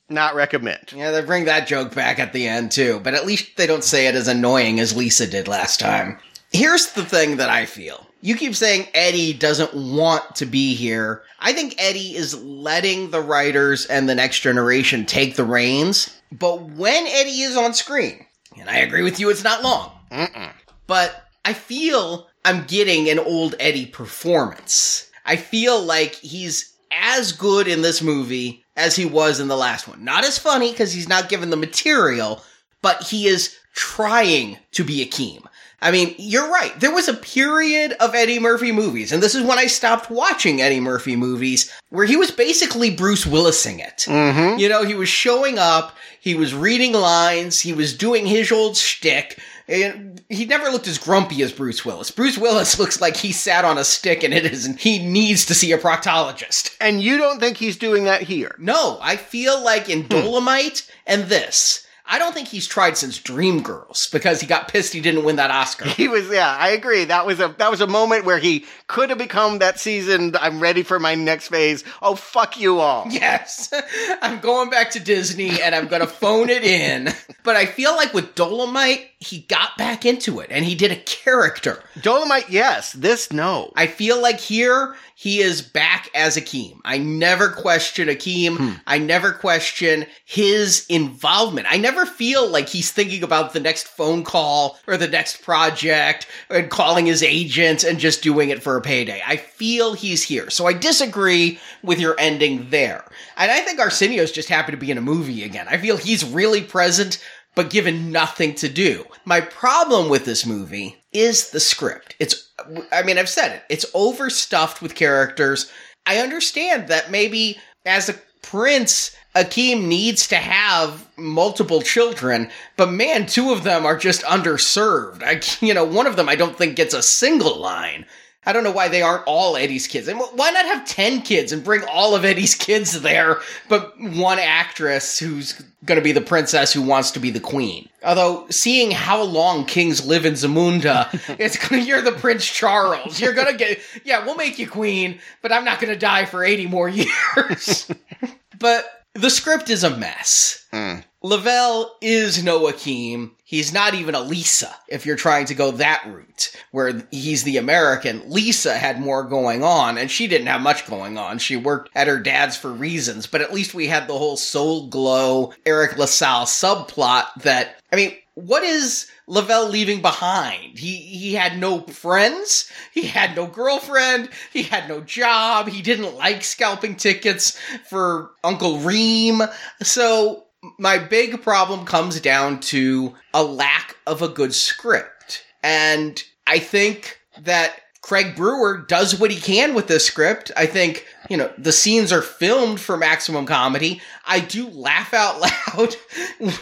[0.09, 0.93] Not recommend.
[0.95, 3.83] Yeah, they bring that joke back at the end too, but at least they don't
[3.83, 6.19] say it as annoying as Lisa did last time.
[6.51, 8.05] Here's the thing that I feel.
[8.21, 11.21] You keep saying Eddie doesn't want to be here.
[11.39, 16.19] I think Eddie is letting the writers and the next generation take the reins.
[16.39, 18.25] But when Eddie is on screen,
[18.57, 19.91] and I agree with you, it's not long.
[20.11, 20.51] Mm-mm.
[20.87, 25.09] But I feel I'm getting an old Eddie performance.
[25.25, 29.87] I feel like he's as good in this movie as he was in the last
[29.87, 30.03] one.
[30.03, 32.43] Not as funny because he's not given the material,
[32.81, 35.45] but he is trying to be Akeem.
[35.81, 36.77] I mean, you're right.
[36.79, 40.61] There was a period of Eddie Murphy movies, and this is when I stopped watching
[40.61, 44.05] Eddie Murphy movies, where he was basically Bruce Willising it.
[44.07, 44.59] Mm-hmm.
[44.59, 48.77] You know, he was showing up, he was reading lines, he was doing his old
[48.77, 52.11] shtick, And he never looked as grumpy as Bruce Willis.
[52.11, 55.55] Bruce Willis looks like he sat on a stick and it is he needs to
[55.55, 56.75] see a proctologist.
[56.79, 58.55] And you don't think he's doing that here?
[58.59, 59.91] No, I feel like Hmm.
[59.91, 64.93] in Dolomite and this, I don't think he's tried since Dreamgirls because he got pissed
[64.93, 65.85] he didn't win that Oscar.
[65.89, 67.05] He was, yeah, I agree.
[67.05, 70.37] That was a that was a moment where he could have become that seasoned.
[70.37, 71.83] I'm ready for my next phase.
[72.01, 73.05] Oh fuck you all.
[73.09, 73.73] Yes,
[74.21, 77.09] I'm going back to Disney and I'm to phone it in.
[77.43, 80.95] But I feel like with Dolomite, he got back into it and he did a
[80.95, 81.83] character.
[82.01, 82.93] Dolomite, yes.
[82.93, 83.71] This, no.
[83.75, 86.79] I feel like here he is back as Akeem.
[86.83, 88.57] I never question Akeem.
[88.57, 88.73] Hmm.
[88.85, 91.67] I never question his involvement.
[91.69, 96.27] I never feel like he's thinking about the next phone call or the next project
[96.49, 99.21] and calling his agents and just doing it for a payday.
[99.25, 100.49] I feel he's here.
[100.49, 103.05] So I disagree with your ending there.
[103.37, 105.67] And I think Arsenio's just happy to be in a movie again.
[105.69, 107.23] I feel he's really present
[107.55, 109.05] but given nothing to do.
[109.23, 112.15] My problem with this movie is the script.
[112.19, 112.44] It's,
[112.91, 115.71] I mean, I've said it, it's overstuffed with characters.
[116.05, 123.25] I understand that maybe as a prince, Akeem needs to have multiple children, but man,
[123.25, 125.23] two of them are just underserved.
[125.23, 128.05] I, you know, one of them I don't think gets a single line.
[128.45, 130.07] I don't know why they aren't all Eddie's kids.
[130.07, 133.39] And why not have 10 kids and bring all of Eddie's kids there,
[133.69, 135.53] but one actress who's
[135.83, 137.89] going to be the princess who wants to be the queen?
[138.03, 141.09] Although, seeing how long kings live in Zamunda,
[141.39, 143.19] it's you're the Prince Charles.
[143.19, 146.25] You're going to get, yeah, we'll make you queen, but I'm not going to die
[146.25, 147.91] for 80 more years.
[148.59, 150.65] but the script is a mess.
[150.71, 150.99] Hmm.
[151.23, 153.31] Lavelle is no Akeem.
[153.47, 157.57] He's not even a Lisa, if you're trying to go that route, where he's the
[157.57, 158.23] American.
[158.27, 161.37] Lisa had more going on, and she didn't have much going on.
[161.37, 164.87] She worked at her dad's for reasons, but at least we had the whole Soul
[164.87, 170.77] Glo, Eric LaSalle subplot that, I mean, what is Lavelle leaving behind?
[170.77, 176.15] He he had no friends, he had no girlfriend, he had no job, he didn't
[176.15, 177.57] like scalping tickets
[177.87, 179.41] for Uncle Reem.
[179.83, 180.44] So
[180.77, 185.43] my big problem comes down to a lack of a good script.
[185.63, 190.51] And I think that Craig Brewer does what he can with this script.
[190.55, 193.99] I think, you know, the scenes are filmed for maximum comedy.
[194.25, 195.41] I do laugh out
[195.77, 195.95] loud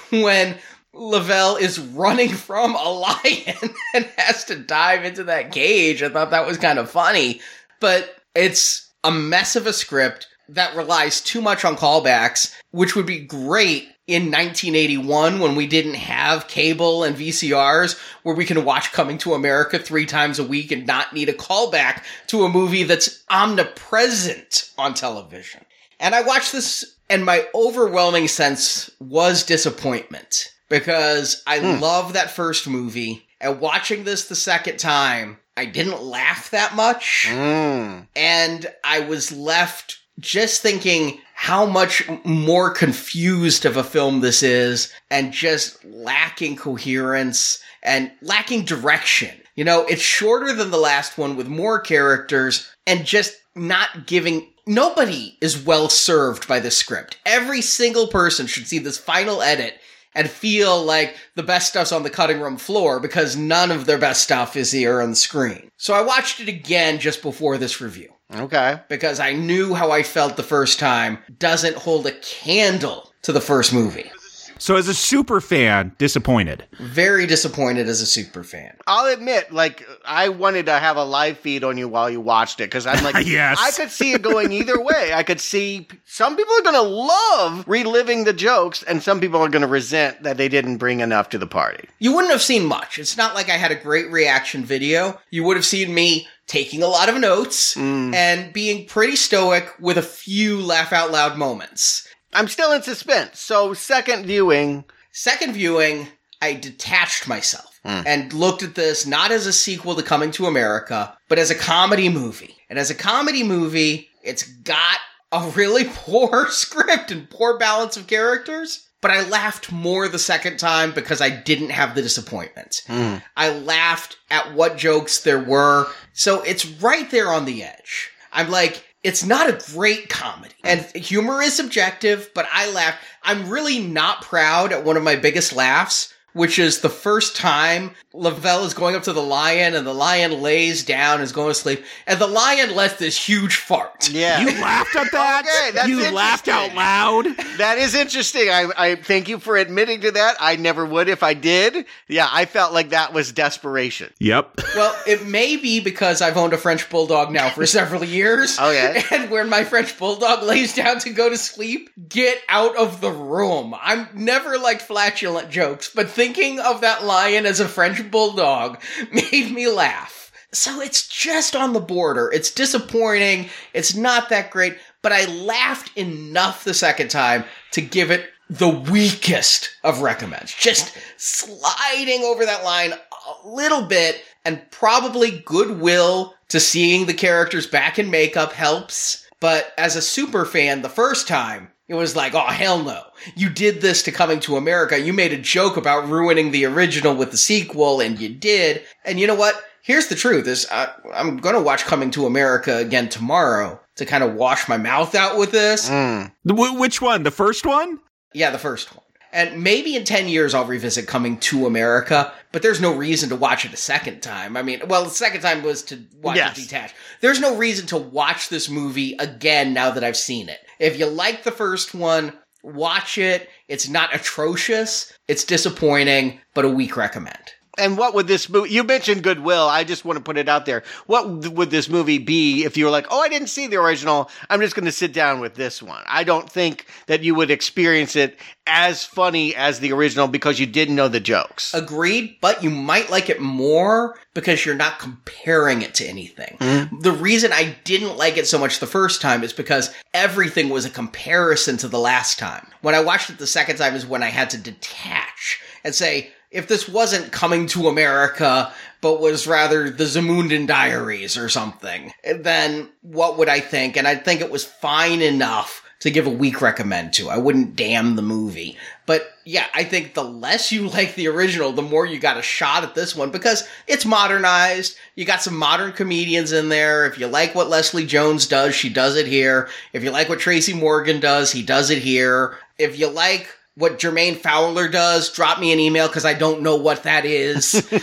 [0.09, 0.57] when
[0.93, 3.57] Lavelle is running from a lion
[3.93, 6.01] and has to dive into that cage.
[6.01, 7.41] I thought that was kind of funny,
[7.81, 13.05] but it's a mess of a script that relies too much on callbacks, which would
[13.05, 18.91] be great in 1981 when we didn't have cable and VCRs where we can watch
[18.91, 22.83] Coming to America three times a week and not need a callback to a movie
[22.83, 25.63] that's omnipresent on television.
[25.99, 31.81] And I watched this and my overwhelming sense was disappointment because I hmm.
[31.81, 37.27] love that first movie and watching this the second time, I didn't laugh that much.
[37.29, 38.01] Hmm.
[38.15, 44.93] And I was left just thinking how much more confused of a film this is
[45.11, 49.29] and just lacking coherence and lacking direction.
[49.55, 54.53] You know, it's shorter than the last one with more characters and just not giving.
[54.65, 57.17] Nobody is well served by this script.
[57.25, 59.73] Every single person should see this final edit
[60.15, 63.97] and feel like the best stuff's on the cutting room floor because none of their
[63.97, 65.69] best stuff is here on the screen.
[65.75, 68.79] So I watched it again just before this review Okay.
[68.89, 73.41] because I knew how I felt the first time doesn't hold a candle to the
[73.41, 74.11] first movie.
[74.57, 76.65] So, as a super fan, disappointed.
[76.79, 78.75] Very disappointed as a super fan.
[78.87, 82.59] I'll admit, like, I wanted to have a live feed on you while you watched
[82.59, 83.57] it because I'm like, Yes.
[83.61, 85.11] I could see it going either way.
[85.13, 89.41] I could see some people are going to love reliving the jokes, and some people
[89.41, 91.87] are going to resent that they didn't bring enough to the party.
[91.99, 92.99] You wouldn't have seen much.
[92.99, 95.19] It's not like I had a great reaction video.
[95.31, 98.13] You would have seen me taking a lot of notes mm.
[98.13, 102.07] and being pretty stoic with a few laugh out loud moments.
[102.33, 103.39] I'm still in suspense.
[103.39, 106.07] So, second viewing, Second viewing,
[106.41, 108.01] I detached myself hmm.
[108.05, 111.55] and looked at this not as a sequel to Coming to America, but as a
[111.55, 112.57] comedy movie.
[112.67, 114.97] And as a comedy movie, it's got
[115.31, 118.89] a really poor script and poor balance of characters.
[119.01, 122.81] But I laughed more the second time because I didn't have the disappointment.
[122.87, 123.17] Hmm.
[123.37, 125.87] I laughed at what jokes there were.
[126.13, 128.09] So it's right there on the edge.
[128.31, 130.53] I'm like, it's not a great comedy.
[130.63, 133.03] And humor is subjective, but I laughed.
[133.21, 137.91] I'm really not proud at one of my biggest laughs which is the first time
[138.13, 141.49] Lavelle is going up to the lion and the lion lays down and is going
[141.49, 144.09] to sleep and the lion lets this huge fart.
[144.11, 144.41] Yeah.
[144.41, 145.43] You laughed at that?
[145.53, 147.25] Okay, that's you laughed out loud?
[147.57, 148.49] That is interesting.
[148.49, 150.35] I, I thank you for admitting to that.
[150.39, 151.85] I never would if I did.
[152.07, 154.11] Yeah, I felt like that was desperation.
[154.19, 154.61] Yep.
[154.75, 158.59] Well, it may be because I've owned a French bulldog now for several years.
[158.59, 159.03] Okay.
[159.13, 163.11] And when my French bulldog lays down to go to sleep, get out of the
[163.11, 163.75] room.
[163.79, 168.81] I'm never liked flatulent jokes, but thinking of that lion as a French bulldog
[169.11, 170.31] made me laugh.
[170.53, 172.31] So it's just on the border.
[172.31, 173.49] It's disappointing.
[173.73, 178.69] It's not that great, but I laughed enough the second time to give it the
[178.69, 180.53] weakest of recommends.
[180.53, 187.67] Just sliding over that line a little bit and probably goodwill to seeing the characters
[187.67, 189.27] back in makeup helps.
[189.41, 193.01] But as a super fan the first time, it was like, oh, hell no.
[193.35, 194.99] You did this to Coming to America.
[194.99, 198.83] You made a joke about ruining the original with the sequel, and you did.
[199.05, 199.61] And you know what?
[199.81, 204.05] Here's the truth is uh, I'm going to watch Coming to America again tomorrow to
[204.05, 205.87] kind of wash my mouth out with this.
[205.87, 207.23] The- wh- which one?
[207.23, 207.99] The first one?
[208.33, 208.99] Yeah, the first one.
[209.31, 213.35] And maybe in 10 years I'll revisit Coming to America, but there's no reason to
[213.35, 214.55] watch it a second time.
[214.55, 216.55] I mean, well, the second time was to watch Yes.
[216.57, 216.93] it detached.
[217.19, 220.59] There's no reason to watch this movie again now that I've seen it.
[220.83, 223.47] If you like the first one, watch it.
[223.69, 225.13] It's not atrocious.
[225.29, 227.53] It's disappointing, but a weak recommend.
[227.77, 228.69] And what would this movie?
[228.69, 229.67] You mentioned Goodwill.
[229.67, 230.83] I just want to put it out there.
[231.07, 234.29] What would this movie be if you were like, "Oh, I didn't see the original.
[234.49, 237.49] I'm just going to sit down with this one." I don't think that you would
[237.49, 238.37] experience it
[238.67, 241.73] as funny as the original because you didn't know the jokes.
[241.73, 246.57] Agreed, but you might like it more because you're not comparing it to anything.
[246.59, 246.99] Mm-hmm.
[246.99, 250.85] The reason I didn't like it so much the first time is because everything was
[250.85, 252.67] a comparison to the last time.
[252.81, 256.31] When I watched it the second time is when I had to detach and say,
[256.53, 258.71] if this wasn't coming to America,
[259.01, 263.97] but was rather the Zamundan Diaries or something, then what would I think?
[263.97, 267.29] And I'd think it was fine enough to give a weak recommend to.
[267.29, 268.77] I wouldn't damn the movie.
[269.05, 272.41] But yeah, I think the less you like the original, the more you got a
[272.41, 274.97] shot at this one because it's modernized.
[275.15, 277.05] You got some modern comedians in there.
[277.05, 279.69] If you like what Leslie Jones does, she does it here.
[279.93, 282.57] If you like what Tracy Morgan does, he does it here.
[282.77, 286.75] If you like what Jermaine Fowler does, drop me an email because I don't know
[286.75, 287.73] what that is.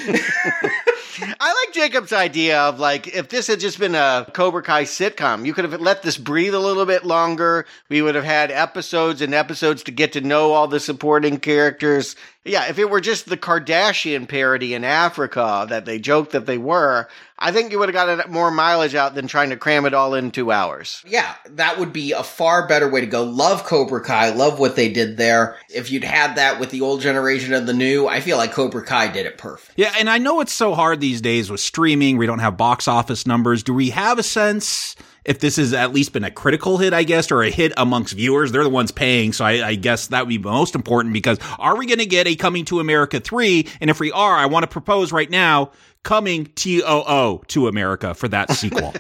[1.41, 5.45] I like Jacob's idea of like if this had just been a Cobra Kai sitcom,
[5.45, 7.67] you could have let this breathe a little bit longer.
[7.89, 12.17] We would have had episodes and episodes to get to know all the supporting characters.
[12.45, 16.59] Yeah, if it were just the Kardashian parody in Africa that they joked that they
[16.59, 17.09] were,
[17.41, 20.15] I think you would have gotten more mileage out than trying to cram it all
[20.15, 21.03] in two hours.
[21.07, 23.25] yeah, that would be a far better way to go.
[23.25, 25.57] Love Cobra Kai, love what they did there.
[25.69, 28.85] If you'd had that with the old generation and the new, I feel like Cobra
[28.85, 29.73] Kai did it perfect.
[29.79, 32.17] Yeah, and I know it's so hard these days with streaming.
[32.19, 33.63] We don't have box office numbers.
[33.63, 34.95] Do we have a sense
[35.25, 38.15] if this has at least been a critical hit, I guess, or a hit amongst
[38.15, 38.53] viewers?
[38.53, 41.77] They're the ones paying, so I, I guess that would be most important because are
[41.77, 43.67] we going to get a Coming to America 3?
[43.81, 45.73] And if we are, I want to propose right now
[46.03, 48.95] Coming TOO to America for that sequel.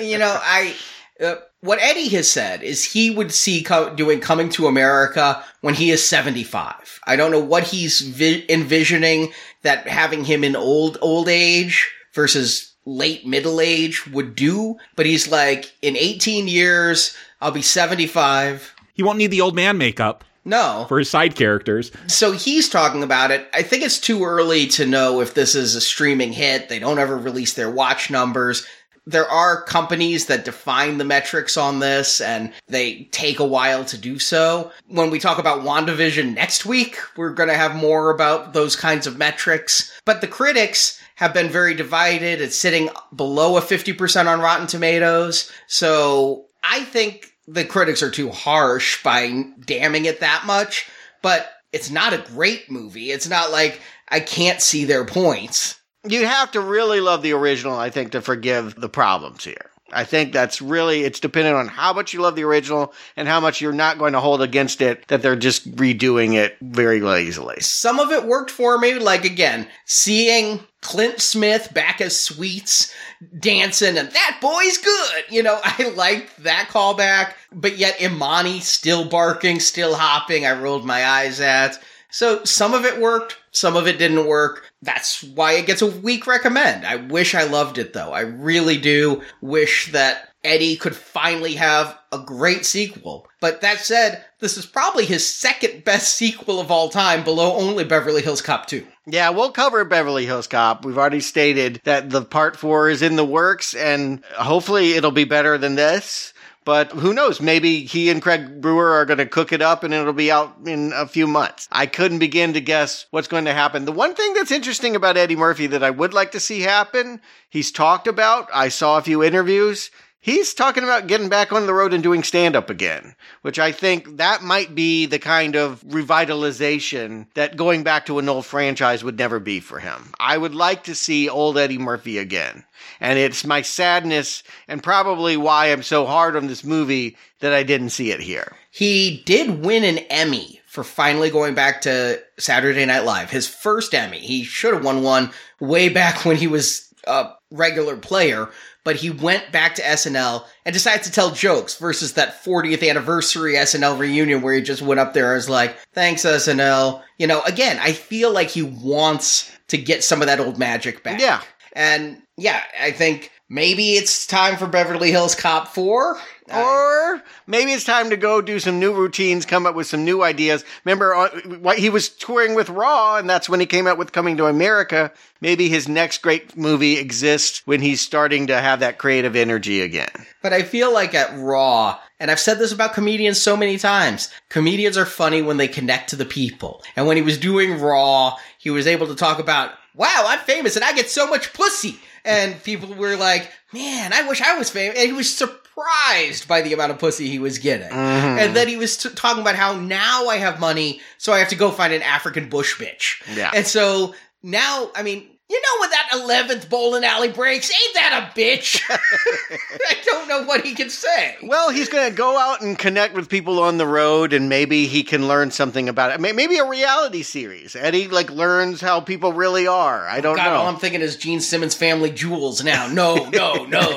[0.00, 0.74] you know, I
[1.20, 5.74] uh, what Eddie has said is he would see co- doing Coming to America when
[5.74, 7.00] he is 75.
[7.06, 9.32] I don't know what he's vi- envisioning
[9.62, 15.28] that having him in old old age versus late middle age would do, but he's
[15.30, 18.74] like in 18 years I'll be 75.
[18.94, 20.86] he won't need the old man makeup No.
[20.88, 21.90] for his side characters.
[22.06, 23.48] So he's talking about it.
[23.52, 26.68] I think it's too early to know if this is a streaming hit.
[26.68, 28.64] They don't ever release their watch numbers.
[29.08, 33.98] There are companies that define the metrics on this and they take a while to
[33.98, 34.72] do so.
[34.86, 39.06] When we talk about WandaVision next week, we're going to have more about those kinds
[39.06, 39.92] of metrics.
[40.04, 42.40] But the critics have been very divided.
[42.40, 45.50] It's sitting below a 50% on Rotten Tomatoes.
[45.66, 50.88] So I think the critics are too harsh by damning it that much,
[51.22, 53.10] but it's not a great movie.
[53.10, 55.80] It's not like I can't see their points.
[56.04, 59.70] You have to really love the original, I think, to forgive the problems here.
[59.92, 63.38] I think that's really, it's dependent on how much you love the original and how
[63.38, 67.60] much you're not going to hold against it that they're just redoing it very lazily.
[67.60, 72.94] Some of it worked for me, like again, seeing Clint Smith back as Sweets
[73.40, 75.24] dancing and that boy's good.
[75.28, 80.84] You know, I liked that callback, but yet Imani still barking, still hopping, I rolled
[80.84, 81.82] my eyes at.
[82.08, 84.70] So some of it worked, Some of it didn't work.
[84.80, 86.86] That's why it gets a weak recommend.
[86.86, 88.12] I wish I loved it though.
[88.12, 93.26] I really do wish that Eddie could finally have a great sequel.
[93.40, 97.84] But that said, this is probably his second best sequel of all time, below only
[97.84, 98.86] Beverly Hills Cop 2.
[99.06, 100.84] Yeah, we'll cover Beverly Hills Cop.
[100.84, 105.24] We've already stated that the part four is in the works, and hopefully it'll be
[105.24, 106.32] better than this.
[106.66, 107.40] But who knows?
[107.40, 110.56] Maybe he and Craig Brewer are going to cook it up and it'll be out
[110.66, 111.68] in a few months.
[111.70, 113.84] I couldn't begin to guess what's going to happen.
[113.84, 117.20] The one thing that's interesting about Eddie Murphy that I would like to see happen,
[117.48, 119.92] he's talked about, I saw a few interviews.
[120.26, 123.70] He's talking about getting back on the road and doing stand up again, which I
[123.70, 129.04] think that might be the kind of revitalization that going back to an old franchise
[129.04, 130.12] would never be for him.
[130.18, 132.64] I would like to see old Eddie Murphy again.
[132.98, 137.62] And it's my sadness and probably why I'm so hard on this movie that I
[137.62, 138.56] didn't see it here.
[138.72, 143.30] He did win an Emmy for finally going back to Saturday Night Live.
[143.30, 144.18] His first Emmy.
[144.18, 145.30] He should have won one
[145.60, 148.48] way back when he was a regular player,
[148.86, 153.54] but he went back to SNL and decided to tell jokes versus that 40th anniversary
[153.54, 157.02] SNL reunion where he just went up there and was like, thanks SNL.
[157.18, 161.02] You know, again, I feel like he wants to get some of that old magic
[161.02, 161.20] back.
[161.20, 161.42] Yeah.
[161.72, 166.20] And yeah, I think maybe it's time for Beverly Hills Cop 4.
[166.54, 170.22] Or maybe it's time to go do some new routines, come up with some new
[170.22, 170.64] ideas.
[170.84, 174.36] Remember, uh, he was touring with Raw, and that's when he came out with Coming
[174.36, 175.12] to America.
[175.40, 180.10] Maybe his next great movie exists when he's starting to have that creative energy again.
[180.42, 184.30] But I feel like at Raw, and I've said this about comedians so many times,
[184.48, 186.82] comedians are funny when they connect to the people.
[186.94, 190.76] And when he was doing Raw, he was able to talk about, wow, I'm famous
[190.76, 191.98] and I get so much pussy.
[192.24, 194.98] And people were like, man, I wish I was famous.
[194.98, 195.32] And he was
[195.76, 197.88] surprised by the amount of pussy he was getting.
[197.88, 198.38] Mhm.
[198.38, 201.48] And then he was t- talking about how now I have money, so I have
[201.50, 203.22] to go find an African bush bitch.
[203.36, 203.50] Yeah.
[203.54, 208.30] And so now, I mean, you know when that 11th bowling alley breaks, ain't that
[208.34, 208.82] a bitch?
[208.90, 211.36] I don't know what he can say.
[211.40, 214.86] Well, he's going to go out and connect with people on the road, and maybe
[214.86, 216.20] he can learn something about it.
[216.20, 217.76] Maybe a reality series.
[217.76, 220.08] Eddie like learns how people really are.
[220.08, 220.56] I don't oh, God, know.
[220.56, 222.88] all I'm thinking is Gene Simmons' Family Jewels now.
[222.88, 223.80] No, no, no.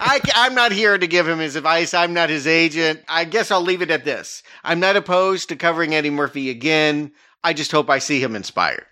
[0.00, 1.94] I, I, am not here to give him his advice.
[1.94, 3.00] I'm not his agent.
[3.08, 4.44] I guess I'll leave it at this.
[4.62, 7.10] I'm not opposed to covering Eddie Murphy again.
[7.42, 8.84] I just hope I see him inspired.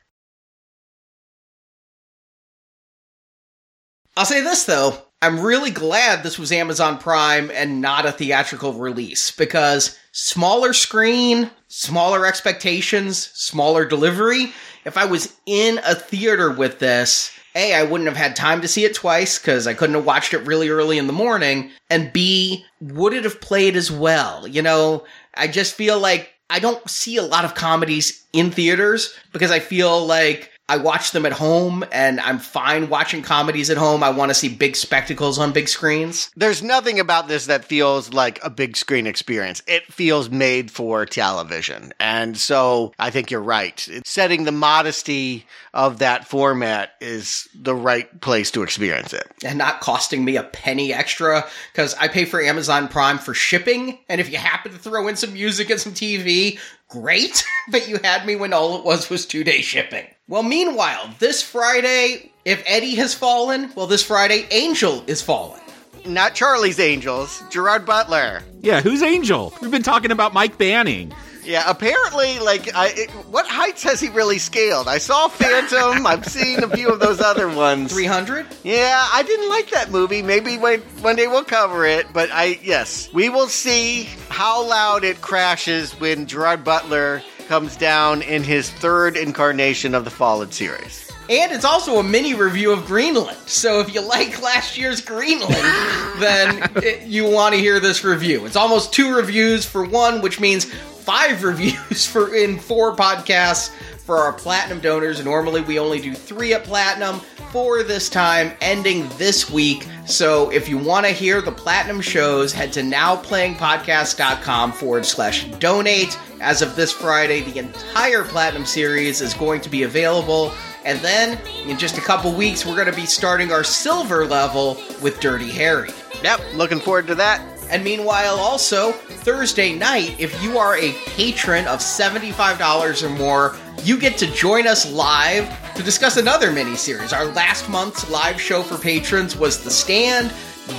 [4.17, 4.97] I'll say this though.
[5.21, 11.51] I'm really glad this was Amazon Prime and not a theatrical release because smaller screen,
[11.69, 14.53] smaller expectations, smaller delivery.
[14.85, 18.69] If I was in a theater with this, A, I wouldn't have had time to
[18.69, 21.71] see it twice because I couldn't have watched it really early in the morning.
[21.91, 24.47] And B, would it have played as well?
[24.47, 29.15] You know, I just feel like I don't see a lot of comedies in theaters
[29.33, 33.77] because I feel like I watch them at home and I'm fine watching comedies at
[33.77, 34.03] home.
[34.03, 36.31] I want to see big spectacles on big screens.
[36.37, 39.63] There's nothing about this that feels like a big screen experience.
[39.69, 41.93] It feels made for television.
[42.01, 43.87] And so I think you're right.
[43.89, 49.27] It's setting the modesty of that format is the right place to experience it.
[49.45, 53.99] and not costing me a penny extra because I pay for Amazon Prime for shipping.
[54.09, 57.45] And if you happen to throw in some music and some TV, great.
[57.71, 60.07] but you had me when all it was was two day shipping.
[60.29, 65.61] Well, meanwhile, this Friday, if Eddie has fallen, well, this Friday, Angel is fallen.
[66.05, 68.43] Not Charlie's Angels, Gerard Butler.
[68.61, 69.55] Yeah, who's Angel?
[69.63, 71.15] We've been talking about Mike Banning.
[71.45, 74.89] Yeah, apparently, like, I, it, what heights has he really scaled?
[74.89, 76.05] I saw Phantom.
[76.05, 77.93] I've seen a few of those other ones.
[77.93, 78.47] 300?
[78.65, 80.23] Yeah, I didn't like that movie.
[80.23, 82.13] Maybe one, one day we'll cover it.
[82.13, 88.23] But I, yes, we will see how loud it crashes when Gerard Butler comes down
[88.23, 91.11] in his third incarnation of the Fallen series.
[91.29, 93.37] And it's also a mini review of Greenland.
[93.47, 95.55] So if you like last year's Greenland,
[96.19, 98.47] then it, you want to hear this review.
[98.47, 103.71] It's almost two reviews for one, which means five reviews for in four podcasts
[104.07, 105.23] for our platinum donors.
[105.23, 107.19] Normally we only do three at platinum.
[107.51, 109.89] Four this time, ending this week.
[110.07, 116.17] So if you want to hear the platinum shows, head to nowplayingpodcast.com forward slash donate.
[116.41, 120.53] As of this Friday, the entire platinum series is going to be available.
[120.85, 124.81] And then in just a couple weeks, we're going to be starting our silver level
[125.03, 125.91] with Dirty Harry.
[126.23, 127.56] Yep, looking forward to that.
[127.71, 133.99] And meanwhile, also, Thursday night, if you are a patron of $75 or more, you
[133.99, 137.13] get to join us live to discuss another mini series.
[137.13, 140.33] Our last month's live show for patrons was The Stand.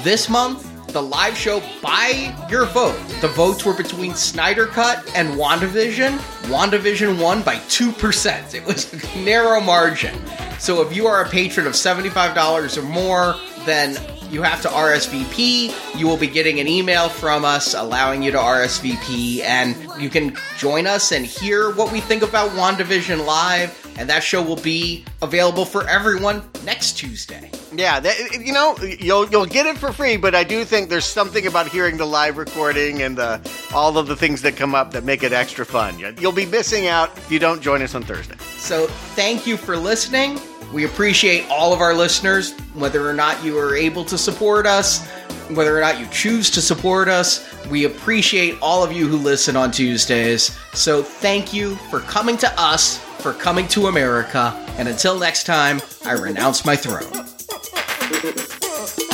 [0.04, 2.98] This month, the live show by your vote.
[3.22, 6.18] The votes were between Snyder Cut and WandaVision.
[6.50, 8.54] WandaVision won by 2%.
[8.56, 10.16] It was a narrow margin.
[10.60, 13.36] So if you are a patron of $75 or more,
[13.66, 13.96] then
[14.32, 15.98] you have to RSVP.
[15.98, 20.38] You will be getting an email from us allowing you to RSVP, and you can
[20.58, 23.84] join us and hear what we think about WandaVision live.
[24.00, 27.50] And that show will be available for everyone next Tuesday.
[27.74, 31.06] Yeah, that, you know, you'll you'll get it for free, but I do think there's
[31.06, 33.42] something about hearing the live recording and the,
[33.74, 35.98] all of the things that come up that make it extra fun.
[36.20, 38.38] You'll be missing out if you don't join us on Thursday.
[38.58, 38.86] So
[39.16, 40.40] thank you for listening.
[40.74, 45.06] We appreciate all of our listeners, whether or not you are able to support us,
[45.50, 47.48] whether or not you choose to support us.
[47.70, 50.58] We appreciate all of you who listen on Tuesdays.
[50.74, 54.54] So thank you for coming to us, for coming to America.
[54.78, 57.26] And until next time, I renounce my throne.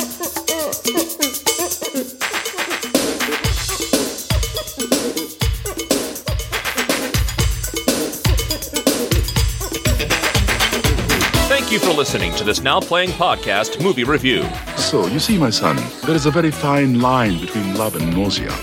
[11.64, 14.44] Thank you for listening to this Now Playing Podcast movie review.
[14.76, 18.54] So, you see, my son, there is a very fine line between love and nausea.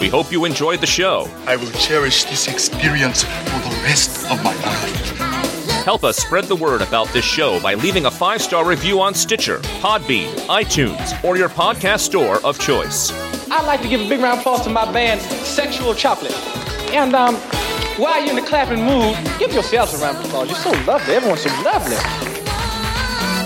[0.00, 1.30] We hope you enjoyed the show.
[1.46, 5.18] I will cherish this experience for the rest of my life.
[5.84, 9.14] Help us spread the word about this show by leaving a five star review on
[9.14, 13.12] Stitcher, Podbean, iTunes, or your podcast store of choice.
[13.52, 16.34] I'd like to give a big round of applause to my band, Sexual Chocolate.
[16.90, 17.36] And um,
[17.98, 20.48] while you're in the clapping mood, give yourselves a round of applause.
[20.48, 21.14] You're so lovely.
[21.14, 22.31] Everyone's so lovely.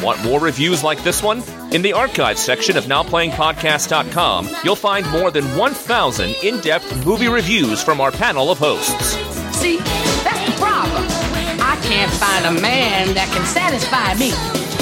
[0.07, 1.43] Want more reviews like this one?
[1.73, 7.83] In the archives section of NowPlayingPodcast.com, you'll find more than 1,000 in depth movie reviews
[7.83, 9.17] from our panel of hosts.
[9.59, 9.79] See,
[10.23, 11.03] that's the problem.
[11.59, 14.31] I can't find a man that can satisfy me.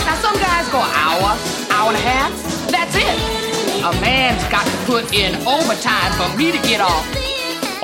[0.05, 1.33] Now, some guys go hour,
[1.73, 2.31] hour and a half.
[2.71, 3.81] That's it.
[3.81, 7.01] A man's got to put in overtime for me to get off.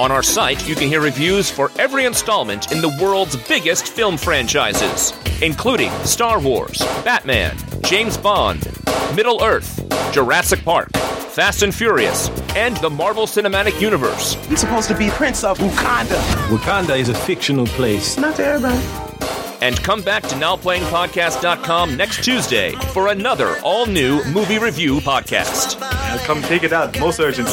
[0.00, 4.16] On our site, you can hear reviews for every installment in the world's biggest film
[4.16, 5.12] franchises,
[5.42, 8.66] including Star Wars, Batman, James Bond,
[9.14, 14.36] Middle Earth, Jurassic Park, Fast and Furious, and the Marvel Cinematic Universe.
[14.48, 16.18] He's supposed to be Prince of Wakanda.
[16.48, 18.16] Wakanda is a fictional place.
[18.16, 18.82] Not to everybody.
[19.60, 25.76] And come back to NowPlayingPodcast.com next Tuesday for another all new movie review podcast.
[25.82, 27.52] I'll come take it out, most urgently.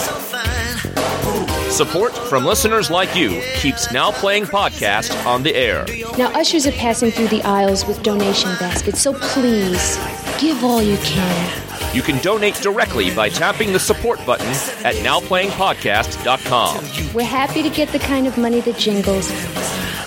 [1.78, 5.86] Support from listeners like you keeps Now Playing Podcast on the air.
[6.18, 9.96] Now, ushers are passing through the aisles with donation baskets, so please
[10.40, 11.96] give all you can.
[11.96, 14.48] You can donate directly by tapping the support button
[14.84, 17.14] at NowPlayingPodcast.com.
[17.14, 19.32] We're happy to get the kind of money that jingles,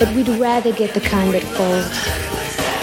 [0.01, 1.86] but we'd rather get the kind that folds.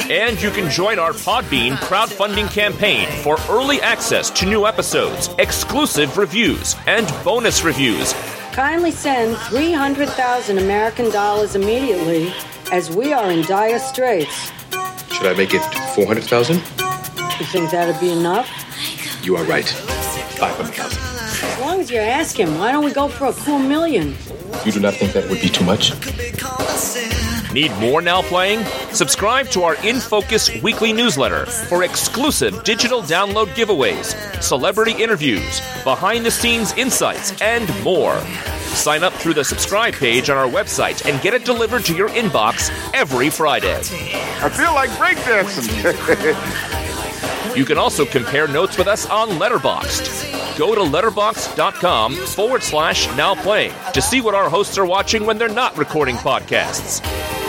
[0.09, 6.17] And you can join our Podbean crowdfunding campaign for early access to new episodes, exclusive
[6.17, 8.13] reviews, and bonus reviews.
[8.57, 12.33] Kindly send 300,000 American dollars immediately,
[12.71, 14.51] as we are in dire straits.
[15.13, 15.61] Should I make it
[15.93, 16.55] 400,000?
[16.55, 16.61] You
[17.51, 18.49] think that'd be enough?
[19.23, 19.69] You are right.
[19.69, 20.97] 500,000.
[20.97, 24.15] As long as you're asking, why don't we go for a cool million?
[24.65, 25.91] You do not think that would be too much?
[27.57, 28.63] Need more Now Playing?
[28.93, 34.13] Subscribe to our In Focus weekly newsletter for exclusive digital download giveaways,
[34.43, 38.15] celebrity interviews, behind the scenes insights, and more.
[38.75, 42.09] Sign up through the subscribe page on our website and get it delivered to your
[42.09, 43.79] inbox every Friday.
[43.79, 46.37] I feel like breakdancing.
[47.57, 50.59] You can also compare notes with us on Letterboxd.
[50.59, 55.39] Go to letterboxd.com forward slash now playing to see what our hosts are watching when
[55.39, 57.01] they're not recording podcasts.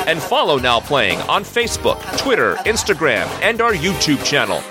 [0.09, 4.63] And follow Now Playing on Facebook, Twitter, Instagram, and our YouTube channel.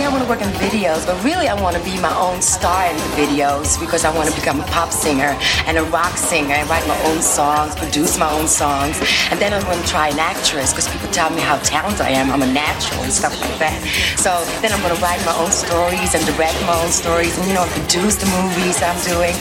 [0.00, 2.40] Yeah, I want to work in videos, but really I want to be my own
[2.40, 5.36] star in the videos because I want to become a pop singer
[5.68, 8.96] and a rock singer and write my own songs, produce my own songs.
[9.28, 12.16] And then I'm going to try an actress because people tell me how talented I
[12.16, 12.30] am.
[12.32, 13.76] I'm a natural and stuff like that.
[14.16, 17.46] So then I'm going to write my own stories and direct my own stories and,
[17.46, 19.36] you know, produce the movies I'm doing.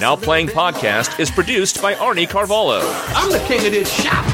[0.00, 2.80] Now Playing Podcast is produced by Arnie Carvalho.
[3.12, 4.24] I'm the king of this shop.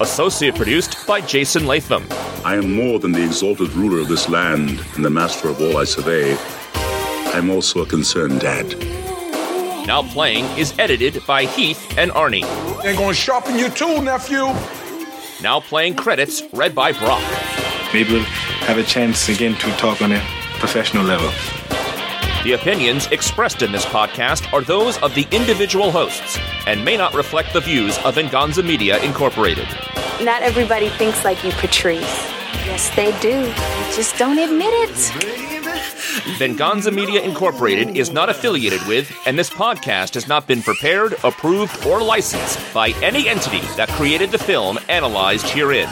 [0.00, 2.06] Associate produced by Jason Latham.
[2.44, 5.76] I am more than the exalted ruler of this land and the master of all
[5.76, 6.34] I survey.
[6.74, 8.76] I am also a concerned dad.
[9.86, 12.42] Now Playing is edited by Heath and Arnie.
[12.82, 14.46] They're going to sharpen your tool, nephew.
[15.42, 17.22] Now Playing credits read by Brock.
[17.92, 18.22] Maybe we'll
[18.66, 20.20] have a chance again to talk on a
[20.58, 21.30] professional level.
[22.44, 27.14] The opinions expressed in this podcast are those of the individual hosts and may not
[27.14, 29.68] reflect the views of Venganza Media Incorporated.
[30.20, 32.00] Not everybody thinks like you, Patrice.
[32.66, 33.46] Yes, they do.
[33.94, 36.36] Just don't admit it.
[36.36, 41.86] Venganza Media Incorporated is not affiliated with, and this podcast has not been prepared, approved,
[41.86, 45.88] or licensed by any entity that created the film analyzed herein.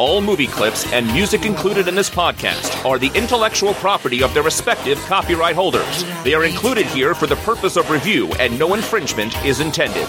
[0.00, 4.42] All movie clips and music included in this podcast are the intellectual property of their
[4.42, 6.06] respective copyright holders.
[6.24, 10.08] They are included here for the purpose of review, and no infringement is intended.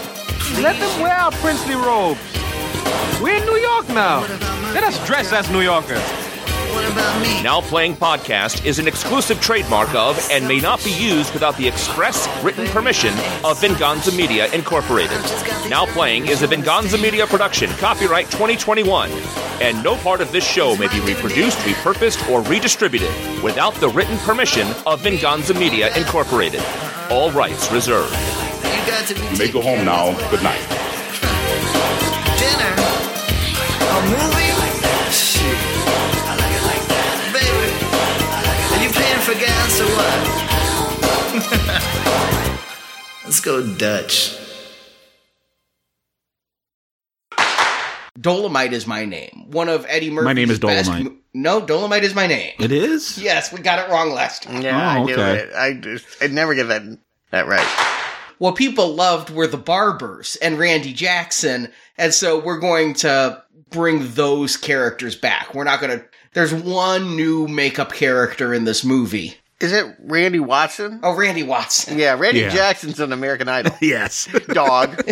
[0.62, 2.22] Let them wear our princely robes.
[3.22, 4.22] We're in New York now.
[4.74, 6.31] Let us dress as New Yorkers.
[7.44, 11.68] Now Playing Podcast is an exclusive trademark of and may not be used without the
[11.68, 15.20] express written permission of Venganza Media Incorporated.
[15.70, 19.12] Now Playing is a Venganza Media production, copyright 2021,
[19.62, 23.12] and no part of this show may be reproduced, repurposed, or redistributed
[23.44, 26.64] without the written permission of Venganza Media Incorporated.
[27.10, 28.16] All rights reserved.
[29.10, 30.14] You may go home now.
[30.30, 30.62] Good night.
[32.40, 32.76] Dinner?
[33.90, 34.52] A movie?
[39.32, 40.18] Are you paying for gas or what?
[43.26, 44.38] Let's go Dutch.
[48.20, 49.46] Dolomite is my name.
[49.52, 51.12] One of Eddie Murphy's My name is best Dolomite.
[51.14, 52.52] mo- no, Dolomite is my name.
[52.60, 53.18] It is?
[53.18, 54.62] Yes, we got it wrong last time.
[54.62, 55.36] Yeah, Oh, I do okay.
[55.38, 55.54] it.
[55.56, 56.84] I just, I'd never get that
[57.32, 57.66] that right.
[58.38, 64.12] What people loved were the Barbers and Randy Jackson, and so we're going to bring
[64.14, 65.54] those characters back.
[65.56, 66.06] We're not going to.
[66.34, 69.36] There's one new makeup character in this movie.
[69.60, 71.00] Is it Randy Watson?
[71.04, 72.00] Oh, Randy Watson.
[72.00, 72.50] Yeah, Randy Yeah.
[72.50, 73.74] Jackson's an American Idol.
[73.82, 74.28] Yes.
[74.48, 75.00] Dog.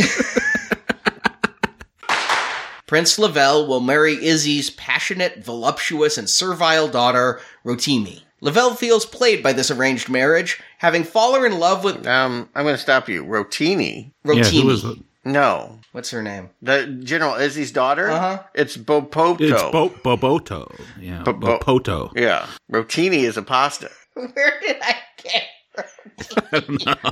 [2.88, 8.22] Prince Lavelle will marry Izzi's passionate, voluptuous, and servile daughter, Rotimi.
[8.42, 12.74] Lavelle feels played by this arranged marriage, having fallen in love with Um, I'm going
[12.76, 13.24] to stop you.
[13.24, 14.12] Rotini.
[14.26, 14.62] Yeah, Rotimi.
[14.64, 14.98] who is it?
[15.24, 15.79] No.
[15.92, 16.52] What's her name?
[16.62, 18.10] The General Izzi's daughter?
[18.12, 18.44] Uh-huh.
[18.54, 19.42] It's Bopoto.
[19.42, 20.72] It's Bo- Boboto.
[21.00, 21.24] Yeah.
[21.24, 22.12] Bo- Bo- Bopoto.
[22.16, 22.48] Yeah.
[22.72, 23.90] Rotini is a pasta.
[24.14, 25.44] Where did I get?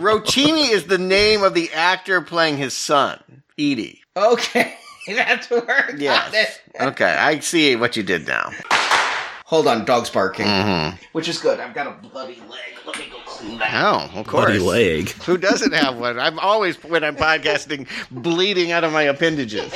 [0.02, 3.20] Rotini is the name of the actor playing his son,
[3.58, 4.00] Idi.
[4.16, 4.74] Okay,
[5.08, 6.34] that's where I got Yes.
[6.76, 6.82] it.
[6.82, 8.52] Okay, I see what you did now.
[9.48, 10.98] Hold on, dog's barking, Mm-hmm.
[11.14, 11.60] which is good.
[11.62, 12.86] I've got a bloody leg.
[12.86, 13.72] Let me go clean that.
[14.14, 14.46] Oh, of course.
[14.46, 15.10] Bloody leg.
[15.24, 16.20] Who doesn't have one?
[16.20, 19.72] I'm always, when I'm podcasting, bleeding out of my appendages.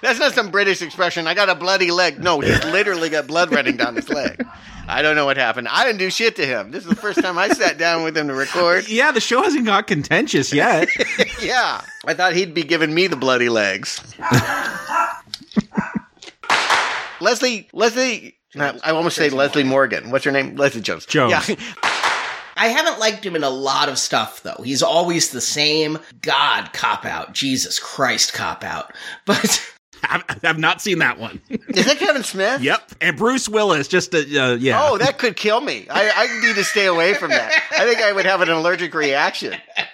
[0.00, 1.28] That's not some British expression.
[1.28, 2.18] I got a bloody leg.
[2.20, 4.44] No, he's literally got blood running down his leg.
[4.88, 5.68] I don't know what happened.
[5.68, 6.72] I didn't do shit to him.
[6.72, 8.88] This is the first time I sat down with him to record.
[8.88, 10.88] Yeah, the show hasn't got contentious yet.
[11.40, 14.00] Yeah, I thought he'd be giving me the bloody legs.
[17.22, 20.10] Leslie, Leslie, not, I almost say Leslie Morgan.
[20.10, 20.56] What's her name?
[20.56, 21.06] Leslie Jones.
[21.06, 21.30] Jones.
[21.48, 21.56] Yeah.
[22.54, 24.62] I haven't liked him in a lot of stuff, though.
[24.62, 27.32] He's always the same God cop out.
[27.32, 28.92] Jesus Christ cop out.
[29.24, 29.68] But
[30.04, 31.40] I've, I've not seen that one.
[31.48, 32.60] Is that Kevin Smith?
[32.60, 32.90] yep.
[33.00, 34.80] And Bruce Willis, just, uh, uh, yeah.
[34.82, 35.86] Oh, that could kill me.
[35.88, 37.52] I, I need to stay away from that.
[37.70, 39.54] I think I would have an allergic reaction.